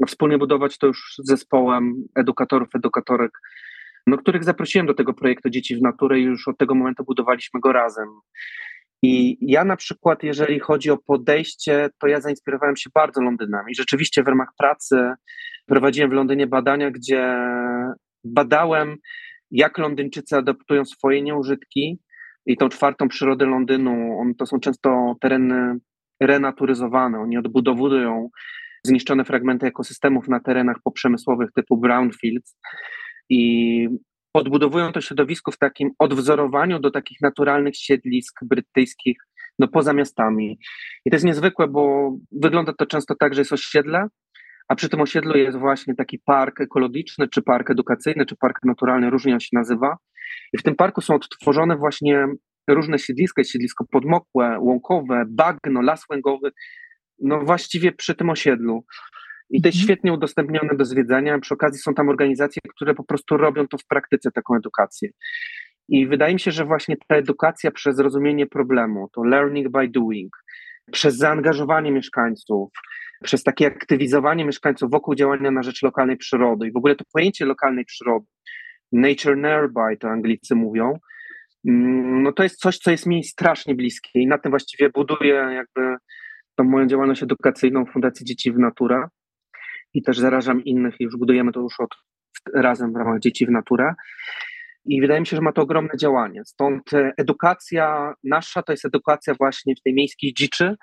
a 0.02 0.06
wspólnie 0.06 0.38
budować 0.38 0.78
to 0.78 0.86
już 0.86 1.14
z 1.18 1.28
zespołem 1.28 1.94
edukatorów, 2.14 2.68
edukatorek, 2.74 3.30
no, 4.06 4.18
których 4.18 4.44
zaprosiłem 4.44 4.86
do 4.86 4.94
tego 4.94 5.14
projektu 5.14 5.50
Dzieci 5.50 5.76
w 5.76 5.82
Naturę 5.82 6.20
i 6.20 6.22
już 6.22 6.48
od 6.48 6.58
tego 6.58 6.74
momentu 6.74 7.04
budowaliśmy 7.04 7.60
go 7.60 7.72
razem. 7.72 8.08
I 9.02 9.38
ja 9.40 9.64
na 9.64 9.76
przykład, 9.76 10.22
jeżeli 10.22 10.60
chodzi 10.60 10.90
o 10.90 10.98
podejście, 11.06 11.90
to 11.98 12.06
ja 12.06 12.20
zainspirowałem 12.20 12.76
się 12.76 12.90
bardzo 12.94 13.22
Londynem 13.22 13.64
i 13.70 13.74
rzeczywiście 13.74 14.22
w 14.22 14.28
ramach 14.28 14.48
pracy 14.58 15.12
prowadziłem 15.66 16.10
w 16.10 16.12
Londynie 16.12 16.46
badania, 16.46 16.90
gdzie 16.90 17.36
badałem, 18.24 18.96
jak 19.50 19.78
Londyńczycy 19.78 20.36
adaptują 20.36 20.84
swoje 20.84 21.22
nieużytki 21.22 21.98
i 22.46 22.56
tą 22.56 22.68
czwartą 22.68 23.08
przyrodę 23.08 23.46
Londynu. 23.46 24.18
On, 24.20 24.34
to 24.34 24.46
są 24.46 24.60
często 24.60 25.16
tereny 25.20 25.78
renaturyzowane, 26.20 27.20
oni 27.20 27.38
odbudowują 27.38 28.28
zniszczone 28.84 29.24
fragmenty 29.24 29.66
ekosystemów 29.66 30.28
na 30.28 30.40
terenach 30.40 30.76
poprzemysłowych 30.84 31.52
typu 31.52 31.76
brownfields 31.76 32.56
i 33.28 33.88
odbudowują 34.34 34.92
to 34.92 35.00
środowisko 35.00 35.52
w 35.52 35.58
takim 35.58 35.90
odwzorowaniu 35.98 36.80
do 36.80 36.90
takich 36.90 37.20
naturalnych 37.20 37.76
siedlisk 37.76 38.40
brytyjskich, 38.44 39.16
no 39.58 39.68
poza 39.68 39.92
miastami. 39.92 40.58
I 41.04 41.10
to 41.10 41.16
jest 41.16 41.26
niezwykłe, 41.26 41.68
bo 41.68 42.12
wygląda 42.32 42.72
to 42.72 42.86
często 42.86 43.14
tak, 43.20 43.34
że 43.34 43.40
jest 43.40 43.52
osiedle, 43.52 44.06
a 44.68 44.74
przy 44.74 44.88
tym 44.88 45.00
osiedlu 45.00 45.36
jest 45.36 45.58
właśnie 45.58 45.94
taki 45.94 46.18
park 46.18 46.60
ekologiczny, 46.60 47.28
czy 47.28 47.42
park 47.42 47.70
edukacyjny, 47.70 48.26
czy 48.26 48.36
park 48.36 48.58
naturalny, 48.64 49.10
różnie 49.10 49.34
on 49.34 49.40
się 49.40 49.48
nazywa. 49.52 49.96
I 50.52 50.58
w 50.58 50.62
tym 50.62 50.74
parku 50.74 51.00
są 51.00 51.14
odtworzone 51.14 51.76
właśnie 51.76 52.26
różne 52.68 52.98
siedliska, 52.98 53.44
siedlisko 53.44 53.84
podmokłe, 53.92 54.58
łąkowe, 54.60 55.24
bagno, 55.28 55.82
las 55.82 56.04
łęgowy, 56.10 56.50
no 57.18 57.40
właściwie 57.40 57.92
przy 57.92 58.14
tym 58.14 58.30
osiedlu. 58.30 58.84
I 59.50 59.56
jest 59.56 59.66
mhm. 59.66 59.84
świetnie 59.84 60.12
udostępnione 60.12 60.76
do 60.76 60.84
zwiedzania. 60.84 61.38
Przy 61.38 61.54
okazji 61.54 61.80
są 61.80 61.94
tam 61.94 62.08
organizacje, 62.08 62.60
które 62.76 62.94
po 62.94 63.04
prostu 63.04 63.36
robią 63.36 63.68
to 63.68 63.78
w 63.78 63.86
praktyce, 63.86 64.30
taką 64.30 64.56
edukację. 64.56 65.08
I 65.88 66.06
wydaje 66.06 66.34
mi 66.34 66.40
się, 66.40 66.50
że 66.50 66.64
właśnie 66.64 66.96
ta 67.08 67.16
edukacja 67.16 67.70
przez 67.70 67.96
zrozumienie 67.96 68.46
problemu, 68.46 69.08
to 69.12 69.24
learning 69.24 69.68
by 69.68 69.88
doing, 69.88 70.36
przez 70.92 71.16
zaangażowanie 71.16 71.92
mieszkańców, 71.92 72.70
przez 73.22 73.42
takie 73.42 73.66
aktywizowanie 73.66 74.44
mieszkańców 74.44 74.90
wokół 74.90 75.14
działania 75.14 75.50
na 75.50 75.62
rzecz 75.62 75.82
lokalnej 75.82 76.16
przyrody 76.16 76.68
i 76.68 76.72
w 76.72 76.76
ogóle 76.76 76.96
to 76.96 77.04
pojęcie 77.12 77.44
lokalnej 77.44 77.84
przyrody, 77.84 78.26
nature 78.92 79.36
nearby 79.36 79.96
to 80.00 80.08
Anglicy 80.08 80.54
mówią, 80.54 80.98
mm, 81.68 82.22
no 82.22 82.32
to 82.32 82.42
jest 82.42 82.60
coś, 82.60 82.78
co 82.78 82.90
jest 82.90 83.06
mi 83.06 83.24
strasznie 83.24 83.74
bliskie 83.74 84.20
i 84.20 84.26
na 84.26 84.38
tym 84.38 84.50
właściwie 84.50 84.90
buduję 84.90 85.34
jakby 85.34 85.96
tą 86.56 86.64
moją 86.64 86.86
działalność 86.86 87.22
edukacyjną 87.22 87.86
Fundacji 87.86 88.26
Dzieci 88.26 88.52
w 88.52 88.58
Natura 88.58 89.08
i 89.94 90.02
też 90.02 90.18
zarażam 90.18 90.64
innych 90.64 90.94
i 91.00 91.04
już 91.04 91.16
budujemy 91.16 91.52
to 91.52 91.60
już 91.60 91.80
od 91.80 91.90
razem 92.54 92.92
w 92.92 92.96
ramach 92.96 93.20
Dzieci 93.20 93.46
w 93.46 93.50
Naturę. 93.50 93.94
I 94.84 95.00
wydaje 95.00 95.20
mi 95.20 95.26
się, 95.26 95.36
że 95.36 95.42
ma 95.42 95.52
to 95.52 95.62
ogromne 95.62 95.96
działanie. 96.00 96.42
Stąd 96.44 96.92
e, 96.92 97.12
edukacja 97.16 98.14
nasza 98.24 98.62
to 98.62 98.72
jest 98.72 98.84
edukacja 98.84 99.34
właśnie 99.34 99.74
w 99.76 99.82
tej 99.82 99.94
miejskiej 99.94 100.34
dziczy, 100.34 100.76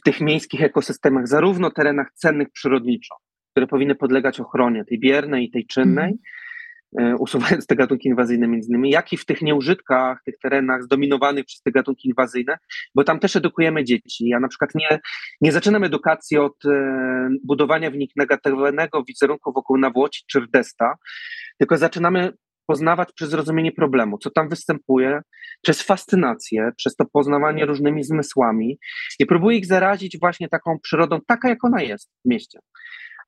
w 0.00 0.02
tych 0.04 0.20
miejskich 0.20 0.62
ekosystemach, 0.62 1.28
zarówno 1.28 1.70
terenach 1.70 2.12
cennych 2.14 2.48
przyrodniczo, 2.52 3.14
które 3.50 3.66
powinny 3.66 3.94
podlegać 3.94 4.40
ochronie, 4.40 4.84
tej 4.84 4.98
biernej 4.98 5.44
i 5.44 5.50
tej 5.50 5.66
czynnej, 5.66 6.04
mm. 6.04 6.18
E, 7.00 7.16
usuwając 7.16 7.66
te 7.66 7.76
gatunki 7.76 8.08
inwazyjne 8.08 8.48
między 8.48 8.68
innymi, 8.68 8.90
jak 8.90 9.12
i 9.12 9.16
w 9.16 9.24
tych 9.24 9.42
nieużytkach, 9.42 10.22
tych 10.24 10.38
terenach 10.38 10.82
zdominowanych 10.82 11.44
przez 11.44 11.62
te 11.62 11.70
gatunki 11.70 12.08
inwazyjne, 12.08 12.58
bo 12.94 13.04
tam 13.04 13.20
też 13.20 13.36
edukujemy 13.36 13.84
dzieci. 13.84 14.28
Ja 14.28 14.40
na 14.40 14.48
przykład 14.48 14.74
nie, 14.74 14.98
nie 15.40 15.52
zaczynam 15.52 15.84
edukacji 15.84 16.38
od 16.38 16.64
e, 16.64 17.28
budowania 17.44 17.90
w 17.90 17.96
nich 17.96 18.10
negatywnego 18.16 19.04
wizerunku 19.04 19.52
wokół 19.52 19.78
nawłoci 19.78 20.22
czy 20.30 20.40
rdesta, 20.40 20.94
tylko 21.58 21.76
zaczynamy 21.76 22.32
poznawać 22.66 23.12
przez 23.12 23.30
zrozumienie 23.30 23.72
problemu, 23.72 24.18
co 24.18 24.30
tam 24.30 24.48
występuje, 24.48 25.20
przez 25.62 25.82
fascynację, 25.82 26.70
przez 26.76 26.96
to 26.96 27.04
poznawanie 27.12 27.66
różnymi 27.66 28.04
zmysłami 28.04 28.78
i 29.18 29.26
próbuję 29.26 29.58
ich 29.58 29.66
zarazić 29.66 30.18
właśnie 30.20 30.48
taką 30.48 30.78
przyrodą, 30.82 31.18
taka 31.26 31.48
jak 31.48 31.64
ona 31.64 31.82
jest 31.82 32.10
w 32.24 32.28
mieście 32.28 32.58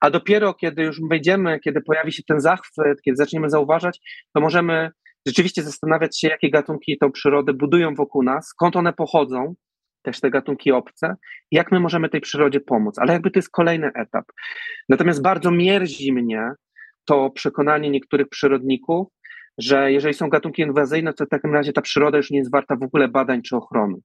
a 0.00 0.10
dopiero 0.10 0.54
kiedy 0.54 0.82
już 0.82 1.00
wejdziemy, 1.10 1.60
kiedy 1.60 1.80
pojawi 1.80 2.12
się 2.12 2.22
ten 2.28 2.40
zachwyt, 2.40 3.02
kiedy 3.02 3.16
zaczniemy 3.16 3.50
zauważać, 3.50 4.00
to 4.34 4.40
możemy 4.40 4.90
rzeczywiście 5.26 5.62
zastanawiać 5.62 6.20
się, 6.20 6.28
jakie 6.28 6.50
gatunki 6.50 6.98
tą 6.98 7.12
przyrodę 7.12 7.52
budują 7.52 7.94
wokół 7.94 8.22
nas, 8.22 8.48
skąd 8.48 8.76
one 8.76 8.92
pochodzą, 8.92 9.54
też 10.02 10.20
te 10.20 10.30
gatunki 10.30 10.72
obce, 10.72 11.16
jak 11.50 11.72
my 11.72 11.80
możemy 11.80 12.08
tej 12.08 12.20
przyrodzie 12.20 12.60
pomóc. 12.60 12.98
Ale 12.98 13.12
jakby 13.12 13.30
to 13.30 13.38
jest 13.38 13.50
kolejny 13.50 13.90
etap. 13.94 14.24
Natomiast 14.88 15.22
bardzo 15.22 15.50
mierzi 15.50 16.12
mnie 16.12 16.50
to 17.04 17.30
przekonanie 17.30 17.90
niektórych 17.90 18.28
przyrodników, 18.28 19.08
że 19.58 19.92
jeżeli 19.92 20.14
są 20.14 20.28
gatunki 20.28 20.62
inwazyjne, 20.62 21.12
to 21.12 21.26
w 21.26 21.28
takim 21.28 21.54
razie 21.54 21.72
ta 21.72 21.82
przyroda 21.82 22.16
już 22.16 22.30
nie 22.30 22.38
jest 22.38 22.52
warta 22.52 22.76
w 22.76 22.82
ogóle 22.82 23.08
badań 23.08 23.42
czy 23.42 23.56
ochrony. 23.56 23.96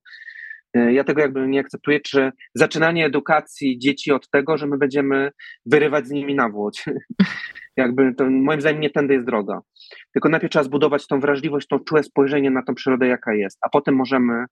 E, 0.76 0.94
ja 0.94 1.04
tego 1.04 1.22
jakby 1.22 1.48
nie 1.48 1.60
akceptuję, 1.60 2.00
czy 2.00 2.32
zaczynanie 2.56 3.06
edukacji 3.06 3.80
dzieci 3.80 4.12
od 4.12 4.30
tego, 4.30 4.58
że 4.58 4.68
my 4.68 4.78
będziemy 4.78 5.32
wyrywać 5.66 6.08
z 6.08 6.12
nimi 6.12 6.36
nawłoć. 6.36 6.86
jakby 7.78 8.16
to 8.16 8.30
moim 8.30 8.62
zdaniem 8.62 8.82
nie 8.82 8.90
tędy 8.90 9.14
jest 9.14 9.26
droga. 9.26 9.60
Tylko 10.14 10.30
najpierw 10.30 10.52
trzeba 10.52 10.64
zbudować 10.64 11.08
tą 11.08 11.20
wrażliwość, 11.20 11.68
tą 11.68 11.80
czułe 11.80 12.04
spojrzenie 12.04 12.52
na 12.52 12.64
tą 12.64 12.76
przyrodę, 12.76 13.08
jaka 13.08 13.34
jest, 13.34 13.58
a 13.62 13.70
potem 13.70 13.96
możemy, 13.96 14.46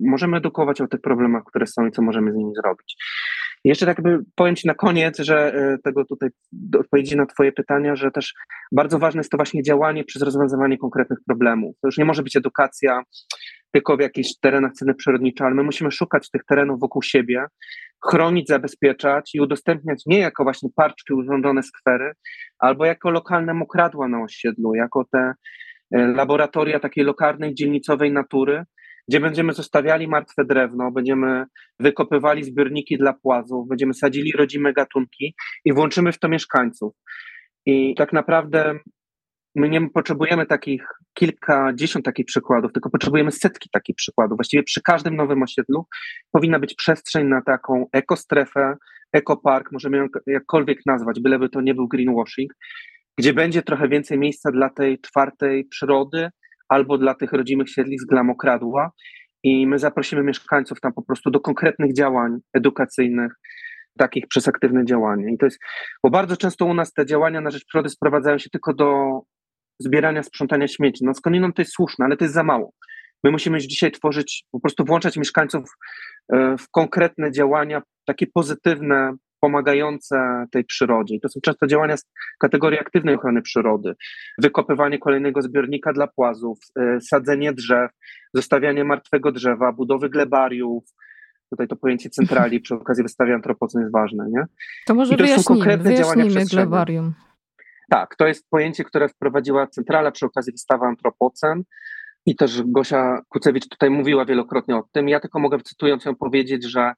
możemy 0.00 0.36
edukować 0.36 0.80
o 0.80 0.88
tych 0.88 1.00
problemach, 1.00 1.42
które 1.46 1.66
są 1.66 1.86
i 1.86 1.90
co 1.90 2.02
możemy 2.02 2.32
z 2.32 2.36
nimi 2.36 2.52
zrobić. 2.54 2.96
Jeszcze 3.64 3.86
tak 3.86 4.02
by 4.02 4.18
powiem 4.34 4.56
Ci 4.56 4.66
na 4.66 4.74
koniec, 4.74 5.18
że 5.18 5.54
e, 5.54 5.78
tego 5.78 6.04
tutaj 6.04 6.28
odpowiedzi 6.78 7.16
na 7.16 7.26
Twoje 7.26 7.52
pytania, 7.52 7.96
że 7.96 8.10
też 8.10 8.34
bardzo 8.72 8.98
ważne 8.98 9.18
jest 9.18 9.30
to 9.30 9.36
właśnie 9.36 9.62
działanie 9.62 10.04
przez 10.04 10.22
rozwiązywanie 10.22 10.78
konkretnych 10.78 11.18
problemów. 11.26 11.76
To 11.80 11.88
już 11.88 11.98
nie 11.98 12.04
może 12.04 12.22
być 12.22 12.36
edukacja 12.36 13.02
tylko 13.72 13.96
w 13.96 14.00
jakichś 14.00 14.30
terenach 14.40 14.72
ceny 14.72 14.94
przyrodnicze, 14.94 15.44
ale 15.44 15.54
my 15.54 15.62
musimy 15.62 15.90
szukać 15.90 16.30
tych 16.30 16.44
terenów 16.44 16.80
wokół 16.80 17.02
siebie, 17.02 17.46
chronić, 18.04 18.48
zabezpieczać 18.48 19.34
i 19.34 19.40
udostępniać 19.40 20.02
nie 20.06 20.18
jako 20.18 20.44
właśnie 20.44 20.68
parczki 20.76 21.14
urządzone 21.14 21.62
skwery, 21.62 22.12
albo 22.58 22.84
jako 22.84 23.10
lokalne 23.10 23.54
mokradła 23.54 24.08
na 24.08 24.22
osiedlu, 24.22 24.74
jako 24.74 25.04
te 25.12 25.34
e, 25.94 26.06
laboratoria 26.06 26.80
takiej 26.80 27.04
lokalnej, 27.04 27.54
dzielnicowej 27.54 28.12
natury, 28.12 28.64
gdzie 29.10 29.20
będziemy 29.20 29.52
zostawiali 29.52 30.08
martwe 30.08 30.44
drewno, 30.44 30.90
będziemy 30.90 31.44
wykopywali 31.80 32.44
zbiorniki 32.44 32.98
dla 32.98 33.12
płazów, 33.12 33.68
będziemy 33.68 33.94
sadzili 33.94 34.32
rodzime 34.32 34.72
gatunki 34.72 35.34
i 35.64 35.72
włączymy 35.72 36.12
w 36.12 36.18
to 36.18 36.28
mieszkańców. 36.28 36.94
I 37.66 37.94
tak 37.94 38.12
naprawdę 38.12 38.78
my 39.54 39.68
nie 39.68 39.90
potrzebujemy 39.90 40.46
takich 40.46 40.86
kilkadziesiąt 41.14 42.04
takich 42.04 42.26
przykładów, 42.26 42.72
tylko 42.72 42.90
potrzebujemy 42.90 43.32
setki 43.32 43.68
takich 43.72 43.96
przykładów. 43.96 44.38
Właściwie 44.38 44.62
przy 44.62 44.82
każdym 44.82 45.16
nowym 45.16 45.42
osiedlu 45.42 45.86
powinna 46.32 46.58
być 46.58 46.74
przestrzeń 46.74 47.26
na 47.26 47.42
taką 47.42 47.86
ekostrefę, 47.92 48.76
ekopark, 49.12 49.72
możemy 49.72 49.96
ją 49.96 50.06
jakkolwiek 50.26 50.78
nazwać, 50.86 51.20
byleby 51.20 51.48
to 51.48 51.60
nie 51.60 51.74
był 51.74 51.88
greenwashing, 51.88 52.52
gdzie 53.18 53.32
będzie 53.32 53.62
trochę 53.62 53.88
więcej 53.88 54.18
miejsca 54.18 54.50
dla 54.50 54.68
tej 54.68 55.00
czwartej 55.00 55.64
przyrody 55.64 56.30
albo 56.70 56.98
dla 56.98 57.14
tych 57.14 57.32
rodzimych 57.32 57.70
siedlisk, 57.70 58.08
dla 58.08 58.24
mokradła 58.24 58.90
i 59.42 59.66
my 59.66 59.78
zaprosimy 59.78 60.22
mieszkańców 60.22 60.80
tam 60.80 60.92
po 60.92 61.02
prostu 61.02 61.30
do 61.30 61.40
konkretnych 61.40 61.94
działań 61.94 62.38
edukacyjnych, 62.54 63.32
takich 63.98 64.28
przez 64.28 64.48
aktywne 64.48 64.84
działanie. 64.84 65.32
I 65.34 65.38
to 65.38 65.46
jest, 65.46 65.58
bo 66.04 66.10
bardzo 66.10 66.36
często 66.36 66.66
u 66.66 66.74
nas 66.74 66.92
te 66.92 67.06
działania 67.06 67.40
na 67.40 67.50
rzecz 67.50 67.64
przyrody 67.64 67.88
sprowadzają 67.88 68.38
się 68.38 68.50
tylko 68.50 68.74
do 68.74 69.20
zbierania, 69.78 70.22
sprzątania 70.22 70.68
śmieci. 70.68 71.04
No 71.04 71.14
skądinąd 71.14 71.56
to 71.56 71.62
jest 71.62 71.72
słuszne, 71.72 72.04
ale 72.04 72.16
to 72.16 72.24
jest 72.24 72.34
za 72.34 72.42
mało. 72.42 72.72
My 73.24 73.30
musimy 73.30 73.56
już 73.56 73.64
dzisiaj 73.64 73.92
tworzyć, 73.92 74.44
po 74.52 74.60
prostu 74.60 74.84
włączać 74.84 75.16
mieszkańców 75.16 75.64
e, 76.32 76.56
w 76.58 76.70
konkretne 76.70 77.32
działania, 77.32 77.82
takie 78.06 78.26
pozytywne, 78.34 79.12
pomagające 79.40 80.46
tej 80.52 80.64
przyrodzie. 80.64 81.14
I 81.14 81.20
to 81.20 81.28
są 81.28 81.40
często 81.40 81.66
działania 81.66 81.96
z 81.96 82.04
kategorii 82.38 82.78
aktywnej 82.78 83.14
ochrony 83.14 83.42
przyrody. 83.42 83.94
Wykopywanie 84.38 84.98
kolejnego 84.98 85.42
zbiornika 85.42 85.92
dla 85.92 86.06
płazów, 86.06 86.58
e, 86.76 87.00
sadzenie 87.00 87.52
drzew, 87.52 87.90
zostawianie 88.34 88.84
martwego 88.84 89.32
drzewa, 89.32 89.72
budowy 89.72 90.08
glebariów, 90.08 90.84
tutaj 91.50 91.68
to 91.68 91.76
pojęcie 91.76 92.10
centrali 92.10 92.60
przy 92.60 92.74
okazji 92.74 93.02
wystawy 93.02 93.34
antropocen 93.34 93.80
jest 93.80 93.92
ważne, 93.92 94.26
nie? 94.30 94.44
To 94.86 94.94
może 94.94 95.14
I 95.14 95.16
to 95.16 95.26
są 95.26 95.42
konkretne 95.42 95.94
działania 95.94 96.24
glebarium. 96.50 97.14
Tak, 97.90 98.16
to 98.16 98.26
jest 98.26 98.50
pojęcie, 98.50 98.84
które 98.84 99.08
wprowadziła 99.08 99.66
centrala 99.66 100.10
przy 100.10 100.26
okazji 100.26 100.52
wystawy 100.52 100.86
antropocen 100.86 101.62
i 102.26 102.36
też 102.36 102.62
Gosia 102.64 103.20
Kucewicz 103.28 103.68
tutaj 103.68 103.90
mówiła 103.90 104.24
wielokrotnie 104.24 104.76
o 104.76 104.82
tym. 104.92 105.08
Ja 105.08 105.20
tylko 105.20 105.38
mogę 105.38 105.58
cytując 105.60 106.04
ją 106.04 106.16
powiedzieć, 106.16 106.64
że 106.64 106.92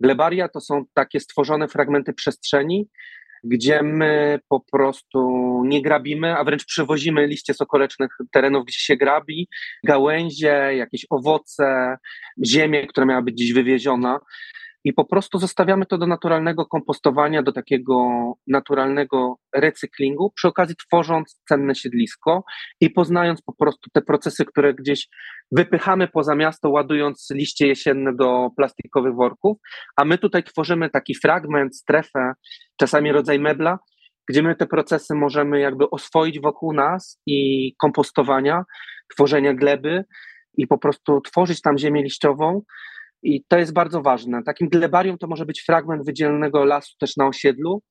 glebaria 0.00 0.48
to 0.48 0.60
są 0.60 0.84
takie 0.94 1.20
stworzone 1.20 1.68
fragmenty 1.68 2.12
przestrzeni, 2.12 2.88
gdzie 3.44 3.82
my 3.82 4.38
po 4.48 4.60
prostu 4.72 5.20
nie 5.64 5.82
grabimy, 5.82 6.36
a 6.36 6.44
wręcz 6.44 6.64
przywozimy 6.64 7.26
liście 7.26 7.54
sokolecznych 7.54 8.10
terenów, 8.32 8.64
gdzie 8.64 8.78
się 8.78 8.96
grabi, 8.96 9.48
gałęzie, 9.84 10.70
jakieś 10.76 11.06
owoce, 11.10 11.96
ziemię, 12.46 12.86
która 12.86 13.06
miała 13.06 13.22
być 13.22 13.38
dziś 13.38 13.52
wywieziona 13.52 14.18
i 14.84 14.92
po 14.92 15.04
prostu 15.04 15.38
zostawiamy 15.38 15.86
to 15.86 15.98
do 15.98 16.06
naturalnego 16.06 16.66
kompostowania, 16.66 17.42
do 17.42 17.52
takiego 17.52 17.94
naturalnego 18.46 19.36
recyklingu, 19.54 20.32
przy 20.36 20.48
okazji 20.48 20.76
tworząc 20.76 21.40
cenne 21.48 21.74
siedlisko 21.74 22.44
i 22.80 22.90
poznając 22.90 23.42
po 23.42 23.52
prostu 23.52 23.90
te 23.92 24.02
procesy, 24.02 24.44
które 24.44 24.74
gdzieś 24.74 25.08
wypychamy 25.52 26.08
poza 26.08 26.34
miasto, 26.34 26.70
ładując 26.70 27.28
liście 27.34 27.66
jesienne 27.66 28.14
do 28.16 28.50
plastikowych 28.56 29.14
worków, 29.14 29.58
a 29.96 30.04
my 30.04 30.18
tutaj 30.18 30.42
tworzymy 30.42 30.90
taki 30.90 31.14
fragment, 31.14 31.76
strefę, 31.76 32.32
czasami 32.80 33.12
rodzaj 33.12 33.38
mebla, 33.38 33.78
gdzie 34.28 34.42
my 34.42 34.54
te 34.54 34.66
procesy 34.66 35.14
możemy 35.14 35.60
jakby 35.60 35.90
oswoić 35.90 36.40
wokół 36.40 36.72
nas 36.72 37.20
i 37.26 37.72
kompostowania, 37.78 38.64
tworzenia 39.14 39.54
gleby 39.54 40.04
i 40.56 40.66
po 40.66 40.78
prostu 40.78 41.20
tworzyć 41.20 41.60
tam 41.60 41.78
ziemię 41.78 42.02
liściową, 42.02 42.62
i 43.22 43.44
to 43.48 43.58
jest 43.58 43.72
bardzo 43.72 44.02
ważne. 44.02 44.42
Takim 44.42 44.68
glebarium 44.68 45.18
to 45.18 45.26
może 45.26 45.46
być 45.46 45.62
fragment 45.62 46.06
wydzielonego 46.06 46.64
lasu 46.64 46.92
też 47.00 47.16
na 47.16 47.26
osiedlu, 47.26 47.82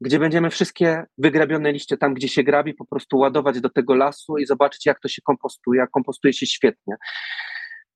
gdzie 0.00 0.18
będziemy 0.18 0.50
wszystkie 0.50 1.04
wygrabione 1.18 1.72
liście 1.72 1.96
tam, 1.96 2.14
gdzie 2.14 2.28
się 2.28 2.42
grabi, 2.42 2.74
po 2.74 2.86
prostu 2.86 3.18
ładować 3.18 3.60
do 3.60 3.70
tego 3.70 3.94
lasu 3.94 4.38
i 4.38 4.46
zobaczyć, 4.46 4.86
jak 4.86 5.00
to 5.00 5.08
się 5.08 5.22
kompostuje, 5.22 5.82
a 5.82 5.86
kompostuje 5.86 6.32
się 6.32 6.46
świetnie. 6.46 6.94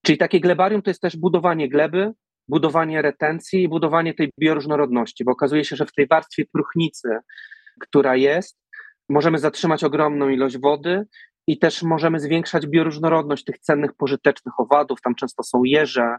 Czyli 0.05 0.19
takie 0.19 0.41
glebarium 0.41 0.83
to 0.83 0.91
jest 0.91 1.01
też 1.01 1.17
budowanie 1.17 1.69
gleby, 1.69 2.13
budowanie 2.49 3.03
retencji 3.03 3.63
i 3.63 3.69
budowanie 3.69 4.15
tej 4.15 4.31
bioróżnorodności, 4.41 5.25
bo 5.25 5.33
okazuje 5.33 5.65
się, 5.65 5.77
że 5.77 5.87
w 5.87 5.93
tej 5.93 6.07
warstwie 6.07 6.45
próchnicy, 6.53 7.09
która 7.81 8.17
jest, 8.17 8.59
możemy 9.09 9.39
zatrzymać 9.39 9.85
ogromną 9.85 10.29
ilość 10.29 10.59
wody 10.59 11.07
i 11.47 11.59
też 11.59 11.83
możemy 11.83 12.21
zwiększać 12.21 12.67
bioróżnorodność 12.67 13.45
tych 13.45 13.59
cennych, 13.59 13.91
pożytecznych 13.95 14.61
owadów. 14.61 15.01
Tam 15.01 15.15
często 15.15 15.43
są 15.43 15.65
jeże, 15.65 16.17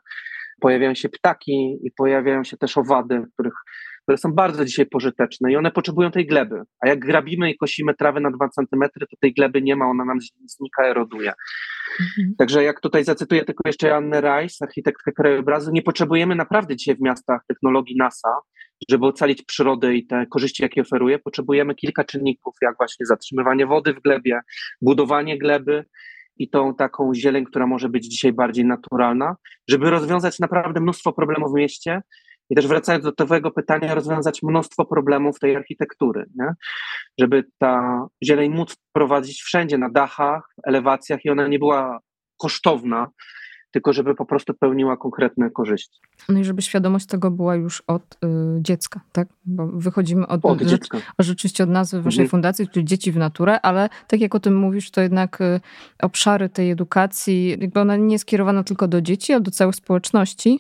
pojawiają 0.62 0.96
się 0.96 1.10
ptaki 1.10 1.78
i 1.84 1.92
pojawiają 1.92 2.44
się 2.44 2.58
też 2.58 2.78
owady, 2.78 3.24
których, 3.34 3.54
które 4.04 4.18
są 4.18 4.34
bardzo 4.34 4.66
dzisiaj 4.66 4.86
pożyteczne 4.86 5.52
i 5.52 5.56
one 5.56 5.72
potrzebują 5.72 6.12
tej 6.12 6.28
gleby. 6.28 6.62
A 6.82 6.88
jak 6.88 7.00
grabimy 7.00 7.52
i 7.52 7.58
kosimy 7.58 7.94
trawę 7.94 8.20
na 8.20 8.32
dwa 8.32 8.50
centymetry, 8.50 9.08
to 9.08 9.18
tej 9.22 9.34
gleby 9.34 9.62
nie 9.62 9.76
ma, 9.76 9.86
ona 9.86 10.06
nam 10.06 10.18
znika, 10.46 10.86
eroduje. 10.86 11.34
Mhm. 12.00 12.36
Także 12.38 12.64
jak 12.64 12.82
tutaj 12.82 13.04
zacytuję 13.04 13.46
tylko 13.46 13.64
jeszcze 13.66 13.96
Annę 13.96 14.22
Rice, 14.22 14.66
architektkę 14.66 15.12
krajobrazu, 15.12 15.72
nie 15.72 15.82
potrzebujemy 15.82 16.36
naprawdę 16.36 16.76
dzisiaj 16.76 16.96
w 16.96 17.02
miastach 17.02 17.42
technologii 17.48 17.96
NASA, 17.98 18.30
żeby 18.90 19.06
ocalić 19.06 19.42
przyrodę 19.42 19.96
i 19.96 20.08
te 20.08 20.26
korzyści, 20.26 20.64
jakie 20.64 20.82
oferuje. 20.82 21.20
Potrzebujemy 21.20 21.76
kilka 21.76 22.04
czynników, 22.04 22.56
jak 22.62 22.78
właśnie 22.78 23.06
zatrzymywanie 23.06 23.66
wody 23.66 23.94
w 23.94 24.02
glebie, 24.02 24.40
budowanie 24.82 25.38
gleby, 25.38 25.86
i 26.40 26.50
tą 26.50 26.76
taką 26.76 27.14
zieleń, 27.16 27.46
która 27.46 27.68
może 27.68 27.90
być 27.90 28.06
dzisiaj 28.06 28.34
bardziej 28.34 28.66
naturalna, 28.66 29.36
żeby 29.70 29.90
rozwiązać 29.90 30.40
naprawdę 30.40 30.80
mnóstwo 30.80 31.14
problemów 31.14 31.52
w 31.52 31.56
mieście 31.56 32.02
i 32.50 32.56
też 32.56 32.68
wracając 32.68 33.06
do 33.06 33.12
tego 33.12 33.52
pytania, 33.52 33.96
rozwiązać 33.96 34.44
mnóstwo 34.44 34.86
problemów 34.86 35.40
tej 35.40 35.56
architektury, 35.56 36.26
nie? 36.36 36.54
żeby 37.20 37.46
ta 37.58 38.06
zieleń 38.24 38.52
móc 38.52 38.76
prowadzić 38.94 39.42
wszędzie, 39.42 39.78
na 39.78 39.90
dachach, 39.90 40.54
elewacjach 40.64 41.26
i 41.26 41.30
ona 41.30 41.48
nie 41.48 41.60
była 41.60 42.00
kosztowna, 42.38 43.08
tylko 43.72 43.94
żeby 43.94 44.16
po 44.16 44.26
prostu 44.26 44.54
pełniła 44.54 44.98
konkretne 44.98 45.50
korzyści. 45.50 46.00
No 46.30 46.40
i 46.40 46.44
żeby 46.44 46.62
świadomość 46.62 47.06
tego 47.06 47.32
była 47.32 47.56
już 47.56 47.84
od 47.88 48.04
y, 48.04 48.18
dziecka, 48.62 49.00
tak? 49.12 49.28
Bo 49.46 49.68
wychodzimy 49.68 50.28
od, 50.28 50.46
od 50.46 50.62
dziecka. 50.62 50.98
rzeczywiście 51.20 51.64
od 51.64 51.70
nazwy 51.70 52.02
waszej 52.02 52.22
mhm. 52.22 52.30
fundacji, 52.30 52.68
czyli 52.68 52.86
Dzieci 52.86 53.12
w 53.12 53.18
naturę, 53.18 53.62
ale 53.62 53.90
tak 54.08 54.22
jak 54.22 54.36
o 54.36 54.40
tym 54.40 54.56
mówisz, 54.56 54.92
to 54.92 55.02
jednak 55.02 55.42
y, 55.42 55.60
obszary 56.02 56.50
tej 56.50 56.72
edukacji, 56.72 57.50
jakby 57.50 57.80
ona 57.80 57.96
nie 57.96 58.16
jest 58.16 58.22
skierowana 58.22 58.64
tylko 58.64 58.88
do 58.88 59.02
dzieci, 59.02 59.34
ale 59.34 59.42
do 59.42 59.52
całej 59.52 59.74
społeczności 59.74 60.60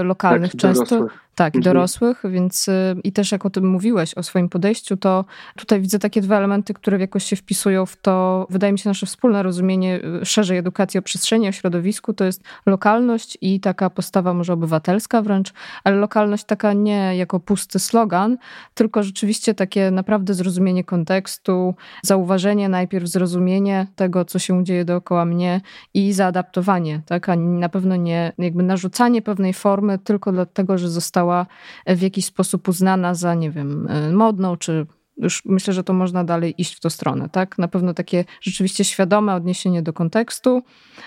y, 0.00 0.04
lokalnych 0.04 0.52
tak, 0.52 0.60
często. 0.60 0.84
Dorosłych. 0.84 1.21
Tak, 1.34 1.54
i 1.54 1.58
mhm. 1.58 1.74
dorosłych, 1.74 2.22
więc 2.24 2.68
y, 2.68 2.96
i 3.04 3.12
też 3.12 3.32
jak 3.32 3.46
o 3.46 3.50
tym 3.50 3.66
mówiłeś, 3.66 4.14
o 4.14 4.22
swoim 4.22 4.48
podejściu, 4.48 4.96
to 4.96 5.24
tutaj 5.56 5.80
widzę 5.80 5.98
takie 5.98 6.20
dwa 6.20 6.36
elementy, 6.36 6.74
które 6.74 6.98
jakoś 6.98 7.24
się 7.24 7.36
wpisują 7.36 7.86
w 7.86 7.96
to, 7.96 8.46
wydaje 8.50 8.72
mi 8.72 8.78
się, 8.78 8.90
nasze 8.90 9.06
wspólne 9.06 9.42
rozumienie 9.42 10.00
y, 10.22 10.24
szerzej 10.24 10.58
edukacji 10.58 10.98
o 10.98 11.02
przestrzeni, 11.02 11.48
o 11.48 11.52
środowisku, 11.52 12.12
to 12.14 12.24
jest 12.24 12.42
lokalność 12.66 13.38
i 13.40 13.60
taka 13.60 13.90
postawa 13.90 14.34
może 14.34 14.52
obywatelska 14.52 15.22
wręcz, 15.22 15.52
ale 15.84 15.96
lokalność 15.96 16.44
taka 16.44 16.72
nie 16.72 17.16
jako 17.16 17.40
pusty 17.40 17.78
slogan, 17.78 18.36
tylko 18.74 19.02
rzeczywiście 19.02 19.54
takie 19.54 19.90
naprawdę 19.90 20.34
zrozumienie 20.34 20.84
kontekstu, 20.84 21.74
zauważenie 22.02 22.68
najpierw, 22.68 23.08
zrozumienie 23.08 23.86
tego, 23.96 24.24
co 24.24 24.38
się 24.38 24.64
dzieje 24.64 24.84
dookoła 24.84 25.24
mnie 25.24 25.60
i 25.94 26.12
zaadaptowanie, 26.12 27.00
tak, 27.06 27.28
a 27.28 27.36
na 27.36 27.68
pewno 27.68 27.96
nie 27.96 28.32
jakby 28.38 28.62
narzucanie 28.62 29.22
pewnej 29.22 29.52
formy 29.52 29.98
tylko 29.98 30.32
dlatego, 30.32 30.78
że 30.78 30.88
została 30.88 31.21
została 31.22 31.46
w 31.86 32.02
jakiś 32.02 32.24
sposób 32.24 32.68
uznana 32.68 33.14
za, 33.14 33.34
nie 33.34 33.50
wiem, 33.50 33.88
modną 34.12 34.56
czy 34.56 34.86
już 35.16 35.44
myślę, 35.44 35.74
że 35.74 35.84
to 35.84 35.92
można 35.92 36.24
dalej 36.24 36.54
iść 36.58 36.76
w 36.76 36.80
tą 36.80 36.90
stronę, 36.90 37.28
tak? 37.28 37.58
Na 37.58 37.68
pewno 37.68 37.94
takie 37.94 38.24
rzeczywiście 38.40 38.84
świadome 38.84 39.34
odniesienie 39.34 39.82
do 39.82 39.92
kontekstu, 39.92 40.62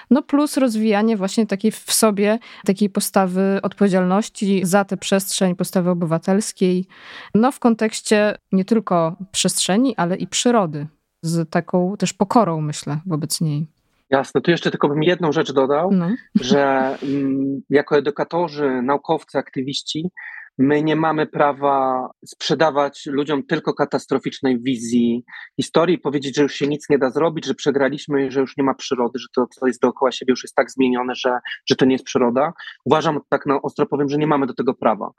no 0.10 0.24
plus 0.24 0.58
rozwijanie 0.58 1.18
właśnie 1.18 1.48
takiej 1.48 1.72
w 1.72 1.94
sobie, 1.94 2.40
takiej 2.66 2.90
postawy 2.90 3.60
odpowiedzialności 3.64 4.66
za 4.66 4.86
tę 4.86 4.98
przestrzeń, 4.98 5.56
postawy 5.56 5.90
obywatelskiej, 5.90 6.88
no 7.36 7.52
w 7.52 7.60
kontekście 7.60 8.38
nie 8.52 8.66
tylko 8.66 9.16
przestrzeni, 9.32 9.96
ale 9.96 10.16
i 10.16 10.28
przyrody, 10.28 10.88
z 11.22 11.50
taką 11.50 11.98
też 11.98 12.14
pokorą, 12.14 12.62
myślę, 12.62 13.00
wobec 13.06 13.42
niej. 13.42 13.75
Jasne, 14.10 14.42
tu 14.42 14.52
jeszcze 14.52 14.72
tylko 14.72 14.90
bym 14.90 15.04
jedną 15.04 15.32
rzecz 15.32 15.52
dodał, 15.52 15.92
no. 15.92 16.10
że 16.42 16.96
mm, 17.04 17.62
jako 17.70 17.98
edukatorzy, 17.98 18.82
naukowcy, 18.82 19.38
aktywiści, 19.38 20.10
my 20.58 20.84
nie 20.84 20.96
mamy 20.96 21.28
prawa 21.28 22.10
sprzedawać 22.26 23.06
ludziom 23.06 23.46
tylko 23.46 23.74
katastroficznej 23.74 24.62
wizji 24.62 25.24
historii, 25.62 25.98
powiedzieć, 25.98 26.36
że 26.36 26.44
już 26.44 26.54
się 26.54 26.68
nic 26.68 26.90
nie 26.90 26.98
da 26.98 27.10
zrobić, 27.10 27.46
że 27.46 27.56
przegraliśmy, 27.56 28.32
że 28.32 28.40
już 28.40 28.58
nie 28.58 28.64
ma 28.64 28.74
przyrody, 28.74 29.20
że 29.20 29.28
to, 29.36 29.48
co 29.48 29.68
jest 29.68 29.82
dookoła 29.82 30.12
siebie, 30.12 30.32
już 30.32 30.44
jest 30.44 30.56
tak 30.56 30.72
zmienione, 30.72 31.16
że, 31.16 31.40
że 31.70 31.76
to 31.76 31.86
nie 31.86 31.96
jest 31.96 32.06
przyroda. 32.06 32.54
Uważam, 32.86 33.20
tak 33.30 33.46
na 33.46 33.62
ostro 33.62 33.86
powiem, 33.86 34.10
że 34.10 34.18
nie 34.18 34.28
mamy 34.28 34.48
do 34.48 34.54
tego 34.54 34.74
prawa. 34.74 35.12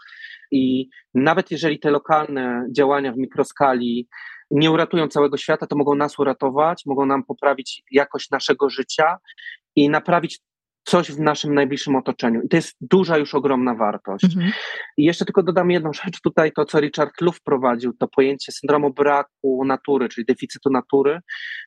I 0.51 0.89
nawet 1.15 1.51
jeżeli 1.51 1.79
te 1.79 1.91
lokalne 1.91 2.67
działania 2.77 3.13
w 3.13 3.17
mikroskali 3.17 4.09
nie 4.51 4.71
uratują 4.71 5.09
całego 5.09 5.37
świata, 5.37 5.67
to 5.67 5.77
mogą 5.77 5.95
nas 5.95 6.19
uratować, 6.19 6.83
mogą 6.87 7.07
nam 7.07 7.25
poprawić 7.25 7.83
jakość 7.91 8.31
naszego 8.31 8.71
życia 8.71 9.17
i 9.77 9.89
naprawić 9.89 10.41
coś 10.87 11.13
w 11.13 11.21
naszym 11.21 11.55
najbliższym 11.55 11.97
otoczeniu. 11.97 12.43
I 12.43 12.49
to 12.49 12.57
jest 12.57 12.77
duża 12.81 13.19
już 13.19 13.35
ogromna 13.35 13.75
wartość. 13.75 14.25
Mhm. 14.25 14.53
I 14.97 15.05
jeszcze 15.05 15.25
tylko 15.25 15.43
dodam 15.43 15.71
jedną 15.71 15.93
rzecz 15.93 16.21
tutaj, 16.21 16.53
to 16.53 16.65
co 16.65 16.81
Richard 16.81 17.21
Luff 17.21 17.37
wprowadził, 17.37 17.93
to 17.93 18.09
pojęcie 18.09 18.53
syndromu 18.53 18.93
braku 18.93 19.65
natury, 19.65 20.09
czyli 20.09 20.25
deficytu 20.25 20.71
natury, 20.71 21.21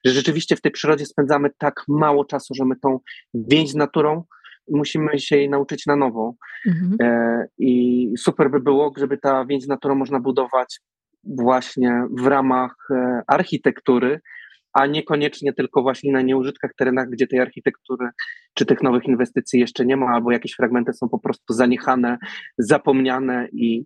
że 0.05 0.13
rzeczywiście 0.13 0.55
w 0.55 0.61
tej 0.61 0.71
przyrodzie 0.71 1.05
spędzamy 1.05 1.49
tak 1.57 1.83
mało 1.87 2.25
czasu, 2.25 2.53
że 2.55 2.65
my 2.65 2.75
tą 2.75 2.99
więź 3.33 3.69
z 3.69 3.75
naturą 3.75 4.23
musimy 4.71 5.19
się 5.19 5.37
jej 5.37 5.49
nauczyć 5.49 5.85
na 5.85 5.95
nowo. 5.95 6.33
Mhm. 6.67 6.97
E, 7.01 7.45
I 7.57 8.07
super 8.17 8.51
by 8.51 8.59
było, 8.59 8.91
gdyby 8.91 9.17
ta 9.17 9.45
więź 9.45 9.63
z 9.63 9.67
naturą 9.67 9.95
można 9.95 10.19
budować 10.19 10.79
właśnie 11.37 12.03
w 12.17 12.27
ramach 12.27 12.75
e, 12.91 13.21
architektury, 13.27 14.19
a 14.73 14.85
niekoniecznie 14.85 15.53
tylko 15.53 15.81
właśnie 15.81 16.11
na 16.11 16.21
nieużytkach 16.21 16.71
terenach, 16.77 17.09
gdzie 17.09 17.27
tej 17.27 17.39
architektury 17.39 18.09
czy 18.53 18.65
tych 18.65 18.83
nowych 18.83 19.05
inwestycji 19.05 19.59
jeszcze 19.59 19.85
nie 19.85 19.97
ma, 19.97 20.07
albo 20.07 20.31
jakieś 20.31 20.53
fragmenty 20.53 20.93
są 20.93 21.09
po 21.09 21.19
prostu 21.19 21.53
zaniechane, 21.53 22.17
zapomniane 22.57 23.47
i 23.51 23.83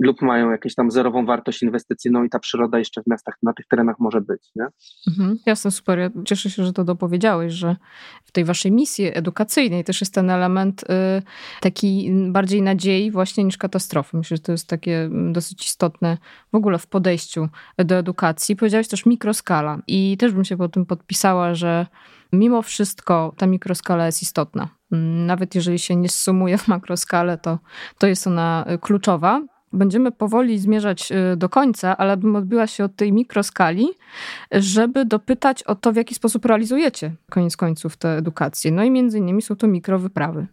lub 0.00 0.22
mają 0.22 0.50
jakąś 0.50 0.74
tam 0.74 0.90
zerową 0.90 1.26
wartość 1.26 1.62
inwestycyjną 1.62 2.24
i 2.24 2.30
ta 2.30 2.38
przyroda 2.38 2.78
jeszcze 2.78 3.02
w 3.02 3.06
miastach, 3.06 3.34
na 3.42 3.52
tych 3.52 3.66
terenach 3.66 3.96
może 3.98 4.20
być. 4.20 4.50
Nie? 4.56 4.66
Mhm, 5.08 5.38
jasne, 5.46 5.70
super. 5.70 5.98
Ja 5.98 6.10
cieszę 6.24 6.50
się, 6.50 6.64
że 6.64 6.72
to 6.72 6.84
dopowiedziałeś, 6.84 7.52
że 7.52 7.76
w 8.24 8.32
tej 8.32 8.44
waszej 8.44 8.72
misji 8.72 9.10
edukacyjnej 9.14 9.84
też 9.84 10.00
jest 10.00 10.14
ten 10.14 10.30
element 10.30 10.82
y, 10.82 10.86
taki 11.60 12.12
bardziej 12.28 12.62
nadziei 12.62 13.10
właśnie 13.10 13.44
niż 13.44 13.58
katastrofy. 13.58 14.16
Myślę, 14.16 14.36
że 14.36 14.42
to 14.42 14.52
jest 14.52 14.68
takie 14.68 15.00
mm, 15.00 15.32
dosyć 15.32 15.66
istotne 15.66 16.18
w 16.52 16.54
ogóle 16.54 16.78
w 16.78 16.86
podejściu 16.86 17.48
do 17.78 17.94
edukacji. 17.94 18.56
Powiedziałeś 18.56 18.88
też 18.88 19.06
mikroskala 19.06 19.78
i 19.86 20.16
też 20.16 20.32
bym 20.32 20.44
się 20.44 20.56
po 20.56 20.68
tym 20.68 20.86
podpisała, 20.86 21.54
że 21.54 21.86
mimo 22.32 22.62
wszystko 22.62 23.34
ta 23.36 23.46
mikroskala 23.46 24.06
jest 24.06 24.22
istotna. 24.22 24.68
Mm, 24.92 25.26
nawet 25.26 25.54
jeżeli 25.54 25.78
się 25.78 25.96
nie 25.96 26.08
sumuje 26.08 26.58
w 26.58 26.68
makroskalę, 26.68 27.38
to, 27.38 27.58
to 27.98 28.06
jest 28.06 28.26
ona 28.26 28.64
y, 28.74 28.78
kluczowa. 28.78 29.42
Będziemy 29.72 30.12
powoli 30.12 30.58
zmierzać 30.58 31.12
y, 31.12 31.36
do 31.36 31.48
końca, 31.48 31.96
ale 31.96 32.16
bym 32.16 32.36
odbiła 32.36 32.66
się 32.66 32.84
od 32.84 32.96
tej 32.96 33.12
mikroskali, 33.12 33.88
żeby 34.52 35.04
dopytać 35.04 35.62
o 35.62 35.74
to, 35.74 35.92
w 35.92 35.96
jaki 35.96 36.14
sposób 36.14 36.44
realizujecie 36.44 37.12
koniec 37.30 37.56
końców 37.56 37.96
tę 37.96 38.16
edukację. 38.16 38.70
No 38.72 38.84
i 38.84 38.90
między 38.90 39.18
innymi 39.18 39.42
są 39.42 39.56
to 39.56 39.66
mikrowyprawy. 39.66 40.46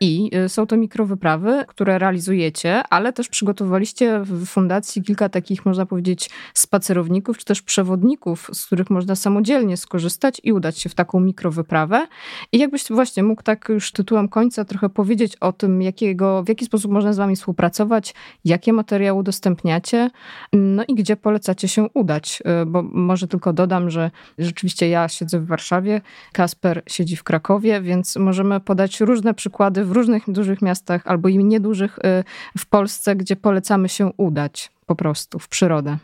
I 0.00 0.30
y, 0.44 0.48
są 0.48 0.66
to 0.66 0.76
mikrowyprawy, 0.76 1.64
które 1.68 1.98
realizujecie, 1.98 2.82
ale 2.90 3.12
też 3.12 3.28
przygotowaliście 3.28 4.20
w 4.20 4.46
fundacji 4.46 5.02
kilka 5.02 5.28
takich, 5.28 5.66
można 5.66 5.86
powiedzieć, 5.86 6.30
spacerowników, 6.54 7.38
czy 7.38 7.44
też 7.44 7.62
przewodników, 7.62 8.50
z 8.52 8.66
których 8.66 8.90
można 8.90 9.14
samodzielnie 9.14 9.76
skorzystać 9.76 10.40
i 10.44 10.52
udać 10.52 10.78
się 10.78 10.88
w 10.88 10.94
taką 10.94 11.20
mikrowyprawę. 11.20 12.06
I 12.52 12.58
jakbyś 12.58 12.84
właśnie 12.88 13.22
mógł 13.22 13.42
tak 13.42 13.68
już 13.68 13.92
tytułem 13.92 14.28
końca 14.28 14.64
trochę 14.64 14.88
powiedzieć 14.88 15.36
o 15.36 15.52
tym, 15.52 15.82
jakiego, 15.82 16.42
w 16.42 16.48
jaki 16.48 16.64
sposób 16.64 16.92
można 16.92 17.12
z 17.12 17.16
wami 17.16 17.36
współpracować, 17.36 18.14
jakie 18.44 18.72
materiały 18.72 19.18
udostępniacie, 19.18 20.10
no 20.52 20.84
i 20.88 20.94
gdzie 20.94 21.16
polecacie 21.16 21.68
się 21.68 21.86
udać. 21.94 22.42
Y, 22.62 22.66
bo 22.66 22.82
może 22.82 23.28
tylko 23.28 23.52
dodam, 23.52 23.90
że 23.90 24.10
rzeczywiście 24.38 24.88
ja 24.88 25.08
siedzę 25.08 25.40
w 25.40 25.46
Warszawie, 25.46 26.00
Kasper 26.32 26.82
siedzi 26.86 27.16
w 27.16 27.24
Krakowie, 27.24 27.80
więc 27.80 28.16
możemy 28.16 28.60
podać 28.60 29.00
różne 29.00 29.34
przykłady 29.34 29.84
w 29.84 29.92
różnych 29.92 30.30
dużych 30.30 30.62
miastach 30.62 31.06
albo 31.06 31.28
i 31.28 31.44
niedużych 31.44 31.98
y, 31.98 32.24
w 32.58 32.66
Polsce, 32.66 33.16
gdzie 33.16 33.36
polecamy 33.36 33.88
się 33.88 34.10
udać 34.16 34.72
po 34.86 34.94
prostu 34.94 35.38
w 35.38 35.48
przyrodę. 35.48 35.98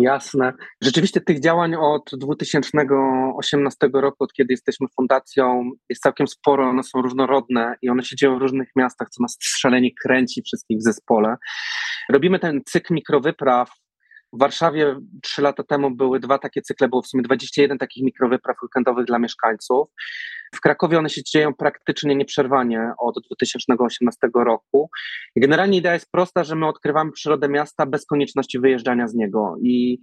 Jasne. 0.00 0.52
Rzeczywiście 0.82 1.20
tych 1.20 1.40
działań 1.40 1.74
od 1.74 2.10
2018 2.12 3.90
roku, 3.92 4.24
od 4.24 4.32
kiedy 4.32 4.52
jesteśmy 4.52 4.86
fundacją, 4.96 5.70
jest 5.88 6.02
całkiem 6.02 6.26
sporo, 6.26 6.68
one 6.68 6.82
są 6.82 7.02
różnorodne 7.02 7.74
i 7.82 7.88
one 7.88 8.02
się 8.02 8.16
dzieją 8.16 8.38
w 8.38 8.40
różnych 8.40 8.68
miastach, 8.76 9.08
co 9.10 9.22
nas 9.22 9.36
szalenie 9.40 9.90
kręci 10.02 10.42
wszystkich 10.42 10.78
w 10.78 10.82
zespole. 10.82 11.36
Robimy 12.12 12.38
ten 12.38 12.60
cykl 12.66 12.94
mikrowypraw. 12.94 13.70
W 14.32 14.38
Warszawie 14.38 14.96
trzy 15.22 15.42
lata 15.42 15.62
temu 15.62 15.90
były 15.90 16.20
dwa 16.20 16.38
takie 16.38 16.62
cykle, 16.62 16.88
było 16.88 17.02
w 17.02 17.06
sumie 17.06 17.22
21 17.22 17.78
takich 17.78 18.04
mikrowypraw 18.04 18.56
weekendowych 18.62 19.06
dla 19.06 19.18
mieszkańców. 19.18 19.88
W 20.54 20.60
Krakowie 20.60 20.98
one 20.98 21.08
się 21.08 21.22
dzieją 21.22 21.54
praktycznie 21.54 22.14
nieprzerwanie 22.14 22.92
od 22.98 23.14
2018 23.26 24.18
roku. 24.34 24.90
Generalnie 25.36 25.78
idea 25.78 25.94
jest 25.94 26.10
prosta, 26.10 26.44
że 26.44 26.54
my 26.54 26.66
odkrywamy 26.66 27.12
przyrodę 27.12 27.48
miasta 27.48 27.86
bez 27.86 28.06
konieczności 28.06 28.60
wyjeżdżania 28.60 29.08
z 29.08 29.14
niego. 29.14 29.56
I 29.62 29.98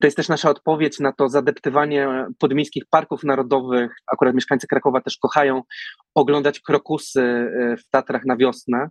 to 0.00 0.06
jest 0.06 0.16
też 0.16 0.28
nasza 0.28 0.50
odpowiedź 0.50 1.00
na 1.00 1.12
to 1.12 1.28
zadeptywanie 1.28 2.26
podmiejskich 2.38 2.84
parków 2.90 3.24
narodowych. 3.24 3.92
Akurat 4.12 4.34
mieszkańcy 4.34 4.66
Krakowa 4.66 5.00
też 5.00 5.18
kochają 5.18 5.62
oglądać 6.14 6.60
krokusy 6.60 7.22
e, 7.22 7.76
w 7.76 7.88
Tatrach 7.90 8.24
na 8.24 8.36
wiosnę, 8.36 8.90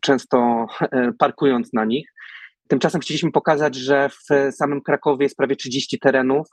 często 0.00 0.66
e, 0.80 1.12
parkując 1.18 1.72
na 1.72 1.84
nich. 1.84 2.14
Tymczasem 2.68 3.00
chcieliśmy 3.00 3.32
pokazać, 3.32 3.74
że 3.74 4.08
w 4.08 4.52
samym 4.54 4.82
Krakowie 4.82 5.24
jest 5.24 5.36
prawie 5.36 5.56
30 5.56 5.98
terenów, 5.98 6.48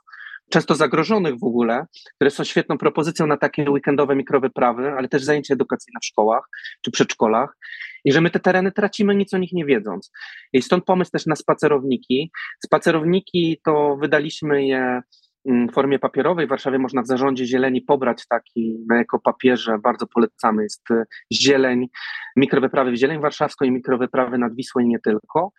często 0.50 0.74
zagrożonych 0.74 1.38
w 1.38 1.44
ogóle, 1.44 1.86
które 2.14 2.30
są 2.30 2.44
świetną 2.44 2.78
propozycją 2.78 3.26
na 3.26 3.36
takie 3.36 3.70
weekendowe 3.70 4.16
mikrowyprawy, 4.16 4.92
ale 4.92 5.08
też 5.08 5.24
zajęcia 5.24 5.54
edukacyjne 5.54 6.00
w 6.02 6.06
szkołach 6.06 6.48
czy 6.82 6.90
przedszkolach. 6.90 7.56
I 8.04 8.12
że 8.12 8.20
my 8.20 8.30
te 8.30 8.40
tereny 8.40 8.72
tracimy 8.72 9.14
nic 9.14 9.34
o 9.34 9.38
nich 9.38 9.52
nie 9.52 9.64
wiedząc. 9.64 10.12
I 10.52 10.62
stąd 10.62 10.84
pomysł 10.84 11.10
też 11.10 11.26
na 11.26 11.36
spacerowniki. 11.36 12.30
Spacerowniki 12.64 13.60
to 13.64 13.96
wydaliśmy 14.00 14.66
je 14.66 15.02
formie 15.72 15.98
papierowej. 15.98 16.46
W 16.46 16.48
Warszawie 16.48 16.78
można 16.78 17.02
w 17.02 17.06
zarządzie 17.06 17.46
zieleni 17.46 17.82
pobrać 17.82 18.26
taki 18.26 18.78
na 18.88 19.00
ekopapierze, 19.00 19.78
bardzo 19.78 20.06
polecamy, 20.06 20.62
jest 20.62 20.90
y, 20.90 21.04
zieleń, 21.32 21.86
mikrowyprawy 22.36 22.92
w 22.92 22.96
zieleń 22.96 23.20
warszawską 23.20 23.64
i 23.64 23.70
mikrowyprawy 23.70 24.38
nad 24.38 24.54
Wisłą 24.54 24.82
i 24.82 24.88
nie 24.88 24.98
tylko. 24.98 25.52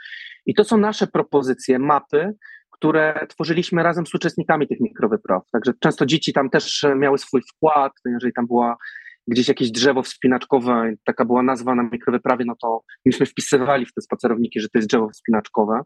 I 0.45 0.53
to 0.53 0.63
są 0.63 0.77
nasze 0.77 1.07
propozycje, 1.07 1.79
mapy, 1.79 2.33
które 2.71 3.27
tworzyliśmy 3.29 3.83
razem 3.83 4.07
z 4.07 4.15
uczestnikami 4.15 4.67
tych 4.67 4.79
mikrowypraw. 4.79 5.43
Także 5.51 5.73
często 5.79 6.05
dzieci 6.05 6.33
tam 6.33 6.49
też 6.49 6.85
miały 6.95 7.17
swój 7.17 7.41
wkład, 7.41 7.91
jeżeli 8.05 8.33
tam 8.33 8.47
była 8.47 8.77
gdzieś 9.27 9.47
jakieś 9.47 9.71
drzewo 9.71 10.03
wspinaczkowe, 10.03 10.93
taka 11.05 11.25
była 11.25 11.43
nazwa 11.43 11.75
na 11.75 11.83
mikrowyprawie, 11.83 12.45
no 12.45 12.55
to 12.61 12.81
myśmy 13.05 13.25
wpisywali 13.25 13.85
w 13.85 13.93
te 13.93 14.01
spacerowniki, 14.01 14.59
że 14.59 14.69
to 14.69 14.77
jest 14.77 14.89
drzewo 14.89 15.09
wspinaczkowe. 15.09 15.81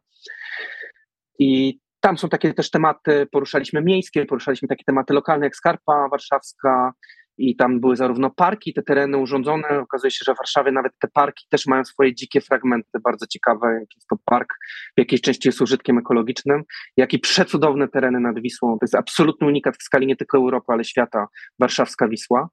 I 1.39 1.79
tam 2.07 2.17
są 2.17 2.29
takie 2.29 2.53
też 2.53 2.69
tematy, 2.69 3.27
poruszaliśmy 3.31 3.81
miejskie, 3.81 4.25
poruszaliśmy 4.25 4.67
takie 4.67 4.83
tematy 4.83 5.13
lokalne, 5.13 5.45
jak 5.45 5.55
Skarpa 5.55 6.07
Warszawska, 6.11 6.93
i 7.37 7.55
tam 7.55 7.79
były 7.79 7.95
zarówno 7.95 8.29
parki, 8.29 8.73
te 8.73 8.83
tereny 8.83 9.17
urządzone. 9.17 9.79
Okazuje 9.79 10.11
się, 10.11 10.23
że 10.25 10.33
w 10.33 10.37
Warszawie 10.37 10.71
nawet 10.71 10.91
te 10.99 11.07
parki 11.07 11.45
też 11.49 11.65
mają 11.65 11.85
swoje 11.85 12.15
dzikie 12.15 12.41
fragmenty, 12.41 12.99
bardzo 13.03 13.27
ciekawe. 13.27 13.73
Jak 13.73 13.95
jest 13.95 14.07
to 14.07 14.15
park 14.25 14.53
w 14.97 14.99
jakiejś 14.99 15.21
części 15.21 15.47
jest 15.47 15.61
użytkiem 15.61 15.97
ekologicznym, 15.97 16.63
jak 16.97 17.13
i 17.13 17.19
przecudowne 17.19 17.87
tereny 17.87 18.19
nad 18.19 18.39
Wisłą. 18.39 18.71
To 18.79 18.83
jest 18.83 18.95
absolutny 18.95 19.47
unikat 19.47 19.77
w 19.77 19.83
skali 19.83 20.07
nie 20.07 20.15
tylko 20.15 20.37
Europy, 20.37 20.73
ale 20.73 20.83
świata, 20.83 21.27
warszawska 21.59 22.07
Wisła. 22.07 22.49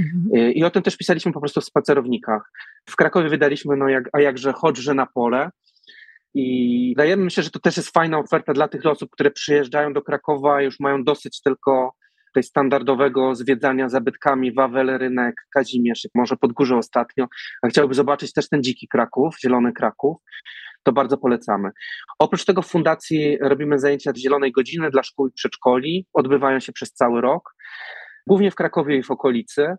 Mhm. 0.00 0.52
I 0.52 0.64
o 0.64 0.70
tym 0.70 0.82
też 0.82 0.96
pisaliśmy 0.96 1.32
po 1.32 1.40
prostu 1.40 1.60
w 1.60 1.64
spacerownikach. 1.64 2.50
W 2.90 2.96
Krakowie 2.96 3.28
wydaliśmy, 3.28 3.76
no 3.76 3.88
jak, 3.88 4.08
a 4.12 4.20
jakże 4.20 4.52
chodźże 4.52 4.94
na 4.94 5.06
pole. 5.06 5.50
I 6.34 6.94
dajemy, 6.96 7.24
myślę, 7.24 7.42
że 7.42 7.50
to 7.50 7.58
też 7.58 7.76
jest 7.76 7.90
fajna 7.90 8.18
oferta 8.18 8.52
dla 8.52 8.68
tych 8.68 8.86
osób, 8.86 9.10
które 9.10 9.30
przyjeżdżają 9.30 9.92
do 9.92 10.02
Krakowa, 10.02 10.62
już 10.62 10.80
mają 10.80 11.04
dosyć 11.04 11.42
tylko 11.42 11.94
tej 12.34 12.42
standardowego 12.42 13.34
zwiedzania 13.34 13.88
zabytkami 13.88 14.54
Wawel, 14.54 14.98
Rynek, 14.98 15.34
Kazimierz, 15.54 16.08
może 16.14 16.36
Podgórze 16.36 16.76
ostatnio, 16.76 17.26
a 17.62 17.68
chciałby 17.68 17.94
zobaczyć 17.94 18.32
też 18.32 18.48
ten 18.48 18.62
dziki 18.62 18.88
Kraków, 18.88 19.34
zielony 19.44 19.72
Kraków, 19.72 20.16
to 20.82 20.92
bardzo 20.92 21.18
polecamy. 21.18 21.70
Oprócz 22.18 22.44
tego 22.44 22.62
w 22.62 22.66
fundacji 22.66 23.38
robimy 23.38 23.78
zajęcia 23.78 24.12
zielonej 24.16 24.52
godziny 24.52 24.90
dla 24.90 25.02
szkół 25.02 25.28
i 25.28 25.32
przedszkoli, 25.32 26.06
odbywają 26.12 26.60
się 26.60 26.72
przez 26.72 26.92
cały 26.92 27.20
rok, 27.20 27.54
głównie 28.26 28.50
w 28.50 28.54
Krakowie 28.54 28.96
i 28.96 29.02
w 29.02 29.10
okolicy. 29.10 29.76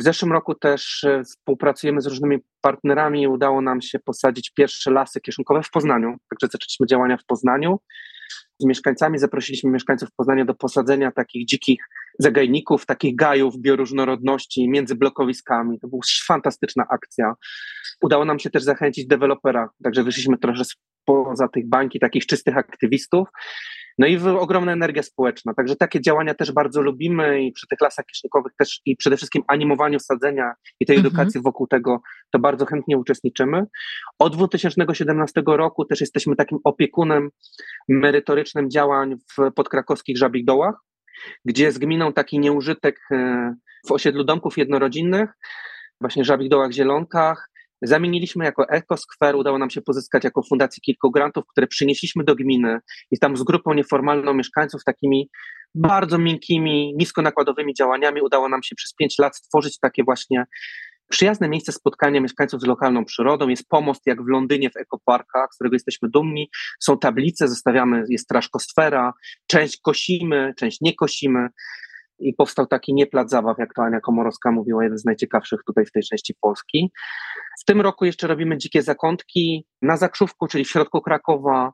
W 0.00 0.02
zeszłym 0.02 0.32
roku 0.32 0.54
też 0.54 1.04
e, 1.04 1.24
współpracujemy 1.24 2.00
z 2.00 2.06
różnymi 2.06 2.38
partnerami 2.60 3.22
i 3.22 3.28
udało 3.28 3.62
nam 3.62 3.80
się 3.80 3.98
posadzić 3.98 4.50
pierwsze 4.50 4.90
lasy 4.90 5.20
kieszonkowe 5.20 5.62
w 5.62 5.70
Poznaniu. 5.70 6.16
Także 6.30 6.52
zaczęliśmy 6.52 6.86
działania 6.86 7.16
w 7.16 7.24
Poznaniu. 7.24 7.80
Z 8.58 8.64
mieszkańcami 8.64 9.18
zaprosiliśmy 9.18 9.70
mieszkańców 9.70 10.08
Poznania 10.16 10.44
do 10.44 10.54
posadzenia 10.54 11.12
takich 11.12 11.46
dzikich 11.46 11.80
zagajników, 12.18 12.86
takich 12.86 13.16
gajów 13.16 13.58
bioróżnorodności 13.58 14.68
między 14.68 14.94
blokowiskami. 14.94 15.80
To 15.80 15.88
była 15.88 16.02
fantastyczna 16.26 16.84
akcja. 16.90 17.34
Udało 18.02 18.24
nam 18.24 18.38
się 18.38 18.50
też 18.50 18.62
zachęcić 18.62 19.06
dewelopera, 19.06 19.68
także 19.84 20.04
wyszliśmy 20.04 20.38
trochę 20.38 20.62
poza 21.04 21.48
tych 21.48 21.68
bańki 21.68 22.00
takich 22.00 22.26
czystych 22.26 22.56
aktywistów 22.56 23.28
no 23.98 24.06
i 24.06 24.18
ogromna 24.18 24.72
energia 24.72 25.02
społeczna. 25.02 25.54
Także 25.54 25.76
takie 25.76 26.00
działania 26.00 26.34
też 26.34 26.52
bardzo 26.52 26.82
lubimy 26.82 27.42
i 27.42 27.52
przy 27.52 27.66
tych 27.66 27.80
lasach 27.80 28.06
kiesznikowych 28.06 28.52
też 28.58 28.80
i 28.86 28.96
przede 28.96 29.16
wszystkim 29.16 29.42
animowaniu 29.48 30.00
sadzenia 30.00 30.54
i 30.80 30.86
tej 30.86 30.96
mhm. 30.96 31.06
edukacji 31.06 31.42
wokół 31.42 31.66
tego 31.66 32.00
to 32.30 32.38
bardzo 32.38 32.66
chętnie 32.66 32.98
uczestniczymy. 32.98 33.64
Od 34.18 34.36
2017 34.36 35.42
roku 35.46 35.84
też 35.84 36.00
jesteśmy 36.00 36.36
takim 36.36 36.58
opiekunem 36.64 37.30
merytorycznym 37.88 38.70
działań 38.70 39.16
w 39.16 39.52
podkrakowskich 39.52 40.18
Żabich 40.18 40.44
Dołach, 40.44 40.74
gdzie 41.44 41.72
z 41.72 41.78
gminą 41.78 42.12
taki 42.12 42.38
nieużytek 42.38 43.00
e, 43.10 43.54
w 43.88 43.92
osiedlu 43.92 44.24
domków 44.24 44.58
jednorodzinnych, 44.58 45.30
właśnie 46.00 46.24
Żabich 46.24 46.48
Dołach 46.48 46.72
Zielonkach, 46.72 47.50
Zamieniliśmy 47.82 48.44
jako 48.44 48.68
EcoSquare, 48.68 49.36
udało 49.36 49.58
nam 49.58 49.70
się 49.70 49.82
pozyskać 49.82 50.24
jako 50.24 50.42
fundacji 50.42 50.80
kilku 50.80 51.10
grantów, 51.10 51.44
które 51.50 51.66
przynieśliśmy 51.66 52.24
do 52.24 52.34
gminy 52.34 52.78
i 53.10 53.18
tam 53.18 53.36
z 53.36 53.42
grupą 53.42 53.74
nieformalną 53.74 54.34
mieszkańców, 54.34 54.84
takimi 54.84 55.30
bardzo 55.74 56.18
miękkimi, 56.18 56.94
niskonakładowymi 56.98 57.74
działaniami 57.74 58.22
udało 58.22 58.48
nam 58.48 58.62
się 58.62 58.76
przez 58.76 58.94
pięć 58.94 59.18
lat 59.18 59.36
stworzyć 59.36 59.78
takie 59.78 60.04
właśnie 60.04 60.44
przyjazne 61.08 61.48
miejsce 61.48 61.72
spotkania 61.72 62.20
mieszkańców 62.20 62.60
z 62.60 62.66
lokalną 62.66 63.04
przyrodą. 63.04 63.48
Jest 63.48 63.68
pomost 63.68 64.02
jak 64.06 64.22
w 64.22 64.28
Londynie 64.28 64.70
w 64.70 64.76
ekoparkach, 64.76 65.48
z 65.52 65.54
którego 65.54 65.74
jesteśmy 65.74 66.08
dumni. 66.08 66.50
Są 66.80 66.98
tablice, 66.98 67.48
zostawiamy, 67.48 68.04
jest 68.08 68.24
straż 68.24 68.48
kosfera, 68.48 69.12
część 69.46 69.80
kosimy, 69.80 70.54
część 70.56 70.80
nie 70.80 70.94
kosimy 70.94 71.48
i 72.18 72.34
powstał 72.34 72.66
taki 72.66 72.94
nie 72.94 73.06
plac 73.06 73.30
zabaw, 73.30 73.58
jak 73.58 73.74
to 73.74 73.82
Ania 73.82 74.00
Komorowska 74.00 74.52
mówiła, 74.52 74.82
jeden 74.82 74.98
z 74.98 75.04
najciekawszych 75.04 75.60
tutaj 75.66 75.86
w 75.86 75.92
tej 75.92 76.02
części 76.02 76.34
Polski. 76.40 76.92
W 77.62 77.64
tym 77.64 77.80
roku 77.80 78.04
jeszcze 78.04 78.26
robimy 78.26 78.58
dzikie 78.58 78.82
zakątki 78.82 79.66
na 79.82 79.96
Zakrzówku, 79.96 80.46
czyli 80.46 80.64
w 80.64 80.70
środku 80.70 81.00
Krakowa, 81.00 81.72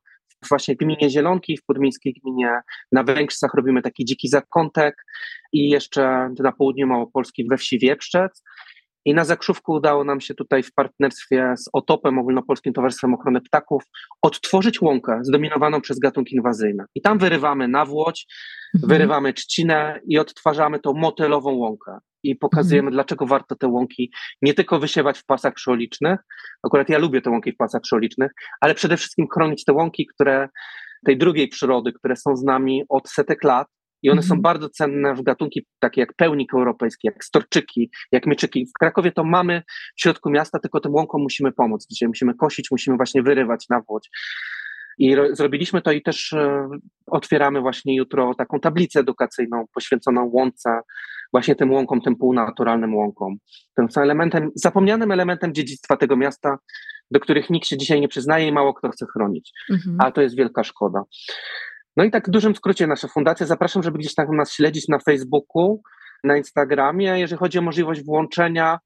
właśnie 0.48 0.74
w 0.74 0.78
gminie 0.78 1.10
Zielonki, 1.10 1.56
w 1.56 1.64
podmiejskiej 1.64 2.14
gminie 2.22 2.60
na 2.92 3.04
Węgrzech 3.04 3.54
robimy 3.54 3.82
taki 3.82 4.04
dziki 4.04 4.28
zakątek 4.28 4.94
i 5.52 5.70
jeszcze 5.70 6.30
na 6.38 6.52
południu 6.52 6.86
Małopolski 6.86 7.48
we 7.48 7.56
wsi 7.56 7.78
Wieprzec. 7.78 8.42
I 9.04 9.14
na 9.14 9.24
Zakrzówku 9.24 9.72
udało 9.72 10.04
nam 10.04 10.20
się 10.20 10.34
tutaj 10.34 10.62
w 10.62 10.74
partnerstwie 10.74 11.54
z 11.56 11.70
OTOP-em, 11.72 12.18
Ogólnopolskim 12.18 12.72
Towarzystwem 12.72 13.14
Ochrony 13.14 13.40
Ptaków, 13.40 13.82
odtworzyć 14.22 14.80
łąkę 14.80 15.20
zdominowaną 15.22 15.80
przez 15.80 15.98
gatunki 15.98 16.36
inwazyjne. 16.36 16.84
I 16.94 17.00
tam 17.00 17.18
wyrywamy 17.18 17.68
nawłoć, 17.68 18.26
mhm. 18.74 18.88
wyrywamy 18.88 19.32
trzcinę 19.32 20.00
i 20.08 20.18
odtwarzamy 20.18 20.78
tą 20.78 20.92
motelową 20.92 21.52
łąkę. 21.52 21.98
I 22.24 22.36
pokazujemy, 22.36 22.86
mhm. 22.86 22.94
dlaczego 22.94 23.26
warto 23.26 23.56
te 23.56 23.68
łąki 23.68 24.12
nie 24.42 24.54
tylko 24.54 24.78
wysiewać 24.78 25.18
w 25.18 25.24
pasach 25.24 25.58
szołolicznych, 25.58 26.20
akurat 26.66 26.88
ja 26.88 26.98
lubię 26.98 27.22
te 27.22 27.30
łąki 27.30 27.52
w 27.52 27.56
pasach 27.56 27.82
szołolicznych, 27.86 28.30
ale 28.60 28.74
przede 28.74 28.96
wszystkim 28.96 29.26
chronić 29.34 29.64
te 29.64 29.72
łąki, 29.72 30.06
które 30.06 30.48
tej 31.06 31.18
drugiej 31.18 31.48
przyrody, 31.48 31.92
które 31.92 32.16
są 32.16 32.36
z 32.36 32.42
nami 32.42 32.82
od 32.88 33.10
setek 33.10 33.44
lat, 33.44 33.68
i 34.02 34.10
one 34.10 34.22
są 34.22 34.34
mhm. 34.34 34.42
bardzo 34.42 34.68
cenne 34.68 35.14
w 35.14 35.22
gatunki 35.22 35.66
takie 35.78 36.00
jak 36.00 36.14
pełnik 36.14 36.54
europejski, 36.54 37.06
jak 37.06 37.24
storczyki, 37.24 37.90
jak 38.12 38.26
mieczyki. 38.26 38.66
W 38.66 38.78
Krakowie 38.78 39.12
to 39.12 39.24
mamy 39.24 39.62
w 39.96 40.00
środku 40.00 40.30
miasta, 40.30 40.58
tylko 40.58 40.80
tym 40.80 40.94
łąkom 40.94 41.22
musimy 41.22 41.52
pomóc. 41.52 41.86
Dzisiaj 41.90 42.08
musimy 42.08 42.34
kosić, 42.34 42.70
musimy 42.70 42.96
właśnie 42.96 43.22
wyrywać 43.22 43.68
na 43.68 43.80
włodź. 43.80 44.10
I 44.98 45.16
zrobiliśmy 45.32 45.82
to 45.82 45.92
i 45.92 46.02
też 46.02 46.32
e, 46.32 46.68
otwieramy 47.06 47.60
właśnie 47.60 47.96
jutro 47.96 48.34
taką 48.34 48.60
tablicę 48.60 49.00
edukacyjną 49.00 49.64
poświęconą 49.74 50.30
łące, 50.32 50.80
właśnie 51.32 51.54
tym 51.54 51.72
łąkom, 51.72 52.00
tym 52.00 52.16
półnaturalnym 52.16 52.94
łąkom. 52.94 53.36
Tym 53.76 53.90
są 53.90 54.00
elementem, 54.00 54.50
zapomnianym 54.54 55.12
elementem 55.12 55.54
dziedzictwa 55.54 55.96
tego 55.96 56.16
miasta, 56.16 56.58
do 57.10 57.20
których 57.20 57.50
nikt 57.50 57.66
się 57.66 57.76
dzisiaj 57.76 58.00
nie 58.00 58.08
przyznaje 58.08 58.48
i 58.48 58.52
mało 58.52 58.74
kto 58.74 58.90
chce 58.90 59.06
chronić. 59.12 59.52
Mhm. 59.70 59.96
A 60.00 60.10
to 60.10 60.22
jest 60.22 60.36
wielka 60.36 60.64
szkoda. 60.64 61.04
No 61.96 62.04
i 62.04 62.10
tak 62.10 62.28
w 62.28 62.30
dużym 62.30 62.56
skrócie 62.56 62.86
nasza 62.86 63.08
fundacja. 63.08 63.46
Zapraszam, 63.46 63.82
żeby 63.82 63.98
gdzieś 63.98 64.14
tam 64.14 64.36
nas 64.36 64.52
śledzić 64.52 64.88
na 64.88 64.98
Facebooku, 64.98 65.82
na 66.24 66.36
Instagramie. 66.36 67.20
Jeżeli 67.20 67.38
chodzi 67.38 67.58
o 67.58 67.62
możliwość 67.62 68.04
włączenia, 68.04 68.78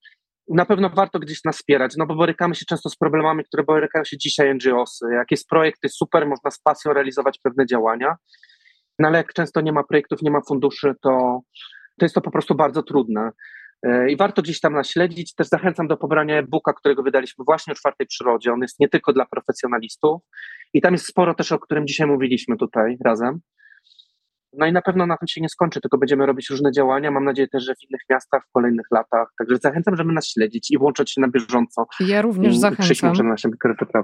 na 0.49 0.67
pewno 0.67 0.91
warto 0.91 1.19
gdzieś 1.19 1.45
nas 1.45 1.57
wspierać, 1.57 1.95
no 1.97 2.07
bo 2.07 2.15
borykamy 2.15 2.55
się 2.55 2.65
często 2.69 2.91
z 2.91 2.97
problemami, 2.97 3.45
które 3.45 3.65
borykają 3.65 4.05
się 4.05 4.19
dzisiaj 4.19 4.55
NGOsy. 4.55 5.07
Jak 5.13 5.31
jest 5.31 5.49
projekt, 5.49 5.79
jest 5.83 5.97
super, 5.97 6.27
można 6.27 6.51
z 6.51 6.59
pasją 6.59 6.93
realizować 6.93 7.39
pewne 7.43 7.67
działania, 7.67 8.17
no 8.99 9.09
ale 9.09 9.19
jak 9.19 9.33
często 9.33 9.61
nie 9.61 9.73
ma 9.73 9.85
projektów, 9.85 10.23
nie 10.23 10.31
ma 10.31 10.41
funduszy, 10.49 10.95
to, 11.03 11.41
to 11.99 12.05
jest 12.05 12.15
to 12.15 12.21
po 12.21 12.31
prostu 12.31 12.55
bardzo 12.55 12.83
trudne. 12.83 13.31
E, 13.83 14.11
I 14.11 14.17
warto 14.17 14.43
gdzieś 14.43 14.61
tam 14.61 14.73
nas 14.73 14.91
śledzić. 14.91 15.35
Też 15.35 15.49
zachęcam 15.49 15.89
do 15.89 15.97
pobrania 15.97 16.39
e-booka, 16.39 16.73
którego 16.73 17.03
wydaliśmy 17.03 17.45
właśnie 17.45 17.73
o 17.73 17.77
czwartej 17.77 18.07
przyrodzie. 18.07 18.53
On 18.53 18.63
jest 18.63 18.81
nie 18.81 18.89
tylko 18.89 19.13
dla 19.13 19.27
profesjonalistów 19.27 20.23
i 20.73 20.81
tam 20.81 20.93
jest 20.93 21.07
sporo 21.07 21.35
też, 21.35 21.53
o 21.53 21.59
którym 21.59 21.87
dzisiaj 21.87 22.07
mówiliśmy 22.07 22.57
tutaj 22.57 22.97
razem. 23.05 23.41
No 24.59 24.67
i 24.67 24.73
na 24.73 24.83
pewno 24.83 25.07
na 25.07 25.17
tym 25.17 25.29
się 25.29 25.41
nie 25.41 25.49
skończy, 25.49 25.81
tylko 25.81 25.99
będziemy 25.99 26.27
robić 26.27 26.51
różne 26.51 26.73
działania. 26.73 27.11
Mam 27.11 27.25
nadzieję 27.25 27.49
też, 27.49 27.65
że 27.65 27.75
w 27.75 27.91
innych 27.91 28.01
miastach 28.11 28.43
w 28.49 28.53
kolejnych 28.53 28.87
latach. 28.91 29.29
Także 29.39 29.57
zachęcam, 29.57 29.97
żeby 29.97 30.13
nas 30.13 30.27
śledzić 30.27 30.71
i 30.71 30.79
włączać 30.79 31.13
się 31.13 31.21
na 31.21 31.29
bieżąco. 31.29 31.87
Ja 32.01 32.23
również 32.23 32.57
zachęcam. 32.57 32.87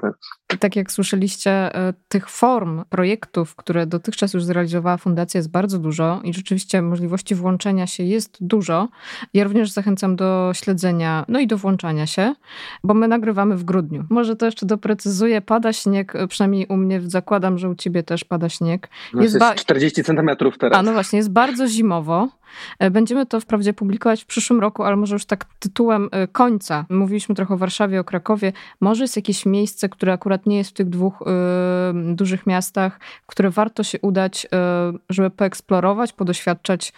na. 0.02 0.56
Tak 0.58 0.76
jak 0.76 0.92
słyszeliście, 0.92 1.50
e, 1.50 1.94
tych 2.08 2.28
form, 2.28 2.84
projektów, 2.88 3.56
które 3.56 3.86
dotychczas 3.86 4.34
już 4.34 4.44
zrealizowała 4.44 4.96
Fundacja 4.96 5.38
jest 5.38 5.50
bardzo 5.50 5.78
dużo 5.78 6.20
i 6.24 6.34
rzeczywiście 6.34 6.82
możliwości 6.82 7.34
włączenia 7.34 7.86
się 7.86 8.02
jest 8.02 8.36
dużo. 8.40 8.88
Ja 9.34 9.44
również 9.44 9.70
zachęcam 9.70 10.16
do 10.16 10.50
śledzenia, 10.54 11.24
no 11.28 11.40
i 11.40 11.46
do 11.46 11.56
włączania 11.56 12.06
się, 12.06 12.34
bo 12.84 12.94
my 12.94 13.08
nagrywamy 13.08 13.56
w 13.56 13.64
grudniu. 13.64 14.04
Może 14.10 14.36
to 14.36 14.46
jeszcze 14.46 14.66
doprecyzuję, 14.66 15.40
pada 15.40 15.72
śnieg, 15.72 16.16
e, 16.16 16.28
przynajmniej 16.28 16.66
u 16.66 16.76
mnie, 16.76 17.00
zakładam, 17.00 17.58
że 17.58 17.68
u 17.68 17.74
ciebie 17.74 18.02
też 18.02 18.24
pada 18.24 18.48
śnieg. 18.48 18.88
No 19.14 19.22
jest, 19.22 19.34
jest 19.34 19.54
40 19.54 20.04
centymetrów 20.04 20.41
metrów 20.42 20.58
teraz. 20.58 20.78
A 20.78 20.82
no 20.82 20.92
właśnie, 20.92 21.16
jest 21.16 21.30
bardzo 21.30 21.68
zimowo. 21.68 22.28
E, 22.78 22.90
będziemy 22.90 23.26
to 23.26 23.40
wprawdzie 23.40 23.72
publikować 23.72 24.22
w 24.22 24.26
przyszłym 24.26 24.60
roku, 24.60 24.82
ale 24.82 24.96
może 24.96 25.14
już 25.14 25.24
tak 25.24 25.44
tytułem 25.58 26.08
e, 26.12 26.28
końca. 26.28 26.84
Mówiliśmy 26.90 27.34
trochę 27.34 27.54
o 27.54 27.56
Warszawie, 27.56 28.00
o 28.00 28.04
Krakowie. 28.04 28.52
Może 28.80 29.04
jest 29.04 29.16
jakieś 29.16 29.46
miejsce, 29.46 29.88
które 29.88 30.12
akurat 30.12 30.46
nie 30.46 30.56
jest 30.56 30.70
w 30.70 30.72
tych 30.72 30.88
dwóch 30.88 31.22
y, 31.22 32.14
dużych 32.14 32.46
miastach, 32.46 33.00
które 33.26 33.50
warto 33.50 33.82
się 33.82 33.98
udać, 34.00 34.44
y, 34.44 34.48
żeby 35.10 35.30
poeksplorować, 35.30 36.12
podoświadczać 36.12 36.92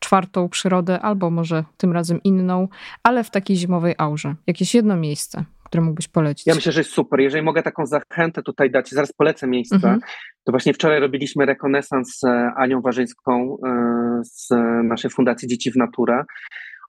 czwartą 0.00 0.48
przyrodę, 0.48 1.00
albo 1.00 1.30
może 1.30 1.64
tym 1.76 1.92
razem 1.92 2.22
inną, 2.22 2.68
ale 3.02 3.24
w 3.24 3.30
takiej 3.30 3.56
zimowej 3.56 3.94
aurze. 3.98 4.34
Jakieś 4.46 4.74
jedno 4.74 4.96
miejsce 4.96 5.44
które 5.70 5.82
mógłbyś 5.82 6.08
polecić? 6.08 6.46
Ja 6.46 6.54
myślę, 6.54 6.72
że 6.72 6.80
jest 6.80 6.92
super. 6.92 7.20
Jeżeli 7.20 7.44
mogę 7.44 7.62
taką 7.62 7.86
zachętę 7.86 8.42
tutaj 8.42 8.70
dać, 8.70 8.90
zaraz 8.90 9.12
polecę 9.12 9.46
miejsce, 9.46 9.74
mhm. 9.74 10.00
to 10.44 10.52
właśnie 10.52 10.74
wczoraj 10.74 11.00
robiliśmy 11.00 11.46
rekonesans 11.46 12.18
z 12.18 12.24
Anią 12.56 12.80
Warzyńską 12.80 13.56
e, 13.66 14.20
z 14.24 14.48
naszej 14.84 15.10
Fundacji 15.10 15.48
Dzieci 15.48 15.70
w 15.70 15.76
Naturę. 15.76 16.24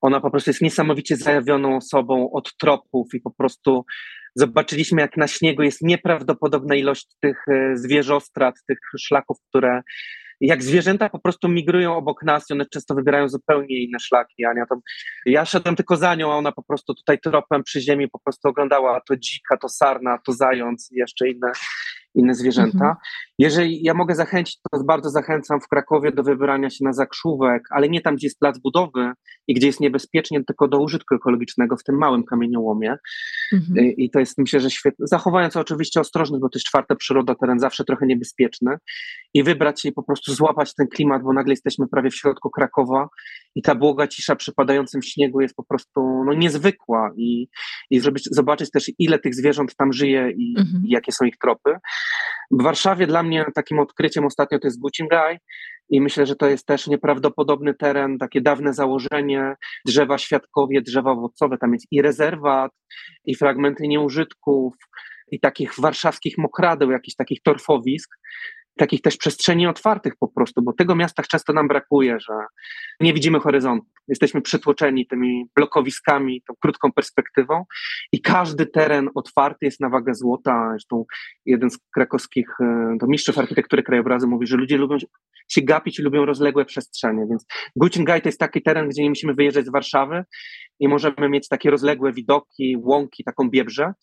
Ona 0.02 0.22
po 0.22 0.32
prostu 0.32 0.50
jest 0.50 0.62
niesamowicie 0.62 1.16
zajawioną 1.16 1.76
osobą 1.76 2.30
od 2.34 2.58
tropów 2.58 3.08
i 3.14 3.20
po 3.20 3.32
prostu 3.32 3.86
zobaczyliśmy, 4.36 5.02
jak 5.02 5.18
na 5.18 5.28
śniegu 5.28 5.64
jest 5.64 5.82
nieprawdopodobna 5.82 6.76
ilość 6.76 7.08
tych 7.20 7.46
e, 7.48 7.78
zwierzostrat, 7.78 8.56
tych 8.68 8.78
szlaków, 9.00 9.38
które 9.50 9.82
jak 10.42 10.64
zwierzęta 10.64 11.10
po 11.10 11.20
prostu 11.20 11.50
migrują 11.50 11.96
obok 11.96 12.24
nas 12.24 12.50
i 12.50 12.54
one 12.54 12.66
często 12.66 12.96
wybierają 12.96 13.30
zupełnie 13.30 13.84
inne 13.84 14.00
szlaki. 14.00 14.46
Ania, 14.46 14.66
ja 15.26 15.46
szedłem 15.46 15.76
tylko 15.76 15.96
za 15.96 16.16
nią, 16.16 16.32
a 16.32 16.36
ona 16.36 16.52
po 16.52 16.64
prostu 16.64 16.94
tutaj 16.94 17.20
tropem 17.20 17.64
przy 17.64 17.82
ziemi 17.82 18.10
po 18.10 18.20
prostu 18.20 18.50
oglądała 18.50 19.02
to 19.08 19.18
dzika, 19.18 19.58
to 19.58 19.70
sarna, 19.70 20.18
to 20.26 20.34
zając 20.34 20.92
i 20.92 20.96
jeszcze 20.96 21.30
inne, 21.30 21.52
inne 22.16 22.34
zwierzęta. 22.34 22.78
Mhm. 22.78 22.96
Jeżeli 23.40 23.84
ja 23.84 23.94
mogę 23.94 24.16
zachęcić, 24.16 24.60
to 24.72 24.84
bardzo 24.84 25.10
zachęcam 25.10 25.62
w 25.62 25.68
Krakowie 25.68 26.12
do 26.12 26.24
wybrania 26.24 26.70
się 26.70 26.86
na 26.86 26.94
zakrzówek, 26.94 27.64
ale 27.70 27.90
nie 27.90 28.02
tam, 28.02 28.16
gdzie 28.16 28.28
jest 28.28 28.40
plac 28.40 28.60
budowy 28.60 29.12
i 29.48 29.54
gdzie 29.54 29.68
jest 29.68 29.80
niebezpiecznie, 29.80 30.44
tylko 30.44 30.68
do 30.68 30.80
użytku 30.80 31.16
ekologicznego 31.16 31.78
w 31.78 31.84
tym 31.84 31.98
małym 31.98 32.24
kamieniołomie. 32.24 32.96
Mhm. 33.54 33.86
I 33.86 34.10
to 34.10 34.20
jest, 34.20 34.38
myślę, 34.38 34.60
że 34.60 34.70
świetne. 34.70 35.08
Zachowając 35.08 35.56
oczywiście 35.56 36.00
ostrożność, 36.00 36.42
bo 36.42 36.50
to 36.50 36.58
jest 36.58 36.66
czwarta 36.66 36.96
przyroda, 36.96 37.36
teren 37.36 37.60
zawsze 37.60 37.84
trochę 37.84 38.06
niebezpieczny 38.06 38.78
i 39.34 39.44
wybrać 39.44 39.82
się 39.82 39.90
i 39.90 39.92
po 39.92 40.04
prostu 40.04 40.34
złapać 40.34 40.74
ten 40.76 40.88
klimat, 40.88 41.24
bo 41.24 41.34
nagle 41.34 41.54
jesteśmy 41.54 41.88
prawie 41.88 42.10
w 42.10 42.16
środku 42.16 42.50
Krakowa 42.50 43.10
i 43.56 43.62
ta 43.62 43.76
błoga 43.76 44.08
cisza 44.08 44.36
przy 44.36 44.54
padającym 44.54 45.02
śniegu 45.02 45.42
jest 45.42 45.56
po 45.56 45.64
prostu 45.64 46.24
no, 46.26 46.34
niezwykła 46.34 47.12
i, 47.18 47.48
i 47.90 48.02
żeby 48.02 48.20
zobaczyć 48.32 48.72
też 48.72 48.92
ile 49.00 49.20
tych 49.20 49.36
zwierząt 49.36 49.76
tam 49.76 49.94
żyje 49.94 50.32
i, 50.38 50.56
mhm. 50.60 50.84
i 50.86 50.90
jakie 50.90 51.12
są 51.12 51.26
ich 51.26 51.38
tropy. 51.38 51.76
W 52.52 52.64
Warszawie 52.64 53.08
dla 53.08 53.24
mnie 53.24 53.46
takim 53.56 53.80
odkryciem 53.80 54.26
ostatnio 54.26 54.60
to 54.60 54.68
jest 54.68 54.80
Gucingaj 54.80 55.40
i 55.92 56.02
myślę, 56.02 56.26
że 56.26 56.36
to 56.36 56.50
jest 56.50 56.66
też 56.66 56.88
nieprawdopodobny 56.88 57.74
teren, 57.74 58.18
takie 58.18 58.42
dawne 58.42 58.74
założenie, 58.74 59.56
drzewa 59.86 60.18
świadkowie, 60.18 60.82
drzewa 60.82 61.12
owocowe, 61.12 61.58
tam 61.58 61.74
jest 61.74 61.88
i 61.92 62.02
rezerwat, 62.02 62.72
i 63.26 63.36
fragmenty 63.36 63.88
nieużytków, 63.88 64.74
i 65.32 65.40
takich 65.40 65.74
warszawskich 65.80 66.38
mokradeł, 66.38 66.92
jakichś 66.92 67.16
takich 67.16 67.42
torfowisk, 67.42 68.16
takich 68.78 69.02
też 69.02 69.18
przestrzeni 69.18 69.68
otwartych 69.68 70.14
po 70.20 70.28
prostu, 70.28 70.62
bo 70.62 70.74
tego 70.74 70.96
miastach 70.96 71.28
często 71.28 71.54
nam 71.54 71.68
brakuje, 71.68 72.20
że 72.20 72.34
nie 73.00 73.14
widzimy 73.14 73.40
horyzontu. 73.40 73.86
Jesteśmy 74.08 74.42
przytłoczeni 74.42 75.08
tymi 75.08 75.46
blokowiskami, 75.56 76.42
tą 76.48 76.54
krótką 76.62 76.92
perspektywą 76.92 77.64
i 78.12 78.22
każdy 78.22 78.66
teren 78.66 79.10
otwarty 79.16 79.66
jest 79.66 79.80
na 79.80 79.90
wagę 79.90 80.16
złota. 80.16 80.68
Zresztą 80.72 81.06
jeden 81.46 81.70
z 81.70 81.78
krakowskich 81.94 82.48
e, 82.62 82.96
to 83.00 83.08
mistrzów 83.08 83.38
architektury 83.38 83.84
krajobrazu 83.84 84.28
mówi, 84.28 84.48
że 84.48 84.58
ludzie 84.58 84.78
lubią 84.78 84.98
się 85.48 85.62
gapić 85.62 86.00
i 86.00 86.02
lubią 86.02 86.26
rozległe 86.26 86.66
przestrzenie, 86.66 87.26
więc 87.30 87.46
Gucingaj 87.76 88.22
to 88.22 88.30
jest 88.30 88.40
taki 88.40 88.62
teren, 88.62 88.90
gdzie 88.90 89.04
nie 89.04 89.10
musimy 89.10 89.34
wyjeżdżać 89.34 89.66
z 89.66 89.72
Warszawy 89.72 90.24
i 90.80 90.88
możemy 90.88 91.30
mieć 91.30 91.48
takie 91.48 91.72
rozległe 91.72 92.14
widoki, 92.14 92.78
łąki, 92.80 93.24
taką 93.24 93.50
biebrzę. 93.50 93.94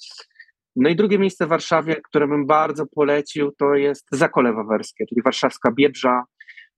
No 0.76 0.88
i 0.88 0.96
drugie 0.96 1.18
miejsce 1.18 1.46
w 1.46 1.48
Warszawie, 1.48 1.96
które 2.04 2.28
bym 2.28 2.46
bardzo 2.46 2.86
polecił, 2.86 3.52
to 3.58 3.74
jest 3.74 4.06
Zakole 4.12 4.52
Wawerskie, 4.52 5.06
czyli 5.06 5.22
warszawska 5.22 5.72
Biebrza, 5.72 6.24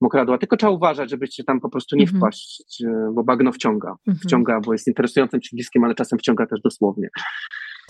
Mokradła. 0.01 0.37
Tylko 0.37 0.57
trzeba 0.57 0.71
uważać, 0.71 1.09
żebyście 1.09 1.43
tam 1.43 1.59
po 1.59 1.69
prostu 1.69 1.95
nie 1.95 2.03
mhm. 2.03 2.19
wpaść, 2.19 2.83
e, 2.83 3.11
bo 3.13 3.23
bagno 3.23 3.51
wciąga. 3.51 3.95
Mhm. 4.07 4.17
Wciąga, 4.17 4.59
bo 4.59 4.73
jest 4.73 4.87
interesującym 4.87 5.39
przyciskiem, 5.39 5.83
ale 5.83 5.95
czasem 5.95 6.19
wciąga 6.19 6.45
też 6.45 6.61
dosłownie. 6.61 7.09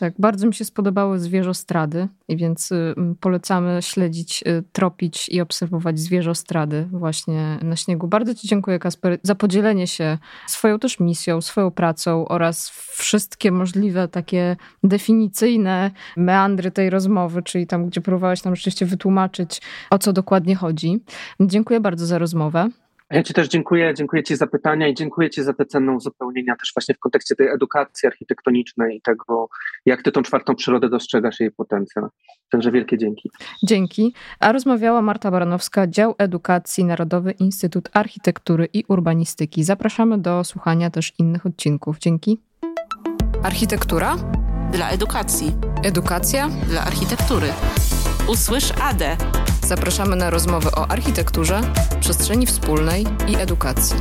Tak, 0.02 0.14
bardzo 0.20 0.48
mi 0.48 0.54
się 0.54 0.66
spodobały 0.66 1.20
zwierzostrady, 1.20 2.08
więc 2.30 2.72
y, 2.72 2.96
polecamy 3.20 3.82
śledzić, 3.82 4.44
y, 4.48 4.64
tropić 4.72 5.30
i 5.30 5.42
obserwować 5.42 6.00
zwierzostrady 6.00 6.88
właśnie 6.92 7.60
na 7.62 7.76
śniegu. 7.76 8.08
Bardzo 8.08 8.36
Ci 8.36 8.48
dziękuję, 8.48 8.80
Kasper, 8.80 9.20
za 9.24 9.36
podzielenie 9.36 9.88
się 9.88 10.18
swoją 10.48 10.80
też 10.80 11.00
misją, 11.00 11.42
swoją 11.42 11.72
pracą 11.72 12.28
oraz 12.28 12.70
wszystkie 12.70 13.52
możliwe 13.52 14.08
takie 14.08 14.56
definicyjne 14.84 15.92
meandry 16.18 16.72
tej 16.72 16.90
rozmowy, 16.90 17.44
czyli 17.44 17.68
tam, 17.68 17.86
gdzie 17.86 18.02
próbowałeś 18.02 18.44
nam 18.44 18.56
rzeczywiście 18.56 18.86
wytłumaczyć, 18.86 19.62
o 19.90 20.00
co 20.00 20.14
dokładnie 20.14 20.56
chodzi. 20.56 21.04
Dziękuję 21.40 21.80
bardzo 21.80 22.06
za 22.06 22.18
rozmowę. 22.18 22.70
Ja 23.12 23.24
Ci 23.24 23.34
też 23.34 23.48
dziękuję, 23.48 23.94
dziękuję 23.94 24.24
Ci 24.24 24.36
za 24.36 24.48
pytania 24.48 24.88
i 24.88 24.94
dziękuję 24.94 25.30
Ci 25.30 25.44
za 25.44 25.54
te 25.54 25.66
cenne 25.66 25.92
uzupełnienia 25.92 26.56
też 26.56 26.72
właśnie 26.76 26.96
w 26.96 27.00
kontekście 27.00 27.36
tej 27.36 27.48
edukacji 27.48 28.08
architektonicznej 28.08 28.98
i 28.98 29.02
tego, 29.02 29.50
jak 29.86 30.02
Ty 30.02 30.12
tą 30.12 30.22
czwartą 30.22 30.56
przyrodę 30.56 30.90
dostrzegasz 30.90 31.40
jej 31.40 31.52
potencjał. 31.52 32.10
Także 32.50 32.72
wielkie 32.72 32.98
dzięki. 32.98 33.32
Dzięki. 33.64 34.14
A 34.40 34.52
rozmawiała 34.52 35.02
Marta 35.02 35.32
Baranowska, 35.32 35.88
Dział 35.88 36.16
Edukacji 36.18 36.86
Narodowy 36.86 37.32
Instytut 37.32 37.90
Architektury 37.94 38.68
i 38.74 38.84
Urbanistyki. 38.88 39.64
Zapraszamy 39.64 40.18
do 40.18 40.44
słuchania 40.44 40.90
też 40.90 41.14
innych 41.20 41.46
odcinków. 41.46 42.00
Dzięki. 42.00 42.40
Architektura 43.44 44.16
dla 44.72 44.90
edukacji. 44.90 45.52
Edukacja 45.84 46.50
dla 46.70 46.82
architektury. 46.82 47.48
Usłysz 48.28 48.72
AD. 48.82 49.04
Zapraszamy 49.72 50.16
na 50.16 50.30
rozmowy 50.30 50.72
o 50.72 50.92
architekturze, 50.92 51.62
przestrzeni 52.00 52.46
wspólnej 52.46 53.06
i 53.28 53.36
edukacji. 53.36 53.96